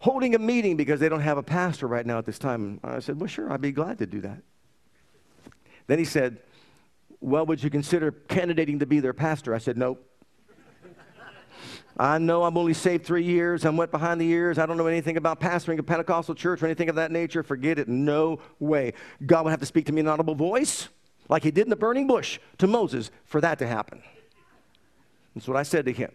holding 0.00 0.34
a 0.34 0.38
meeting 0.38 0.76
because 0.76 1.00
they 1.00 1.08
don't 1.08 1.20
have 1.20 1.38
a 1.38 1.42
pastor 1.42 1.86
right 1.86 2.04
now 2.04 2.18
at 2.18 2.26
this 2.26 2.38
time? 2.38 2.80
I 2.82 3.00
said, 3.00 3.20
Well, 3.20 3.28
sure, 3.28 3.52
I'd 3.52 3.60
be 3.60 3.72
glad 3.72 3.98
to 3.98 4.06
do 4.06 4.20
that. 4.22 4.42
Then 5.86 5.98
he 5.98 6.04
said, 6.04 6.38
Well, 7.20 7.46
would 7.46 7.62
you 7.62 7.70
consider 7.70 8.10
candidating 8.10 8.78
to 8.80 8.86
be 8.86 9.00
their 9.00 9.12
pastor? 9.12 9.54
I 9.54 9.58
said, 9.58 9.76
Nope. 9.76 10.10
I 11.96 12.18
know 12.18 12.42
I'm 12.42 12.58
only 12.58 12.74
saved 12.74 13.06
three 13.06 13.22
years. 13.22 13.64
I'm 13.64 13.76
wet 13.76 13.92
behind 13.92 14.20
the 14.20 14.28
ears. 14.28 14.58
I 14.58 14.66
don't 14.66 14.76
know 14.76 14.88
anything 14.88 15.16
about 15.16 15.38
pastoring 15.40 15.78
a 15.78 15.82
Pentecostal 15.82 16.34
church 16.34 16.60
or 16.60 16.66
anything 16.66 16.88
of 16.88 16.96
that 16.96 17.12
nature. 17.12 17.44
Forget 17.44 17.78
it. 17.78 17.86
No 17.86 18.40
way. 18.58 18.94
God 19.24 19.44
would 19.44 19.50
have 19.50 19.60
to 19.60 19.66
speak 19.66 19.86
to 19.86 19.92
me 19.92 20.00
in 20.00 20.06
an 20.06 20.12
audible 20.12 20.34
voice 20.34 20.88
like 21.28 21.44
he 21.44 21.52
did 21.52 21.66
in 21.66 21.70
the 21.70 21.76
burning 21.76 22.08
bush 22.08 22.40
to 22.58 22.66
Moses 22.66 23.12
for 23.24 23.40
that 23.40 23.60
to 23.60 23.66
happen. 23.66 24.02
That's 25.34 25.46
what 25.46 25.56
I 25.56 25.62
said 25.62 25.84
to 25.86 25.92
him. 25.92 26.12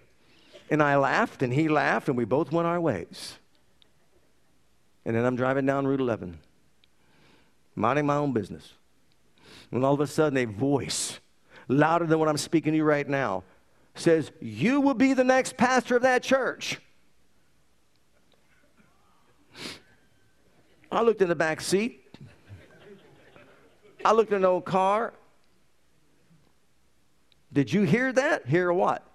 And 0.69 0.84
I 0.84 0.97
laughed, 0.97 1.41
and 1.41 1.53
he 1.53 1.67
laughed, 1.67 2.09
and 2.09 2.17
we 2.17 2.25
both 2.25 2.51
went 2.51 2.67
our 2.67 2.80
ways. 2.80 3.38
And 5.06 5.16
then 5.16 5.26
I'm 5.26 5.36
driving 5.36 5.66
down 5.66 5.88
Route 5.88 6.02
11, 6.02 6.39
minding 7.76 8.06
my 8.06 8.16
own 8.16 8.34
business. 8.34 8.74
When 9.70 9.84
all 9.84 9.93
of 9.93 10.02
a 10.02 10.08
sudden, 10.08 10.38
a 10.38 10.45
voice, 10.45 11.20
louder 11.68 12.06
than 12.06 12.20
what 12.20 12.28
I'm 12.28 12.38
speaking 12.38 12.74
to 12.74 12.78
you 12.78 12.84
right 12.84 13.08
now, 13.08 13.43
says, 13.95 14.32
You 14.41 14.82
will 14.82 14.93
be 14.93 15.14
the 15.14 15.24
next 15.24 15.58
pastor 15.58 15.95
of 15.95 16.02
that 16.04 16.24
church. 16.24 16.80
I 20.91 21.02
looked 21.02 21.22
in 21.22 21.30
the 21.30 21.36
back 21.36 21.62
seat. 21.62 22.04
I 24.04 24.12
looked 24.12 24.32
in 24.32 24.38
an 24.38 24.45
old 24.45 24.66
car. 24.66 25.14
Did 27.52 27.72
you 27.72 27.84
hear 27.84 28.12
that? 28.14 28.47
Hear 28.47 28.72
what? 28.72 29.06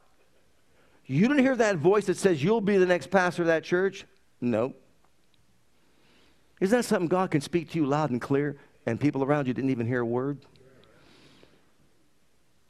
You 1.06 1.28
didn't 1.28 1.42
hear 1.42 1.56
that 1.56 1.76
voice 1.76 2.06
that 2.06 2.16
says 2.16 2.42
you'll 2.42 2.60
be 2.60 2.78
the 2.78 2.86
next 2.86 3.10
pastor 3.10 3.42
of 3.42 3.48
that 3.48 3.64
church? 3.64 4.06
No. 4.40 4.74
Isn't 6.64 6.78
that 6.78 6.84
something 6.84 7.08
God 7.08 7.30
can 7.30 7.42
speak 7.42 7.72
to 7.72 7.78
you 7.78 7.84
loud 7.84 8.08
and 8.08 8.18
clear 8.18 8.56
and 8.86 8.98
people 8.98 9.22
around 9.22 9.46
you 9.46 9.52
didn't 9.52 9.68
even 9.68 9.86
hear 9.86 10.00
a 10.00 10.06
word? 10.06 10.38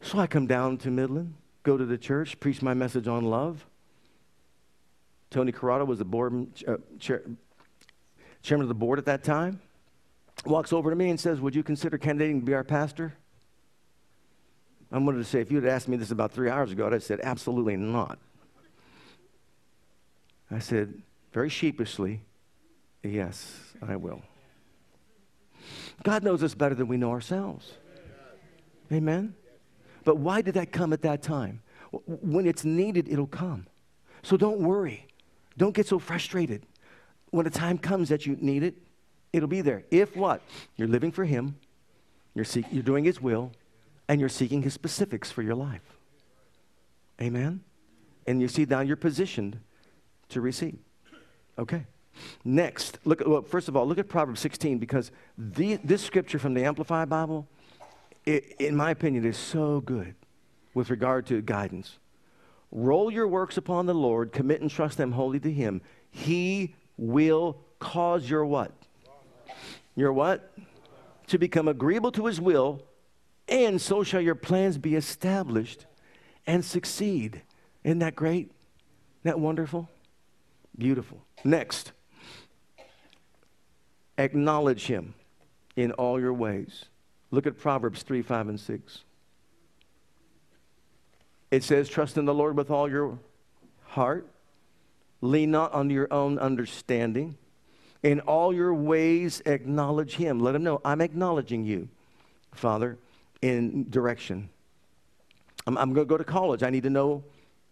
So 0.00 0.18
I 0.18 0.26
come 0.26 0.48
down 0.48 0.78
to 0.78 0.90
Midland, 0.90 1.34
go 1.62 1.76
to 1.76 1.84
the 1.84 1.96
church, 1.96 2.40
preach 2.40 2.60
my 2.60 2.74
message 2.74 3.06
on 3.06 3.24
love. 3.24 3.64
Tony 5.30 5.52
Corrado 5.52 5.84
was 5.84 6.00
the 6.00 6.04
board 6.04 6.48
uh, 6.66 6.78
chair, 6.98 7.22
chairman 8.42 8.64
of 8.64 8.68
the 8.68 8.74
board 8.74 8.98
at 8.98 9.04
that 9.04 9.22
time 9.22 9.60
walks 10.44 10.72
over 10.72 10.90
to 10.90 10.96
me 10.96 11.10
and 11.10 11.20
says, 11.20 11.40
Would 11.40 11.54
you 11.54 11.62
consider 11.62 11.96
candidating 11.96 12.40
to 12.40 12.44
be 12.44 12.52
our 12.52 12.64
pastor? 12.64 13.14
I 14.90 14.98
wanted 14.98 15.18
to 15.18 15.24
say, 15.24 15.40
if 15.40 15.52
you 15.52 15.60
had 15.60 15.70
asked 15.70 15.86
me 15.86 15.96
this 15.96 16.10
about 16.10 16.32
three 16.32 16.50
hours 16.50 16.72
ago, 16.72 16.88
I'd 16.88 16.94
have 16.94 17.04
said, 17.04 17.20
Absolutely 17.22 17.76
not. 17.76 18.18
I 20.50 20.58
said, 20.58 21.00
very 21.32 21.48
sheepishly, 21.48 22.22
Yes, 23.04 23.60
I 23.86 23.96
will. 23.96 24.22
God 26.02 26.24
knows 26.24 26.42
us 26.42 26.54
better 26.54 26.74
than 26.74 26.88
we 26.88 26.96
know 26.96 27.10
ourselves. 27.10 27.74
Amen? 28.92 29.34
But 30.04 30.16
why 30.16 30.42
did 30.42 30.54
that 30.54 30.72
come 30.72 30.92
at 30.92 31.02
that 31.02 31.22
time? 31.22 31.62
When 32.06 32.46
it's 32.46 32.64
needed, 32.64 33.08
it'll 33.08 33.26
come. 33.26 33.66
So 34.22 34.36
don't 34.36 34.60
worry. 34.60 35.06
Don't 35.56 35.74
get 35.74 35.86
so 35.86 35.98
frustrated. 35.98 36.66
When 37.30 37.44
the 37.44 37.50
time 37.50 37.78
comes 37.78 38.08
that 38.08 38.26
you 38.26 38.36
need 38.40 38.62
it, 38.62 38.74
It'll 39.34 39.48
be 39.48 39.62
there. 39.62 39.82
If 39.90 40.14
what? 40.14 40.42
You're 40.76 40.86
living 40.86 41.10
for 41.10 41.24
Him, 41.24 41.56
you're, 42.36 42.44
seek, 42.44 42.66
you're 42.70 42.84
doing 42.84 43.02
His 43.02 43.20
will, 43.20 43.50
and 44.06 44.20
you're 44.20 44.28
seeking 44.28 44.62
His 44.62 44.74
specifics 44.74 45.32
for 45.32 45.42
your 45.42 45.56
life. 45.56 45.82
Amen? 47.20 47.60
And 48.28 48.40
you 48.40 48.46
see 48.46 48.64
now 48.64 48.78
you're 48.78 48.94
positioned 48.94 49.58
to 50.28 50.40
receive. 50.40 50.78
Okay. 51.58 51.84
Next, 52.44 52.98
look 53.04 53.20
at, 53.20 53.28
well, 53.28 53.42
first 53.42 53.68
of 53.68 53.76
all, 53.76 53.86
look 53.86 53.98
at 53.98 54.08
Proverbs 54.08 54.40
16 54.40 54.78
because 54.78 55.10
the, 55.36 55.76
this 55.84 56.02
scripture 56.02 56.38
from 56.38 56.54
the 56.54 56.64
Amplified 56.64 57.08
Bible, 57.08 57.48
it, 58.24 58.56
in 58.58 58.76
my 58.76 58.90
opinion, 58.90 59.24
is 59.24 59.36
so 59.36 59.80
good 59.80 60.14
with 60.74 60.90
regard 60.90 61.26
to 61.26 61.40
guidance. 61.42 61.98
Roll 62.70 63.10
your 63.10 63.28
works 63.28 63.56
upon 63.56 63.86
the 63.86 63.94
Lord, 63.94 64.32
commit 64.32 64.60
and 64.60 64.70
trust 64.70 64.98
them 64.98 65.12
wholly 65.12 65.38
to 65.40 65.50
Him. 65.52 65.80
He 66.10 66.74
will 66.96 67.58
cause 67.78 68.28
your 68.28 68.44
what? 68.44 68.72
Your 69.94 70.12
what? 70.12 70.52
To 71.28 71.38
become 71.38 71.68
agreeable 71.68 72.12
to 72.12 72.26
his 72.26 72.40
will, 72.40 72.82
and 73.48 73.80
so 73.80 74.02
shall 74.02 74.20
your 74.20 74.34
plans 74.34 74.78
be 74.78 74.94
established 74.94 75.86
and 76.46 76.64
succeed. 76.64 77.42
Isn't 77.82 78.00
that 78.00 78.16
great? 78.16 78.50
Isn't 79.20 79.24
that 79.24 79.40
wonderful? 79.40 79.88
Beautiful. 80.76 81.22
Next, 81.44 81.92
acknowledge 84.18 84.86
him 84.86 85.14
in 85.76 85.92
all 85.92 86.20
your 86.20 86.32
ways. 86.32 86.86
Look 87.30 87.46
at 87.46 87.58
Proverbs 87.58 88.02
3, 88.02 88.22
5, 88.22 88.48
and 88.48 88.60
6. 88.60 89.00
It 91.50 91.64
says, 91.64 91.88
Trust 91.88 92.16
in 92.16 92.24
the 92.24 92.34
Lord 92.34 92.56
with 92.56 92.70
all 92.70 92.88
your 92.88 93.18
heart, 93.86 94.26
lean 95.20 95.50
not 95.50 95.72
on 95.72 95.90
your 95.90 96.12
own 96.12 96.38
understanding. 96.38 97.36
In 98.02 98.20
all 98.20 98.52
your 98.52 98.74
ways, 98.74 99.40
acknowledge 99.46 100.16
Him. 100.16 100.40
Let 100.40 100.54
Him 100.54 100.62
know, 100.62 100.80
I'm 100.84 101.00
acknowledging 101.00 101.64
you, 101.64 101.88
Father, 102.52 102.98
in 103.40 103.88
direction. 103.88 104.50
I'm, 105.66 105.78
I'm 105.78 105.94
going 105.94 106.06
to 106.06 106.10
go 106.10 106.18
to 106.18 106.24
college. 106.24 106.62
I 106.62 106.70
need 106.70 106.82
to 106.82 106.90
know 106.90 107.24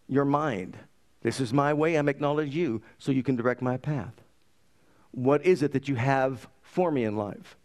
your 0.08 0.24
mind. 0.24 0.76
This 1.22 1.40
is 1.40 1.52
my 1.52 1.74
way. 1.74 1.96
I'm 1.96 2.08
acknowledging 2.08 2.52
you 2.52 2.82
so 2.98 3.12
you 3.12 3.22
can 3.22 3.36
direct 3.36 3.62
my 3.62 3.76
path. 3.76 4.21
What 5.12 5.46
is 5.46 5.62
it 5.62 5.72
that 5.72 5.88
you 5.88 5.94
have 5.94 6.48
for 6.62 6.90
me 6.90 7.04
in 7.04 7.16
life? 7.16 7.56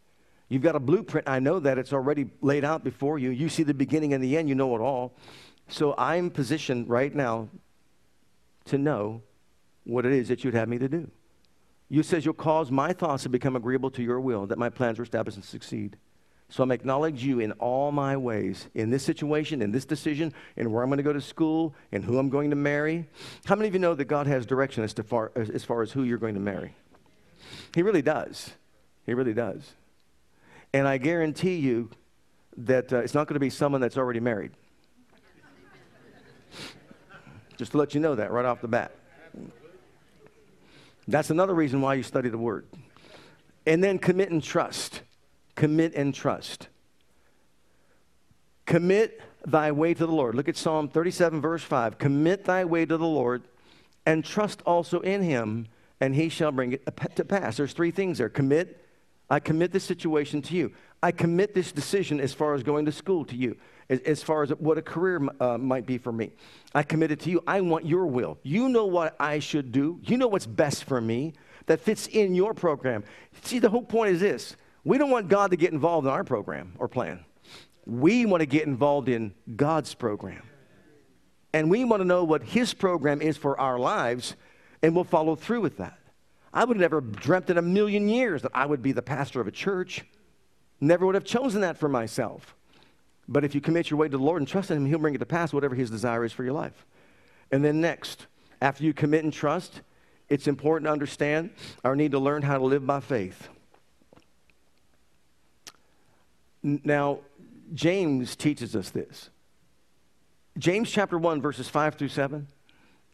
You've 0.50 0.62
got 0.62 0.76
a 0.76 0.80
blueprint. 0.80 1.28
I 1.28 1.40
know 1.40 1.60
that 1.60 1.78
it's 1.78 1.92
already 1.92 2.30
laid 2.42 2.64
out 2.64 2.84
before 2.84 3.20
you. 3.20 3.32
You 3.32 3.50
see 3.50 3.64
the 3.64 3.74
beginning 3.74 4.14
and 4.14 4.24
the 4.24 4.38
end, 4.38 4.48
you 4.48 4.56
know 4.56 4.76
it 4.76 4.80
all. 4.80 5.14
So 5.68 5.94
I'm 5.98 6.30
positioned 6.30 6.90
right 6.90 7.14
now 7.14 7.50
to 8.66 8.78
know 8.78 9.22
what 9.84 10.06
it 10.06 10.14
is 10.14 10.28
that 10.30 10.44
you'd 10.44 10.54
have 10.54 10.70
me 10.70 10.78
to 10.78 10.88
do. 10.88 11.10
You 11.90 12.04
says 12.04 12.26
you'll 12.26 12.34
cause 12.34 12.70
my 12.70 12.94
thoughts 12.94 13.24
to 13.24 13.30
become 13.30 13.56
agreeable 13.56 13.92
to 13.92 14.04
your 14.04 14.20
will, 14.20 14.46
that 14.48 14.58
my 14.58 14.70
plans 14.70 15.00
are 15.00 15.04
established 15.04 15.38
and 15.38 15.46
succeed. 15.46 15.98
So 16.50 16.64
I'm 16.64 16.72
acknowledge 16.72 17.24
you 17.24 17.40
in 17.40 17.52
all 17.54 17.92
my 17.92 18.16
ways, 18.16 18.70
in 18.74 18.90
this 18.90 19.04
situation, 19.04 19.62
in 19.62 19.72
this 19.72 19.84
decision, 19.84 20.34
in 20.56 20.72
where 20.72 20.82
I'm 20.82 20.90
going 20.90 20.98
to 20.98 21.04
go 21.04 21.12
to 21.12 21.22
school, 21.22 21.76
in 21.92 22.04
who 22.04 22.18
I'm 22.18 22.30
going 22.30 22.50
to 22.52 22.56
marry. 22.56 23.08
How 23.46 23.56
many 23.56 23.68
of 23.68 23.74
you 23.74 23.80
know 23.80 23.96
that 23.96 24.06
God 24.06 24.28
has 24.28 24.46
direction 24.46 24.84
as, 24.84 24.94
far, 24.94 25.32
as 25.36 25.66
far 25.66 25.82
as 25.82 25.92
who 25.92 26.04
you're 26.04 26.18
going 26.18 26.36
to 26.36 26.40
marry? 26.40 26.74
He 27.74 27.82
really 27.82 28.02
does. 28.02 28.52
He 29.06 29.14
really 29.14 29.34
does. 29.34 29.74
And 30.74 30.88
I 30.88 30.98
guarantee 30.98 31.56
you 31.56 31.90
that 32.58 32.92
uh, 32.92 32.98
it's 32.98 33.14
not 33.14 33.28
going 33.28 33.36
to 33.36 33.40
be 33.40 33.50
someone 33.50 33.82
that's 33.82 33.98
already 33.98 34.20
married. 34.20 34.52
Just 37.58 37.72
to 37.72 37.78
let 37.78 37.94
you 37.94 38.00
know 38.00 38.16
that 38.16 38.32
right 38.32 38.46
off 38.46 38.62
the 38.62 38.68
bat. 38.68 38.92
That's 41.08 41.30
another 41.30 41.54
reason 41.54 41.82
why 41.82 41.96
you 41.96 42.04
study 42.04 42.30
the 42.30 42.38
Word. 42.38 42.66
And 43.66 43.84
then 43.84 43.98
commit 43.98 44.30
and 44.30 44.44
trust. 44.44 45.02
Commit 45.56 45.96
and 45.96 46.14
trust. 46.14 46.68
Commit 48.66 49.22
thy 49.46 49.72
way 49.72 49.94
to 49.94 50.06
the 50.06 50.12
Lord. 50.12 50.36
Look 50.36 50.50
at 50.50 50.58
Psalm 50.58 50.90
37, 50.90 51.42
verse 51.42 51.64
5. 51.64 51.98
Commit 51.98 52.46
thy 52.46 52.66
way 52.66 52.86
to 52.86 52.98
the 52.98 53.06
Lord 53.06 53.44
and 54.08 54.24
trust 54.24 54.62
also 54.66 55.02
in 55.02 55.22
him, 55.22 55.68
and 56.00 56.16
he 56.16 56.30
shall 56.30 56.52
bring 56.52 56.74
it 56.74 57.16
to 57.16 57.26
pass. 57.26 57.58
There's 57.58 57.74
three 57.74 57.92
things 57.92 58.18
there. 58.18 58.30
Commit, 58.30 58.84
I 59.30 59.40
commit 59.40 59.72
this 59.72 59.84
situation 59.84 60.42
to 60.44 60.56
you. 60.56 60.72
I 61.02 61.12
commit 61.12 61.54
this 61.54 61.72
decision 61.72 62.20
as 62.20 62.34
far 62.34 62.54
as 62.54 62.64
going 62.64 62.86
to 62.86 62.92
school 62.92 63.26
to 63.26 63.36
you 63.36 63.58
as, 63.90 64.00
as 64.02 64.24
far 64.24 64.44
as 64.44 64.50
what 64.52 64.78
a 64.78 64.82
career 64.82 65.22
uh, 65.40 65.58
might 65.58 65.86
be 65.86 65.98
for 65.98 66.12
me. 66.12 66.32
I 66.74 66.84
commit 66.84 67.12
it 67.12 67.20
to 67.22 67.30
you. 67.30 67.44
I 67.48 67.62
want 67.62 67.86
your 67.86 68.06
will. 68.06 68.38
You 68.44 68.70
know 68.70 68.86
what 68.86 69.16
I 69.20 69.40
should 69.40 69.72
do. 69.72 70.00
You 70.04 70.18
know 70.18 70.28
what's 70.28 70.46
best 70.46 70.84
for 70.84 71.00
me 71.00 71.34
that 71.68 71.82
fits 71.82 72.08
in 72.08 72.36
your 72.36 72.54
program. 72.54 73.04
See, 73.44 73.60
the 73.60 73.70
whole 73.70 73.84
point 73.84 74.12
is 74.12 74.20
this 74.20 74.56
we 74.84 74.98
don't 74.98 75.10
want 75.10 75.28
God 75.28 75.52
to 75.52 75.58
get 75.58 75.74
involved 75.74 76.08
in 76.08 76.14
our 76.14 76.24
program 76.24 76.74
or 76.78 76.88
plan. 76.88 77.24
We 77.86 78.26
want 78.26 78.42
to 78.42 78.46
get 78.46 78.68
involved 78.68 79.08
in 79.08 79.34
God's 79.56 79.94
program. 79.94 80.44
And 81.54 81.72
we 81.72 81.86
want 81.86 82.02
to 82.02 82.06
know 82.06 82.26
what 82.26 82.44
His 82.44 82.74
program 82.74 83.22
is 83.22 83.38
for 83.38 83.60
our 83.60 83.80
lives, 83.80 84.36
and 84.82 84.96
we'll 84.96 85.04
follow 85.04 85.36
through 85.36 85.62
with 85.62 85.78
that. 85.78 85.98
I 86.54 86.64
would 86.64 86.78
have 86.78 86.82
never 86.82 87.02
dreamt 87.02 87.50
in 87.50 87.58
a 87.58 87.62
million 87.62 88.08
years 88.10 88.42
that 88.42 88.52
I 88.54 88.66
would 88.66 88.82
be 88.82 88.92
the 88.92 89.02
pastor 89.02 89.42
of 89.42 89.48
a 89.48 89.52
church. 89.52 90.06
Never 90.80 91.06
would 91.06 91.16
have 91.16 91.26
chosen 91.26 91.62
that 91.62 91.78
for 91.78 91.90
myself. 91.90 92.56
But 93.28 93.44
if 93.44 93.54
you 93.54 93.62
commit 93.62 93.90
your 93.90 94.00
way 94.00 94.08
to 94.08 94.18
the 94.18 94.24
Lord 94.24 94.42
and 94.42 94.48
trust 94.48 94.72
in 94.72 94.78
Him, 94.78 94.86
He'll 94.86 95.00
bring 95.00 95.16
it 95.16 95.20
to 95.20 95.26
pass, 95.26 95.52
whatever 95.52 95.76
His 95.76 95.90
desire 95.90 96.24
is 96.24 96.32
for 96.32 96.44
your 96.44 96.54
life. 96.54 96.86
And 97.52 97.64
then 97.64 97.82
next, 97.82 98.28
After 98.62 98.84
you 98.84 98.94
commit 98.94 99.24
and 99.24 99.32
trust, 99.32 99.82
it's 100.30 100.48
important 100.48 100.88
to 100.88 100.92
understand 100.92 101.52
our 101.84 101.96
need 101.96 102.12
to 102.12 102.20
learn 102.20 102.42
how 102.42 102.58
to 102.58 102.64
live 102.64 102.86
by 102.86 103.00
faith. 103.00 103.50
Now, 106.64 107.20
James 107.74 108.36
teaches 108.36 108.76
us 108.76 108.90
this. 108.90 109.30
James 110.58 110.90
chapter 110.90 111.18
1, 111.18 111.42
verses 111.42 111.70
5 111.70 111.96
through 111.96 112.08
7. 112.08 112.48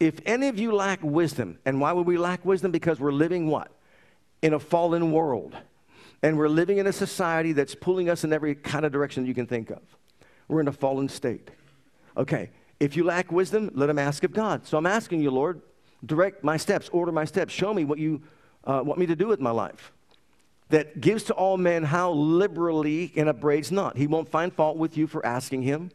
If 0.03 0.19
any 0.25 0.49
of 0.49 0.59
you 0.59 0.73
lack 0.73 0.99
wisdom, 1.01 1.59
and 1.65 1.79
why 1.79 1.93
would 1.93 2.05
we 2.05 2.17
lack 2.17 2.43
wisdom? 2.43 2.71
Because 2.71 2.99
we're 2.99 3.13
living 3.13 3.47
what? 3.47 3.71
In 4.41 4.53
a 4.53 4.59
fallen 4.59 5.13
world. 5.13 5.55
And 6.21 6.37
we're 6.37 6.49
living 6.49 6.77
in 6.77 6.87
a 6.87 6.91
society 6.91 7.53
that's 7.53 7.73
pulling 7.73 8.09
us 8.09 8.25
in 8.25 8.33
every 8.33 8.53
kind 8.53 8.83
of 8.85 8.91
direction 8.91 9.25
you 9.25 9.33
can 9.33 9.47
think 9.47 9.69
of. 9.69 9.81
We're 10.49 10.59
in 10.59 10.67
a 10.67 10.73
fallen 10.73 11.07
state. 11.07 11.51
Okay, 12.17 12.49
if 12.81 12.97
you 12.97 13.05
lack 13.05 13.31
wisdom, 13.31 13.71
let 13.75 13.89
him 13.89 13.97
ask 13.97 14.25
of 14.25 14.33
God. 14.33 14.67
So 14.67 14.77
I'm 14.77 14.85
asking 14.85 15.21
you, 15.21 15.31
Lord, 15.31 15.61
direct 16.05 16.43
my 16.43 16.57
steps, 16.57 16.89
order 16.89 17.13
my 17.13 17.23
steps, 17.23 17.53
show 17.53 17.73
me 17.73 17.85
what 17.85 17.97
you 17.97 18.23
uh, 18.65 18.81
want 18.83 18.99
me 18.99 19.05
to 19.05 19.15
do 19.15 19.27
with 19.27 19.39
my 19.39 19.51
life. 19.51 19.93
That 20.67 20.99
gives 20.99 21.23
to 21.25 21.33
all 21.33 21.55
men 21.55 21.83
how 21.83 22.11
liberally 22.11 23.13
and 23.15 23.29
upbraids 23.29 23.71
not. 23.71 23.95
He 23.95 24.07
won't 24.07 24.27
find 24.27 24.51
fault 24.51 24.75
with 24.75 24.97
you 24.97 25.07
for 25.07 25.25
asking 25.25 25.61
him, 25.61 25.91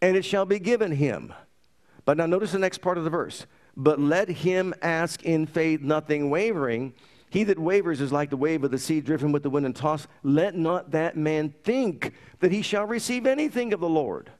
and 0.00 0.16
it 0.16 0.24
shall 0.24 0.46
be 0.46 0.58
given 0.58 0.92
him. 0.92 1.34
But 2.04 2.16
now 2.16 2.26
notice 2.26 2.52
the 2.52 2.58
next 2.58 2.78
part 2.78 2.98
of 2.98 3.04
the 3.04 3.10
verse. 3.10 3.46
But 3.76 4.00
let 4.00 4.28
him 4.28 4.74
ask 4.82 5.22
in 5.22 5.46
faith, 5.46 5.80
nothing 5.80 6.30
wavering. 6.30 6.94
He 7.30 7.44
that 7.44 7.58
wavers 7.58 8.00
is 8.00 8.12
like 8.12 8.30
the 8.30 8.36
wave 8.36 8.64
of 8.64 8.70
the 8.70 8.78
sea 8.78 9.00
driven 9.00 9.32
with 9.32 9.42
the 9.42 9.50
wind 9.50 9.66
and 9.66 9.74
tossed. 9.74 10.08
Let 10.22 10.54
not 10.54 10.90
that 10.90 11.16
man 11.16 11.54
think 11.62 12.12
that 12.40 12.52
he 12.52 12.60
shall 12.60 12.84
receive 12.84 13.26
anything 13.26 13.72
of 13.72 13.80
the 13.80 13.88
Lord. 13.88 14.30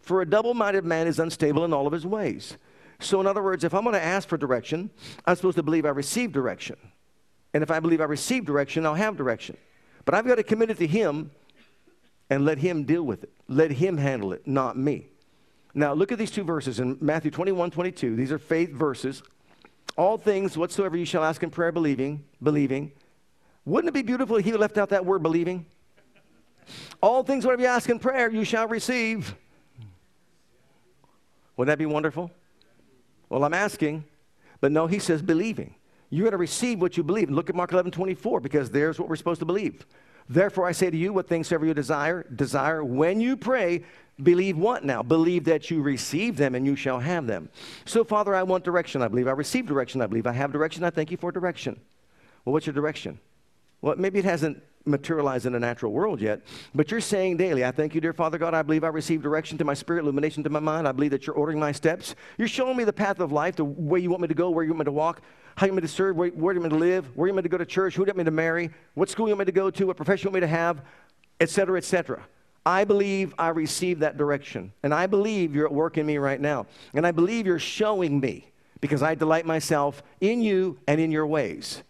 For 0.00 0.22
a 0.22 0.26
double 0.26 0.54
minded 0.54 0.84
man 0.84 1.06
is 1.06 1.18
unstable 1.18 1.64
in 1.64 1.72
all 1.72 1.86
of 1.86 1.92
his 1.92 2.06
ways. 2.06 2.56
So, 3.00 3.20
in 3.20 3.26
other 3.26 3.42
words, 3.42 3.64
if 3.64 3.74
I'm 3.74 3.82
going 3.82 3.94
to 3.94 4.02
ask 4.02 4.28
for 4.28 4.36
direction, 4.36 4.90
I'm 5.26 5.36
supposed 5.36 5.56
to 5.56 5.62
believe 5.62 5.84
I 5.84 5.90
receive 5.90 6.32
direction. 6.32 6.76
And 7.52 7.62
if 7.62 7.70
I 7.70 7.80
believe 7.80 8.00
I 8.00 8.04
receive 8.04 8.44
direction, 8.44 8.86
I'll 8.86 8.94
have 8.94 9.16
direction. 9.16 9.56
But 10.04 10.14
I've 10.14 10.26
got 10.26 10.36
to 10.36 10.42
commit 10.42 10.70
it 10.70 10.78
to 10.78 10.86
Him 10.86 11.30
and 12.30 12.44
let 12.44 12.58
Him 12.58 12.84
deal 12.84 13.02
with 13.02 13.24
it. 13.24 13.32
Let 13.48 13.72
Him 13.72 13.98
handle 13.98 14.32
it, 14.32 14.46
not 14.46 14.76
me. 14.76 15.11
Now, 15.74 15.94
look 15.94 16.12
at 16.12 16.18
these 16.18 16.30
two 16.30 16.44
verses 16.44 16.80
in 16.80 16.98
Matthew 17.00 17.30
21 17.30 17.70
22. 17.70 18.16
These 18.16 18.32
are 18.32 18.38
faith 18.38 18.70
verses. 18.70 19.22
All 19.96 20.18
things 20.18 20.56
whatsoever 20.56 20.96
you 20.96 21.04
shall 21.04 21.24
ask 21.24 21.42
in 21.42 21.50
prayer, 21.50 21.72
believing, 21.72 22.24
believing. 22.42 22.92
Wouldn't 23.64 23.88
it 23.88 23.94
be 23.94 24.02
beautiful 24.02 24.36
if 24.36 24.44
he 24.44 24.52
left 24.52 24.78
out 24.78 24.88
that 24.90 25.04
word 25.04 25.22
believing? 25.22 25.66
All 27.02 27.22
things 27.22 27.44
whatever 27.44 27.62
you 27.62 27.68
ask 27.68 27.88
in 27.88 27.98
prayer, 27.98 28.30
you 28.30 28.44
shall 28.44 28.68
receive. 28.68 29.34
Wouldn't 31.56 31.70
that 31.70 31.78
be 31.78 31.86
wonderful? 31.86 32.30
Well, 33.28 33.44
I'm 33.44 33.54
asking, 33.54 34.04
but 34.60 34.72
no, 34.72 34.86
he 34.86 34.98
says 34.98 35.22
believing. 35.22 35.74
You're 36.10 36.24
going 36.24 36.32
to 36.32 36.38
receive 36.38 36.80
what 36.80 36.96
you 36.96 37.02
believe. 37.02 37.30
Look 37.30 37.48
at 37.48 37.56
Mark 37.56 37.72
11, 37.72 37.92
24, 37.92 38.40
because 38.40 38.70
there's 38.70 38.98
what 38.98 39.08
we're 39.08 39.16
supposed 39.16 39.40
to 39.40 39.46
believe. 39.46 39.86
Therefore, 40.28 40.66
I 40.66 40.72
say 40.72 40.90
to 40.90 40.96
you, 40.96 41.12
what 41.12 41.28
things 41.28 41.50
ever 41.52 41.66
you 41.66 41.74
desire, 41.74 42.24
desire 42.34 42.82
when 42.84 43.20
you 43.20 43.36
pray, 43.36 43.84
Believe 44.22 44.58
what 44.58 44.84
now? 44.84 45.02
Believe 45.02 45.44
that 45.44 45.70
you 45.70 45.82
receive 45.82 46.36
them 46.36 46.54
and 46.54 46.66
you 46.66 46.76
shall 46.76 47.00
have 47.00 47.26
them. 47.26 47.48
So, 47.84 48.04
Father, 48.04 48.34
I 48.34 48.42
want 48.42 48.62
direction. 48.62 49.02
I 49.02 49.08
believe 49.08 49.26
I 49.26 49.32
receive 49.32 49.66
direction. 49.66 50.02
I 50.02 50.06
believe 50.06 50.26
I 50.26 50.32
have 50.32 50.52
direction. 50.52 50.84
I 50.84 50.90
thank 50.90 51.10
you 51.10 51.16
for 51.16 51.32
direction. 51.32 51.80
Well, 52.44 52.52
what's 52.52 52.66
your 52.66 52.74
direction? 52.74 53.18
Well, 53.80 53.96
maybe 53.96 54.18
it 54.18 54.24
hasn't 54.24 54.62
materialized 54.84 55.46
in 55.46 55.52
the 55.52 55.60
natural 55.60 55.92
world 55.92 56.20
yet, 56.20 56.40
but 56.74 56.90
you're 56.90 57.00
saying 57.00 57.36
daily, 57.36 57.64
I 57.64 57.70
thank 57.70 57.94
you, 57.94 58.00
dear 58.00 58.12
Father 58.12 58.38
God. 58.38 58.54
I 58.54 58.62
believe 58.62 58.84
I 58.84 58.88
receive 58.88 59.22
direction 59.22 59.58
to 59.58 59.64
my 59.64 59.74
spirit, 59.74 60.02
illumination 60.02 60.42
to 60.44 60.50
my 60.50 60.60
mind. 60.60 60.88
I 60.88 60.92
believe 60.92 61.10
that 61.12 61.26
you're 61.26 61.36
ordering 61.36 61.58
my 61.58 61.72
steps. 61.72 62.14
You're 62.38 62.48
showing 62.48 62.76
me 62.76 62.84
the 62.84 62.92
path 62.92 63.20
of 63.20 63.32
life, 63.32 63.56
the 63.56 63.64
way 63.64 64.00
you 64.00 64.10
want 64.10 64.22
me 64.22 64.28
to 64.28 64.34
go, 64.34 64.50
where 64.50 64.64
you 64.64 64.70
want 64.70 64.80
me 64.80 64.84
to 64.86 64.92
walk, 64.92 65.22
how 65.56 65.66
you 65.66 65.72
want 65.72 65.82
me 65.82 65.88
to 65.88 65.92
serve, 65.92 66.16
where, 66.16 66.30
where 66.30 66.54
you 66.54 66.60
want 66.60 66.72
me 66.72 66.78
to 66.78 66.84
live, 66.84 67.16
where 67.16 67.28
you 67.28 67.34
want 67.34 67.44
me 67.44 67.48
to 67.48 67.48
go 67.48 67.58
to 67.58 67.66
church, 67.66 67.94
who 67.94 68.02
you 68.02 68.06
want 68.06 68.18
me 68.18 68.24
to 68.24 68.30
marry, 68.30 68.70
what 68.94 69.08
school 69.08 69.28
you 69.28 69.32
want 69.32 69.40
me 69.40 69.44
to 69.46 69.52
go 69.52 69.70
to, 69.70 69.86
what 69.86 69.96
profession 69.96 70.28
you 70.28 70.30
want 70.30 70.34
me 70.34 70.40
to 70.40 70.46
have, 70.46 70.82
etc., 71.40 71.76
etc. 71.76 72.22
I 72.64 72.84
believe 72.84 73.34
I 73.38 73.48
receive 73.48 74.00
that 74.00 74.16
direction. 74.16 74.72
And 74.82 74.94
I 74.94 75.06
believe 75.06 75.54
you're 75.54 75.66
at 75.66 75.72
work 75.72 75.98
in 75.98 76.06
me 76.06 76.18
right 76.18 76.40
now. 76.40 76.66
And 76.94 77.06
I 77.06 77.10
believe 77.10 77.46
you're 77.46 77.58
showing 77.58 78.20
me 78.20 78.52
because 78.80 79.02
I 79.02 79.14
delight 79.14 79.46
myself 79.46 80.02
in 80.20 80.42
you 80.42 80.78
and 80.86 81.00
in 81.00 81.10
your 81.10 81.26
ways. 81.26 81.82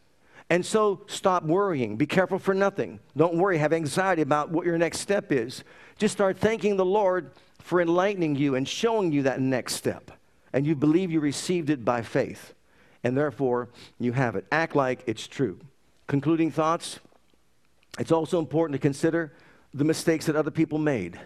And 0.52 0.66
so 0.66 1.00
stop 1.06 1.44
worrying. 1.44 1.96
Be 1.96 2.04
careful 2.04 2.38
for 2.38 2.52
nothing. 2.52 3.00
Don't 3.16 3.36
worry. 3.36 3.56
Have 3.56 3.72
anxiety 3.72 4.20
about 4.20 4.50
what 4.50 4.66
your 4.66 4.76
next 4.76 4.98
step 4.98 5.32
is. 5.32 5.64
Just 5.96 6.12
start 6.12 6.36
thanking 6.36 6.76
the 6.76 6.84
Lord 6.84 7.30
for 7.60 7.80
enlightening 7.80 8.36
you 8.36 8.54
and 8.54 8.68
showing 8.68 9.12
you 9.12 9.22
that 9.22 9.40
next 9.40 9.76
step. 9.76 10.10
And 10.52 10.66
you 10.66 10.74
believe 10.74 11.10
you 11.10 11.20
received 11.20 11.70
it 11.70 11.86
by 11.86 12.02
faith. 12.02 12.52
And 13.02 13.16
therefore, 13.16 13.70
you 13.98 14.12
have 14.12 14.36
it. 14.36 14.44
Act 14.52 14.76
like 14.76 15.02
it's 15.06 15.26
true. 15.26 15.58
Concluding 16.06 16.50
thoughts. 16.50 17.00
It's 17.98 18.12
also 18.12 18.38
important 18.38 18.74
to 18.74 18.78
consider 18.78 19.32
the 19.72 19.84
mistakes 19.84 20.26
that 20.26 20.36
other 20.36 20.50
people 20.50 20.76
made. 20.76 21.18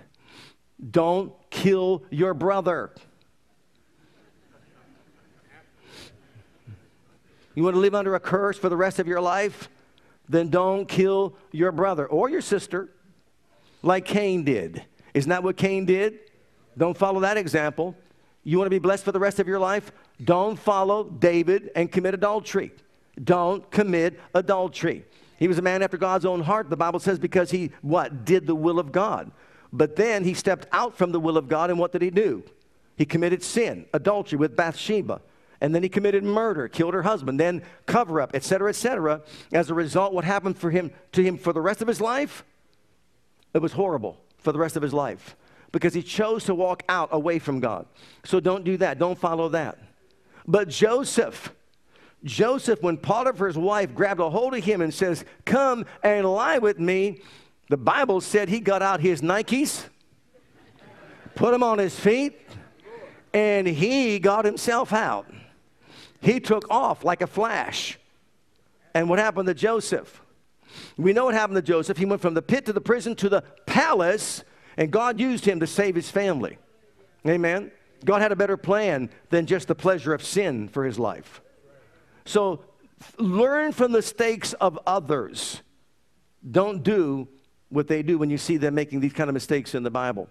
Don't 0.92 1.32
kill 1.50 2.04
your 2.10 2.32
brother. 2.32 2.92
You 7.56 7.62
want 7.62 7.74
to 7.74 7.80
live 7.80 7.94
under 7.94 8.14
a 8.14 8.20
curse 8.20 8.58
for 8.58 8.68
the 8.68 8.76
rest 8.76 8.98
of 8.98 9.08
your 9.08 9.20
life? 9.20 9.70
Then 10.28 10.50
don't 10.50 10.86
kill 10.86 11.34
your 11.52 11.72
brother 11.72 12.06
or 12.06 12.28
your 12.28 12.42
sister 12.42 12.90
like 13.82 14.04
Cain 14.04 14.44
did. 14.44 14.84
Isn't 15.14 15.30
that 15.30 15.42
what 15.42 15.56
Cain 15.56 15.86
did? 15.86 16.18
Don't 16.76 16.96
follow 16.96 17.20
that 17.20 17.38
example. 17.38 17.96
You 18.44 18.58
want 18.58 18.66
to 18.66 18.70
be 18.70 18.78
blessed 18.78 19.04
for 19.04 19.12
the 19.12 19.18
rest 19.18 19.40
of 19.40 19.48
your 19.48 19.58
life? 19.58 19.90
Don't 20.22 20.58
follow 20.58 21.04
David 21.04 21.70
and 21.74 21.90
commit 21.90 22.12
adultery. 22.12 22.72
Don't 23.24 23.68
commit 23.70 24.20
adultery. 24.34 25.06
He 25.38 25.48
was 25.48 25.56
a 25.56 25.62
man 25.62 25.82
after 25.82 25.96
God's 25.96 26.26
own 26.26 26.42
heart, 26.42 26.68
the 26.68 26.76
Bible 26.76 27.00
says, 27.00 27.18
because 27.18 27.50
he, 27.50 27.70
what? 27.80 28.26
Did 28.26 28.46
the 28.46 28.54
will 28.54 28.78
of 28.78 28.92
God. 28.92 29.30
But 29.72 29.96
then 29.96 30.24
he 30.24 30.34
stepped 30.34 30.66
out 30.72 30.96
from 30.96 31.12
the 31.12 31.20
will 31.20 31.38
of 31.38 31.48
God, 31.48 31.70
and 31.70 31.78
what 31.78 31.92
did 31.92 32.02
he 32.02 32.10
do? 32.10 32.42
He 32.96 33.06
committed 33.06 33.42
sin, 33.42 33.86
adultery 33.94 34.38
with 34.38 34.56
Bathsheba. 34.56 35.22
And 35.60 35.74
then 35.74 35.82
he 35.82 35.88
committed 35.88 36.22
murder, 36.22 36.68
killed 36.68 36.94
her 36.94 37.02
husband, 37.02 37.40
then 37.40 37.62
cover 37.86 38.20
up, 38.20 38.34
etc., 38.34 38.68
etc. 38.68 39.22
As 39.52 39.70
a 39.70 39.74
result, 39.74 40.12
what 40.12 40.24
happened 40.24 40.58
for 40.58 40.70
him 40.70 40.90
to 41.12 41.22
him 41.22 41.38
for 41.38 41.52
the 41.52 41.60
rest 41.60 41.82
of 41.82 41.88
his 41.88 42.00
life? 42.00 42.44
It 43.54 43.62
was 43.62 43.72
horrible 43.72 44.18
for 44.38 44.52
the 44.52 44.58
rest 44.58 44.76
of 44.76 44.82
his 44.82 44.92
life 44.92 45.36
because 45.72 45.94
he 45.94 46.02
chose 46.02 46.44
to 46.44 46.54
walk 46.54 46.82
out 46.88 47.08
away 47.12 47.38
from 47.38 47.60
God. 47.60 47.86
So 48.24 48.40
don't 48.40 48.64
do 48.64 48.76
that. 48.78 48.98
Don't 48.98 49.18
follow 49.18 49.48
that. 49.50 49.78
But 50.46 50.68
Joseph, 50.68 51.52
Joseph, 52.22 52.82
when 52.82 52.96
Potiphar's 52.96 53.58
wife 53.58 53.94
grabbed 53.94 54.20
a 54.20 54.30
hold 54.30 54.54
of 54.54 54.64
him 54.64 54.80
and 54.80 54.92
says, 54.92 55.24
Come 55.44 55.86
and 56.02 56.26
lie 56.30 56.58
with 56.58 56.78
me, 56.78 57.20
the 57.68 57.76
Bible 57.76 58.20
said 58.20 58.48
he 58.48 58.60
got 58.60 58.82
out 58.82 59.00
his 59.00 59.22
Nikes, 59.22 59.84
put 61.34 61.50
them 61.50 61.62
on 61.62 61.78
his 61.78 61.98
feet, 61.98 62.38
and 63.32 63.66
he 63.66 64.18
got 64.18 64.44
himself 64.44 64.92
out. 64.92 65.26
He 66.26 66.40
took 66.40 66.68
off 66.72 67.04
like 67.04 67.22
a 67.22 67.26
flash. 67.28 68.00
And 68.94 69.08
what 69.08 69.20
happened 69.20 69.46
to 69.46 69.54
Joseph? 69.54 70.20
We 70.96 71.12
know 71.12 71.26
what 71.26 71.34
happened 71.34 71.54
to 71.54 71.62
Joseph. 71.62 71.98
He 71.98 72.04
went 72.04 72.20
from 72.20 72.34
the 72.34 72.42
pit 72.42 72.66
to 72.66 72.72
the 72.72 72.80
prison 72.80 73.14
to 73.16 73.28
the 73.28 73.42
palace, 73.64 74.42
and 74.76 74.90
God 74.90 75.20
used 75.20 75.44
him 75.44 75.60
to 75.60 75.68
save 75.68 75.94
his 75.94 76.10
family. 76.10 76.58
Amen. 77.28 77.70
God 78.04 78.22
had 78.22 78.32
a 78.32 78.36
better 78.36 78.56
plan 78.56 79.08
than 79.30 79.46
just 79.46 79.68
the 79.68 79.76
pleasure 79.76 80.12
of 80.12 80.24
sin 80.24 80.66
for 80.66 80.84
his 80.84 80.98
life. 80.98 81.40
So 82.24 82.64
learn 83.18 83.70
from 83.70 83.92
the 83.92 83.98
mistakes 83.98 84.52
of 84.54 84.80
others. 84.84 85.62
Don't 86.50 86.82
do 86.82 87.28
what 87.68 87.86
they 87.86 88.02
do 88.02 88.18
when 88.18 88.30
you 88.30 88.38
see 88.38 88.56
them 88.56 88.74
making 88.74 88.98
these 88.98 89.12
kind 89.12 89.30
of 89.30 89.34
mistakes 89.34 89.76
in 89.76 89.84
the 89.84 89.90
Bible. 89.92 90.28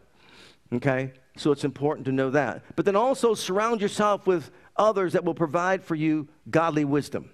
Okay? 0.73 1.13
So 1.37 1.51
it's 1.53 1.63
important 1.63 2.05
to 2.07 2.11
know 2.11 2.31
that. 2.31 2.63
But 2.75 2.83
then 2.83 2.97
also 2.97 3.33
surround 3.33 3.81
yourself 3.81 4.27
with 4.27 4.51
others 4.77 5.13
that 5.13 5.23
will 5.23 5.33
provide 5.33 5.83
for 5.83 5.95
you 5.95 6.27
godly 6.49 6.85
wisdom. 6.85 7.29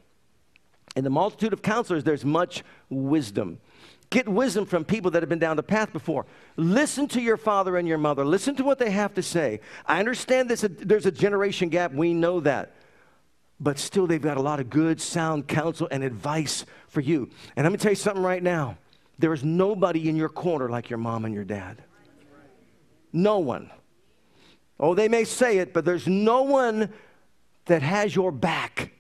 In 0.96 1.04
the 1.04 1.10
multitude 1.10 1.54
of 1.54 1.62
counselors, 1.62 2.04
there's 2.04 2.26
much 2.26 2.64
wisdom. 2.90 3.60
Get 4.10 4.28
wisdom 4.28 4.66
from 4.66 4.84
people 4.84 5.12
that 5.12 5.22
have 5.22 5.30
been 5.30 5.40
down 5.40 5.56
the 5.56 5.64
path 5.64 5.94
before. 5.94 6.26
Listen 6.58 7.08
to 7.10 7.22
your 7.22 7.38
father 7.38 7.78
and 7.78 7.88
your 7.88 7.98
mother. 7.98 8.26
Listen 8.26 8.56
to 8.56 8.64
what 8.64 8.78
they 8.78 8.92
have 8.92 9.14
to 9.14 9.24
say. 9.24 9.62
I 9.86 10.00
understand 10.00 10.50
this, 10.50 10.66
there's 10.70 11.06
a 11.06 11.12
generation 11.12 11.70
gap. 11.70 11.94
We 11.94 12.14
know 12.14 12.42
that 12.42 12.74
but 13.62 13.78
still 13.78 14.08
they've 14.08 14.22
got 14.22 14.38
a 14.38 14.42
lot 14.42 14.60
of 14.60 14.72
good, 14.72 15.00
sound 15.00 15.48
counsel 15.48 15.88
and 15.92 16.04
advice 16.04 16.66
for 16.88 17.00
you. 17.00 17.30
And 17.56 17.64
let 17.64 17.72
me 17.72 17.78
tell 17.78 17.92
you 17.92 17.96
something 17.96 18.24
right 18.24 18.42
now 18.42 18.78
there 19.20 19.34
is 19.34 19.44
nobody 19.44 20.10
in 20.10 20.16
your 20.16 20.30
corner 20.30 20.68
like 20.68 20.90
your 20.90 20.98
mom 20.98 21.26
and 21.26 21.34
your 21.34 21.44
dad. 21.44 21.84
No 23.14 23.38
one. 23.38 23.70
Oh, 24.80 24.96
they 24.96 25.08
may 25.08 25.26
say 25.26 25.60
it, 25.60 25.74
but 25.74 25.86
there's 25.86 26.08
no 26.08 26.42
one 26.42 26.92
that 27.66 27.82
has 27.82 28.16
your 28.16 28.32
back. 28.32 28.92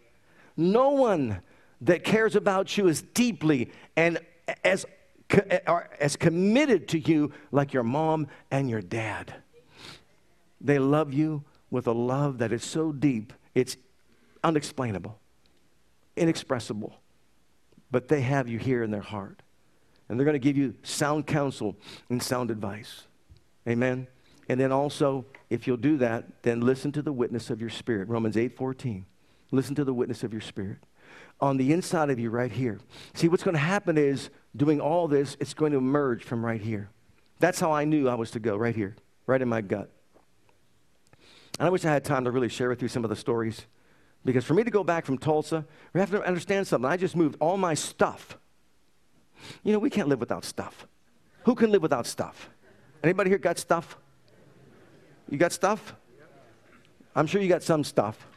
No 0.55 0.89
one 0.89 1.41
that 1.81 2.03
cares 2.03 2.35
about 2.35 2.77
you 2.77 2.87
as 2.87 3.01
deeply 3.01 3.71
and 3.95 4.19
as, 4.63 4.85
as 5.99 6.15
committed 6.15 6.87
to 6.89 6.99
you 6.99 7.31
like 7.51 7.73
your 7.73 7.83
mom 7.83 8.27
and 8.51 8.69
your 8.69 8.81
dad. 8.81 9.33
They 10.59 10.77
love 10.77 11.13
you 11.13 11.43
with 11.71 11.87
a 11.87 11.91
love 11.93 12.37
that 12.39 12.51
is 12.51 12.63
so 12.63 12.91
deep, 12.91 13.33
it's 13.55 13.77
unexplainable, 14.43 15.17
inexpressible. 16.15 16.95
But 17.89 18.07
they 18.07 18.21
have 18.21 18.47
you 18.47 18.59
here 18.59 18.83
in 18.83 18.91
their 18.91 19.01
heart. 19.01 19.41
And 20.07 20.19
they're 20.19 20.25
going 20.25 20.33
to 20.33 20.39
give 20.39 20.57
you 20.57 20.75
sound 20.83 21.25
counsel 21.25 21.77
and 22.09 22.21
sound 22.21 22.51
advice. 22.51 23.03
Amen. 23.67 24.07
And 24.51 24.59
then 24.59 24.73
also, 24.73 25.23
if 25.49 25.65
you'll 25.65 25.77
do 25.77 25.95
that, 25.99 26.43
then 26.43 26.59
listen 26.59 26.91
to 26.91 27.01
the 27.01 27.13
witness 27.13 27.49
of 27.49 27.61
your 27.61 27.69
spirit. 27.69 28.09
Romans 28.09 28.35
8 28.35 28.57
14. 28.57 29.05
Listen 29.49 29.75
to 29.75 29.85
the 29.85 29.93
witness 29.93 30.25
of 30.25 30.33
your 30.33 30.41
spirit. 30.41 30.79
On 31.39 31.55
the 31.55 31.71
inside 31.71 32.09
of 32.09 32.19
you, 32.19 32.29
right 32.29 32.51
here. 32.51 32.81
See, 33.13 33.29
what's 33.29 33.43
going 33.43 33.53
to 33.53 33.61
happen 33.61 33.97
is 33.97 34.29
doing 34.53 34.81
all 34.81 35.07
this, 35.07 35.37
it's 35.39 35.53
going 35.53 35.71
to 35.71 35.77
emerge 35.77 36.25
from 36.25 36.43
right 36.43 36.59
here. 36.59 36.89
That's 37.39 37.61
how 37.61 37.71
I 37.71 37.85
knew 37.85 38.09
I 38.09 38.15
was 38.15 38.29
to 38.31 38.41
go, 38.41 38.57
right 38.57 38.75
here, 38.75 38.97
right 39.25 39.41
in 39.41 39.47
my 39.47 39.61
gut. 39.61 39.89
And 41.57 41.65
I 41.65 41.69
wish 41.69 41.85
I 41.85 41.93
had 41.93 42.03
time 42.03 42.25
to 42.25 42.31
really 42.31 42.49
share 42.49 42.67
with 42.67 42.81
you 42.81 42.89
some 42.89 43.05
of 43.05 43.09
the 43.09 43.15
stories. 43.15 43.65
Because 44.25 44.43
for 44.43 44.53
me 44.53 44.65
to 44.65 44.69
go 44.69 44.83
back 44.83 45.05
from 45.05 45.17
Tulsa, 45.17 45.65
we 45.93 46.01
have 46.01 46.11
to 46.11 46.21
understand 46.27 46.67
something. 46.67 46.91
I 46.91 46.97
just 46.97 47.15
moved 47.15 47.37
all 47.39 47.55
my 47.55 47.73
stuff. 47.73 48.37
You 49.63 49.71
know, 49.71 49.79
we 49.79 49.89
can't 49.89 50.09
live 50.09 50.19
without 50.19 50.43
stuff. 50.43 50.87
Who 51.45 51.55
can 51.55 51.71
live 51.71 51.81
without 51.81 52.05
stuff? 52.05 52.49
Anybody 53.01 53.29
here 53.29 53.39
got 53.39 53.57
stuff? 53.57 53.97
You 55.29 55.37
got 55.37 55.51
stuff? 55.51 55.95
I'm 57.15 57.27
sure 57.27 57.41
you 57.41 57.49
got 57.49 57.63
some 57.63 57.83
stuff. 57.83 58.27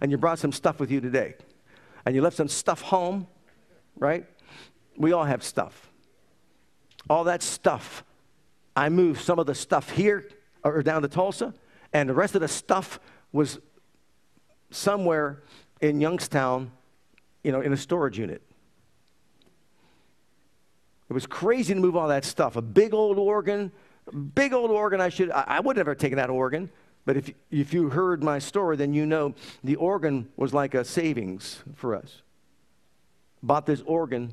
And 0.00 0.10
you 0.10 0.18
brought 0.18 0.38
some 0.38 0.52
stuff 0.52 0.80
with 0.80 0.90
you 0.90 1.00
today. 1.00 1.34
And 2.04 2.14
you 2.14 2.22
left 2.22 2.36
some 2.36 2.48
stuff 2.48 2.82
home, 2.82 3.26
right? 3.98 4.26
We 4.96 5.12
all 5.12 5.24
have 5.24 5.42
stuff. 5.42 5.90
All 7.08 7.24
that 7.24 7.42
stuff. 7.42 8.04
I 8.76 8.88
moved 8.88 9.20
some 9.20 9.38
of 9.38 9.46
the 9.46 9.54
stuff 9.54 9.90
here 9.90 10.28
or 10.64 10.82
down 10.82 11.02
to 11.02 11.08
Tulsa, 11.08 11.54
and 11.92 12.08
the 12.08 12.14
rest 12.14 12.34
of 12.34 12.40
the 12.40 12.48
stuff 12.48 12.98
was 13.32 13.60
somewhere 14.70 15.42
in 15.80 16.00
Youngstown, 16.00 16.72
you 17.42 17.52
know, 17.52 17.60
in 17.60 17.72
a 17.72 17.76
storage 17.76 18.18
unit. 18.18 18.42
It 21.08 21.12
was 21.12 21.26
crazy 21.26 21.74
to 21.74 21.80
move 21.80 21.96
all 21.96 22.08
that 22.08 22.24
stuff. 22.24 22.56
A 22.56 22.62
big 22.62 22.94
old 22.94 23.18
organ, 23.18 23.70
big 24.12 24.52
old 24.52 24.70
organ. 24.70 25.00
I 25.00 25.08
should, 25.08 25.30
I, 25.30 25.44
I 25.46 25.60
would 25.60 25.76
never 25.76 25.92
have 25.92 25.98
taken 25.98 26.16
that 26.18 26.30
organ. 26.30 26.70
But 27.06 27.16
if, 27.16 27.30
if 27.50 27.74
you 27.74 27.90
heard 27.90 28.22
my 28.22 28.38
story, 28.38 28.76
then 28.76 28.94
you 28.94 29.04
know 29.04 29.34
the 29.62 29.76
organ 29.76 30.28
was 30.36 30.54
like 30.54 30.74
a 30.74 30.84
savings 30.84 31.62
for 31.74 31.94
us. 31.94 32.22
Bought 33.42 33.66
this 33.66 33.82
organ. 33.82 34.32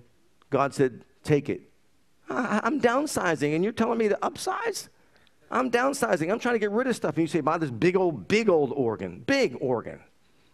God 0.49 0.73
said, 0.73 1.03
take 1.23 1.49
it. 1.49 1.61
I, 2.29 2.61
I'm 2.63 2.79
downsizing, 2.79 3.55
and 3.55 3.63
you're 3.63 3.73
telling 3.73 3.97
me 3.97 4.07
to 4.07 4.17
upsize? 4.21 4.87
I'm 5.49 5.69
downsizing. 5.69 6.31
I'm 6.31 6.39
trying 6.39 6.55
to 6.55 6.59
get 6.59 6.71
rid 6.71 6.87
of 6.87 6.95
stuff. 6.95 7.15
And 7.15 7.23
you 7.23 7.27
say, 7.27 7.41
buy 7.41 7.57
this 7.57 7.71
big 7.71 7.97
old, 7.97 8.29
big 8.29 8.47
old 8.47 8.71
organ. 8.71 9.23
Big 9.27 9.57
organ. 9.59 9.99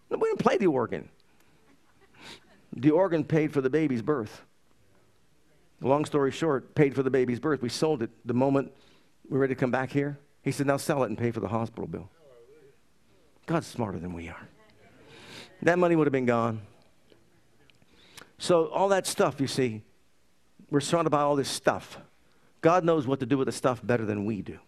We 0.10 0.18
didn't 0.18 0.40
play 0.40 0.58
the 0.58 0.68
organ. 0.68 1.10
The 2.76 2.92
organ 2.92 3.24
paid 3.24 3.54
for 3.54 3.62
the 3.62 3.70
baby's 3.70 4.02
birth. 4.02 4.42
Long 5.82 6.06
story 6.06 6.32
short, 6.32 6.74
paid 6.74 6.96
for 6.96 7.04
the 7.04 7.12
baby's 7.12 7.40
birth. 7.40 7.62
We 7.62 7.70
sold 7.70 8.02
it 8.02 8.10
the 8.26 8.34
moment 8.34 8.72
were 9.30 9.40
ready 9.40 9.54
to 9.54 9.60
come 9.60 9.72
back 9.72 9.92
here. 9.92 10.20
He 10.42 10.52
said, 10.52 10.68
now 10.68 10.78
sell 10.78 11.04
it 11.04 11.08
and 11.08 11.18
pay 11.18 11.32
for 11.32 11.40
the 11.40 11.48
hospital 11.48 11.88
bill. 11.88 12.10
God's 13.46 13.68
smarter 13.68 14.00
than 14.00 14.14
we 14.14 14.30
are. 14.30 14.48
That 15.62 15.80
money 15.80 15.96
would 15.96 16.08
have 16.08 16.12
been 16.12 16.26
gone. 16.26 16.62
So, 18.38 18.68
all 18.68 18.90
that 18.90 19.08
stuff, 19.08 19.42
you 19.42 19.48
see, 19.48 19.82
we're 20.70 20.82
surrounded 20.82 21.10
by 21.10 21.22
all 21.22 21.36
this 21.36 21.50
stuff. 21.50 21.98
God 22.62 22.84
knows 22.84 23.08
what 23.08 23.20
to 23.22 23.26
do 23.26 23.38
with 23.38 23.48
the 23.48 23.52
stuff 23.52 23.82
better 23.84 24.06
than 24.06 24.26
we 24.26 24.42
do. 24.42 24.60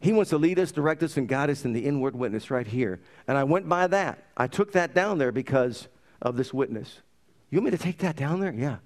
He 0.00 0.12
wants 0.12 0.30
to 0.30 0.38
lead 0.38 0.58
us, 0.58 0.72
direct 0.72 1.02
us, 1.02 1.16
and 1.16 1.28
guide 1.28 1.50
us 1.50 1.64
in 1.64 1.72
the 1.72 1.86
inward 1.86 2.16
witness 2.16 2.50
right 2.50 2.66
here. 2.66 3.00
And 3.28 3.38
I 3.38 3.44
went 3.44 3.68
by 3.68 3.86
that. 3.86 4.24
I 4.36 4.46
took 4.48 4.72
that 4.72 4.94
down 4.94 5.18
there 5.18 5.32
because 5.32 5.88
of 6.20 6.36
this 6.36 6.52
witness. 6.52 7.00
You 7.50 7.58
want 7.58 7.66
me 7.66 7.70
to 7.78 7.82
take 7.82 7.98
that 7.98 8.16
down 8.16 8.40
there? 8.40 8.52
Yeah. 8.52 8.78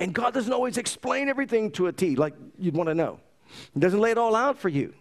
And 0.00 0.14
God 0.14 0.34
doesn't 0.34 0.52
always 0.52 0.78
explain 0.78 1.28
everything 1.28 1.70
to 1.72 1.86
a 1.88 1.92
T 1.92 2.16
like 2.16 2.34
you'd 2.58 2.74
want 2.74 2.88
to 2.88 2.94
know. 2.94 3.20
He 3.74 3.80
doesn't 3.80 4.00
lay 4.00 4.10
it 4.10 4.18
all 4.18 4.36
out 4.36 4.58
for 4.58 4.68
you. 4.68 4.94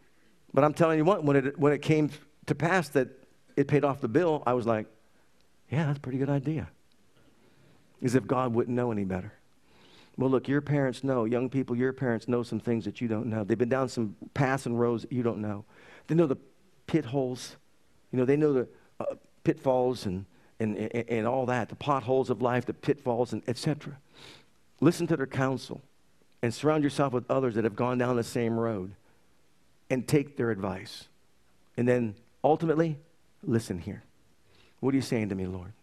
But 0.53 0.63
I'm 0.63 0.73
telling 0.73 0.97
you 0.97 1.05
what, 1.05 1.23
when 1.23 1.35
it, 1.35 1.59
when 1.59 1.73
it 1.73 1.81
came 1.81 2.09
to 2.47 2.55
pass 2.55 2.89
that 2.89 3.09
it 3.55 3.67
paid 3.67 3.83
off 3.83 4.01
the 4.01 4.07
bill, 4.07 4.43
I 4.45 4.53
was 4.53 4.65
like, 4.65 4.87
yeah, 5.69 5.87
that's 5.87 5.97
a 5.97 6.01
pretty 6.01 6.17
good 6.17 6.29
idea. 6.29 6.69
As 8.01 8.15
if 8.15 8.25
God 8.25 8.53
wouldn't 8.53 8.75
know 8.75 8.91
any 8.91 9.03
better. 9.03 9.33
Well, 10.17 10.29
look, 10.29 10.47
your 10.47 10.61
parents 10.61 11.03
know, 11.03 11.25
young 11.25 11.49
people, 11.49 11.75
your 11.75 11.93
parents 11.93 12.27
know 12.27 12.41
some 12.41 12.59
things 12.59 12.85
that 12.85 13.01
you 13.01 13.07
don't 13.07 13.27
know. 13.27 13.43
They've 13.43 13.57
been 13.57 13.69
down 13.69 13.89
some 13.89 14.15
paths 14.33 14.65
and 14.65 14.79
roads 14.79 15.03
that 15.03 15.11
you 15.11 15.21
don't 15.21 15.39
know. 15.39 15.65
They 16.07 16.15
know 16.15 16.25
the 16.25 16.37
pit 16.87 17.05
holes, 17.05 17.55
you 18.11 18.17
know, 18.17 18.25
they 18.25 18.37
know 18.37 18.53
the 18.53 18.67
uh, 18.99 19.15
pitfalls 19.43 20.05
and, 20.05 20.25
and, 20.59 20.77
and, 20.77 21.09
and 21.09 21.27
all 21.27 21.45
that, 21.47 21.69
the 21.69 21.75
potholes 21.75 22.29
of 22.29 22.41
life, 22.41 22.65
the 22.65 22.73
pitfalls, 22.73 23.33
and 23.33 23.43
etc. 23.47 23.97
Listen 24.80 25.07
to 25.07 25.17
their 25.17 25.28
counsel 25.28 25.82
and 26.41 26.53
surround 26.53 26.84
yourself 26.84 27.13
with 27.13 27.30
others 27.30 27.55
that 27.55 27.63
have 27.63 27.75
gone 27.75 27.97
down 27.97 28.15
the 28.15 28.23
same 28.23 28.57
road 28.57 28.93
and 29.89 30.07
take 30.07 30.38
their 30.38 30.51
advice. 30.51 31.07
And 31.75 31.88
then 31.88 32.15
ultimately, 32.43 32.97
listen 33.43 33.80
here. 33.80 34.03
What 34.80 34.93
are 34.93 34.97
you 34.97 35.01
saying 35.01 35.30
to 35.30 35.36
me, 35.36 35.47
Lord? 35.47 35.73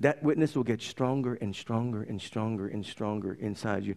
that 0.00 0.22
witness 0.22 0.56
will 0.56 0.64
get 0.64 0.82
stronger 0.82 1.34
and 1.34 1.54
stronger 1.54 2.02
and 2.02 2.20
stronger 2.20 2.66
and 2.66 2.84
stronger 2.84 3.34
inside 3.34 3.84
you. 3.84 3.94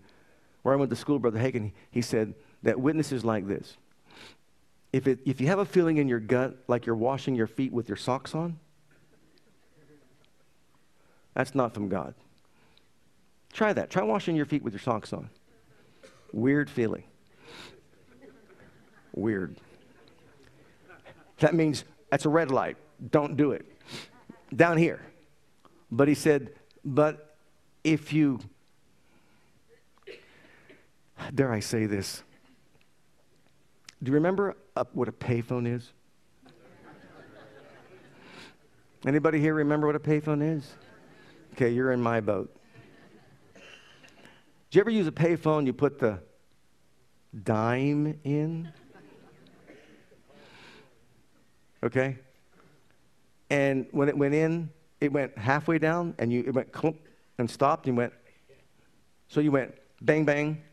Where 0.62 0.74
I 0.74 0.78
went 0.78 0.90
to 0.92 0.96
school, 0.96 1.18
Brother 1.18 1.40
Hagin, 1.40 1.72
he 1.92 2.02
said 2.02 2.34
that 2.62 2.80
witness 2.80 3.12
is 3.12 3.26
like 3.26 3.48
this. 3.48 3.78
If, 4.92 5.08
it, 5.08 5.20
if 5.26 5.42
you 5.42 5.48
have 5.48 5.60
a 5.60 5.66
feeling 5.66 5.98
in 5.98 6.08
your 6.08 6.20
gut 6.20 6.58
like 6.68 6.86
you're 6.86 6.96
washing 6.96 7.36
your 7.36 7.48
feet 7.48 7.74
with 7.74 7.90
your 7.90 7.96
socks 7.96 8.36
on, 8.36 8.60
that's 11.34 11.56
not 11.56 11.74
from 11.74 11.90
God. 11.90 12.14
Try 13.54 13.72
that. 13.74 13.90
Try 13.90 14.04
washing 14.04 14.36
your 14.36 14.46
feet 14.46 14.64
with 14.64 14.74
your 14.74 14.82
socks 14.82 15.14
on. 15.14 15.30
Weird 16.32 16.70
feeling. 16.70 17.04
Weird. 19.14 19.58
That 21.38 21.54
means 21.54 21.84
that's 22.10 22.26
a 22.26 22.30
red 22.30 22.50
light. 22.50 22.78
Don't 23.12 23.38
do 23.38 23.52
it. 23.52 23.66
Down 24.56 24.78
here. 24.78 25.02
But 25.92 26.08
he 26.08 26.16
said, 26.16 26.54
but 26.84 27.38
if 27.84 28.12
you, 28.12 28.40
dare 31.34 31.52
I 31.52 31.60
say 31.60 31.86
this, 31.86 32.24
do 34.02 34.10
you 34.10 34.16
remember 34.16 34.56
what 34.94 35.08
a 35.08 35.12
payphone 35.12 35.72
is? 35.72 35.92
Anybody 39.06 39.40
here 39.40 39.54
remember 39.54 39.86
what 39.86 39.96
a 39.96 40.00
payphone 40.00 40.58
is? 40.58 40.74
Okay, 41.54 41.70
you're 41.70 41.92
in 41.92 42.02
my 42.02 42.20
boat. 42.20 42.56
Do 44.74 44.80
you 44.80 44.82
ever 44.82 44.90
use 44.90 45.06
a 45.06 45.12
payphone? 45.12 45.68
You 45.68 45.74
put 45.74 46.00
the 46.00 46.18
dime 47.44 48.20
in? 48.24 48.74
Okay? 51.84 52.18
And 53.52 53.86
when 53.92 54.10
it 54.10 54.18
went 54.18 54.34
in, 54.34 54.72
it 55.00 55.14
went 55.14 55.38
halfway 55.38 55.78
down 55.78 56.16
and 56.18 56.34
you, 56.34 56.40
it 56.48 56.56
went 56.56 56.72
clump 56.72 56.98
and 57.38 57.48
stopped. 57.48 57.86
And 57.86 57.96
went, 57.96 58.14
so 59.28 59.42
you 59.42 59.52
went 59.52 59.76
bang, 60.02 60.26
bang, 60.26 60.64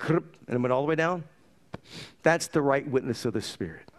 and 0.00 0.22
it 0.46 0.60
went 0.60 0.70
all 0.70 0.82
the 0.82 0.88
way 0.88 0.94
down. 0.94 1.24
That's 2.22 2.48
the 2.48 2.60
right 2.60 2.86
witness 2.86 3.24
of 3.24 3.32
the 3.32 3.40
Spirit. 3.40 3.90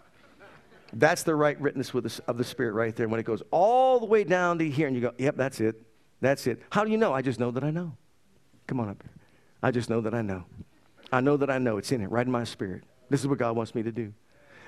That's 0.93 1.23
the 1.23 1.33
right 1.33 1.59
witness 1.59 1.89
the, 1.89 2.21
of 2.27 2.37
the 2.37 2.43
Spirit 2.43 2.73
right 2.73 2.95
there. 2.95 3.07
When 3.07 3.19
it 3.19 3.25
goes 3.25 3.41
all 3.49 3.99
the 3.99 4.05
way 4.05 4.23
down 4.23 4.59
to 4.59 4.69
here 4.69 4.85
and 4.85 4.95
you 4.95 5.01
go, 5.01 5.13
yep, 5.17 5.35
that's 5.35 5.59
it. 5.61 5.81
That's 6.21 6.45
it. 6.45 6.61
How 6.69 6.83
do 6.83 6.91
you 6.91 6.97
know? 6.97 7.11
I 7.11 7.23
just 7.23 7.39
know 7.39 7.49
that 7.49 7.63
I 7.63 7.71
know. 7.71 7.97
Come 8.67 8.79
on 8.79 8.89
up 8.89 9.01
here. 9.01 9.14
I 9.65 9.71
just 9.71 9.89
know 9.89 9.99
that 10.01 10.13
I 10.13 10.21
know. 10.21 10.43
I 11.11 11.21
know 11.21 11.37
that 11.37 11.49
I 11.49 11.57
know. 11.57 11.77
It's 11.77 11.91
in 11.91 12.01
it, 12.01 12.11
right 12.11 12.23
in 12.23 12.31
my 12.31 12.43
spirit. 12.43 12.83
This 13.09 13.21
is 13.21 13.27
what 13.27 13.39
God 13.39 13.55
wants 13.55 13.73
me 13.73 13.81
to 13.81 13.91
do. 13.91 14.13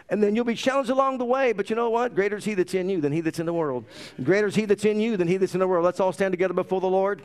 And 0.09 0.23
then 0.23 0.35
you'll 0.35 0.43
be 0.43 0.55
challenged 0.55 0.89
along 0.89 1.19
the 1.19 1.25
way. 1.25 1.53
But 1.53 1.69
you 1.69 1.75
know 1.75 1.91
what? 1.91 2.15
Greater 2.15 2.37
is 2.37 2.45
He 2.45 2.55
that's 2.55 2.73
in 2.73 2.89
you 2.89 2.99
than 2.99 3.11
He 3.11 3.21
that's 3.21 3.37
in 3.37 3.45
the 3.45 3.53
world. 3.53 3.85
Greater 4.23 4.47
is 4.47 4.55
He 4.55 4.65
that's 4.65 4.85
in 4.85 4.99
you 4.99 5.15
than 5.15 5.27
He 5.27 5.37
that's 5.37 5.53
in 5.53 5.59
the 5.59 5.67
world. 5.67 5.85
Let's 5.85 5.99
all 5.99 6.11
stand 6.11 6.31
together 6.31 6.55
before 6.55 6.81
the 6.81 6.87
Lord. 6.87 7.21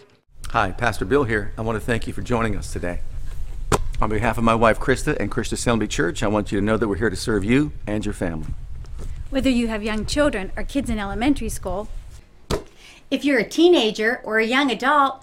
Hi, 0.50 0.70
Pastor 0.70 1.06
Bill 1.06 1.24
here. 1.24 1.54
I 1.56 1.62
want 1.62 1.76
to 1.76 1.80
thank 1.80 2.06
you 2.06 2.12
for 2.12 2.20
joining 2.20 2.56
us 2.56 2.70
today. 2.70 3.00
On 4.02 4.10
behalf 4.10 4.36
of 4.36 4.44
my 4.44 4.54
wife, 4.54 4.78
Krista, 4.78 5.16
and 5.18 5.30
Christian 5.30 5.54
Assembly 5.54 5.88
Church, 5.88 6.22
I 6.22 6.28
want 6.28 6.52
you 6.52 6.60
to 6.60 6.66
know 6.66 6.76
that 6.76 6.86
we're 6.86 6.96
here 6.96 7.08
to 7.08 7.16
serve 7.16 7.42
you 7.42 7.72
and 7.86 8.04
your 8.04 8.12
family. 8.12 8.48
Whether 9.30 9.48
you 9.48 9.68
have 9.68 9.82
young 9.82 10.04
children 10.04 10.52
or 10.58 10.62
kids 10.62 10.90
in 10.90 10.98
elementary 10.98 11.48
school, 11.48 11.88
if 13.10 13.24
you're 13.24 13.38
a 13.38 13.48
teenager 13.48 14.20
or 14.24 14.40
a 14.40 14.44
young 14.44 14.70
adult, 14.70 15.22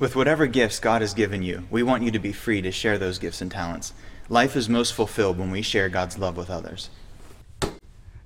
With 0.00 0.16
whatever 0.16 0.48
gifts 0.48 0.80
God 0.80 1.02
has 1.02 1.14
given 1.14 1.44
you, 1.44 1.68
we 1.70 1.84
want 1.84 2.02
you 2.02 2.10
to 2.10 2.18
be 2.18 2.32
free 2.32 2.60
to 2.62 2.72
share 2.72 2.98
those 2.98 3.20
gifts 3.20 3.40
and 3.40 3.48
talents. 3.48 3.92
Life 4.28 4.56
is 4.56 4.68
most 4.68 4.92
fulfilled 4.92 5.38
when 5.38 5.52
we 5.52 5.62
share 5.62 5.88
God's 5.88 6.18
love 6.18 6.36
with 6.36 6.50
others. 6.50 6.90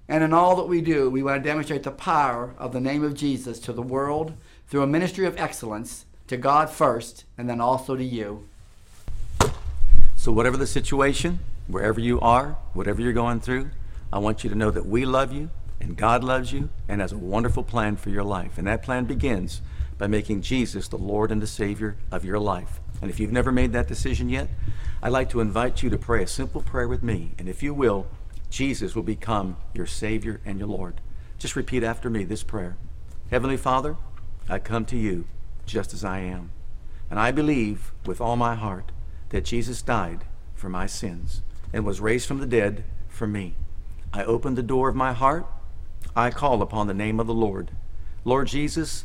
And 0.08 0.24
in 0.24 0.32
all 0.32 0.56
that 0.56 0.64
we 0.68 0.80
do, 0.80 1.10
we 1.10 1.22
want 1.22 1.42
to 1.42 1.46
demonstrate 1.46 1.82
the 1.82 1.90
power 1.90 2.54
of 2.56 2.72
the 2.72 2.80
name 2.80 3.04
of 3.04 3.12
Jesus 3.12 3.58
to 3.60 3.74
the 3.74 3.82
world 3.82 4.32
through 4.68 4.82
a 4.82 4.86
ministry 4.86 5.26
of 5.26 5.36
excellence 5.36 6.06
to 6.28 6.38
God 6.38 6.70
first 6.70 7.24
and 7.36 7.50
then 7.50 7.60
also 7.60 7.96
to 7.96 8.04
you. 8.04 8.48
So, 10.16 10.32
whatever 10.32 10.56
the 10.56 10.66
situation, 10.66 11.40
wherever 11.66 12.00
you 12.00 12.18
are, 12.20 12.56
whatever 12.72 13.02
you're 13.02 13.12
going 13.12 13.40
through, 13.40 13.68
I 14.10 14.20
want 14.20 14.42
you 14.42 14.48
to 14.48 14.56
know 14.56 14.70
that 14.70 14.86
we 14.86 15.04
love 15.04 15.34
you 15.34 15.50
and 15.80 15.98
God 15.98 16.24
loves 16.24 16.50
you 16.50 16.70
and 16.88 17.02
has 17.02 17.12
a 17.12 17.18
wonderful 17.18 17.62
plan 17.62 17.96
for 17.96 18.08
your 18.08 18.24
life. 18.24 18.56
And 18.56 18.66
that 18.66 18.82
plan 18.82 19.04
begins 19.04 19.60
by 19.98 20.06
making 20.06 20.42
Jesus 20.42 20.88
the 20.88 20.96
Lord 20.96 21.30
and 21.30 21.42
the 21.42 21.46
Savior 21.46 21.96
of 22.10 22.24
your 22.24 22.38
life. 22.38 22.80
And 23.02 23.10
if 23.10 23.20
you've 23.20 23.32
never 23.32 23.52
made 23.52 23.72
that 23.72 23.88
decision 23.88 24.28
yet, 24.28 24.48
I'd 25.02 25.12
like 25.12 25.28
to 25.30 25.40
invite 25.40 25.82
you 25.82 25.90
to 25.90 25.98
pray 25.98 26.22
a 26.22 26.26
simple 26.26 26.62
prayer 26.62 26.88
with 26.88 27.02
me. 27.02 27.32
And 27.38 27.48
if 27.48 27.62
you 27.62 27.74
will, 27.74 28.06
Jesus 28.50 28.94
will 28.94 29.02
become 29.02 29.56
your 29.74 29.86
Savior 29.86 30.40
and 30.44 30.58
your 30.58 30.68
Lord. 30.68 31.00
Just 31.38 31.56
repeat 31.56 31.84
after 31.84 32.08
me 32.08 32.24
this 32.24 32.42
prayer 32.42 32.76
Heavenly 33.30 33.56
Father, 33.56 33.96
I 34.48 34.58
come 34.58 34.84
to 34.86 34.96
you 34.96 35.26
just 35.66 35.92
as 35.92 36.04
I 36.04 36.20
am. 36.20 36.50
And 37.10 37.18
I 37.18 37.30
believe 37.30 37.92
with 38.06 38.20
all 38.20 38.36
my 38.36 38.54
heart 38.54 38.92
that 39.30 39.44
Jesus 39.44 39.82
died 39.82 40.24
for 40.54 40.68
my 40.68 40.86
sins 40.86 41.42
and 41.72 41.84
was 41.84 42.00
raised 42.00 42.26
from 42.26 42.38
the 42.38 42.46
dead 42.46 42.84
for 43.08 43.26
me. 43.26 43.54
I 44.12 44.24
open 44.24 44.54
the 44.54 44.62
door 44.62 44.88
of 44.88 44.96
my 44.96 45.12
heart. 45.12 45.46
I 46.16 46.30
call 46.30 46.62
upon 46.62 46.86
the 46.86 46.94
name 46.94 47.20
of 47.20 47.26
the 47.26 47.34
Lord. 47.34 47.70
Lord 48.24 48.48
Jesus, 48.48 49.04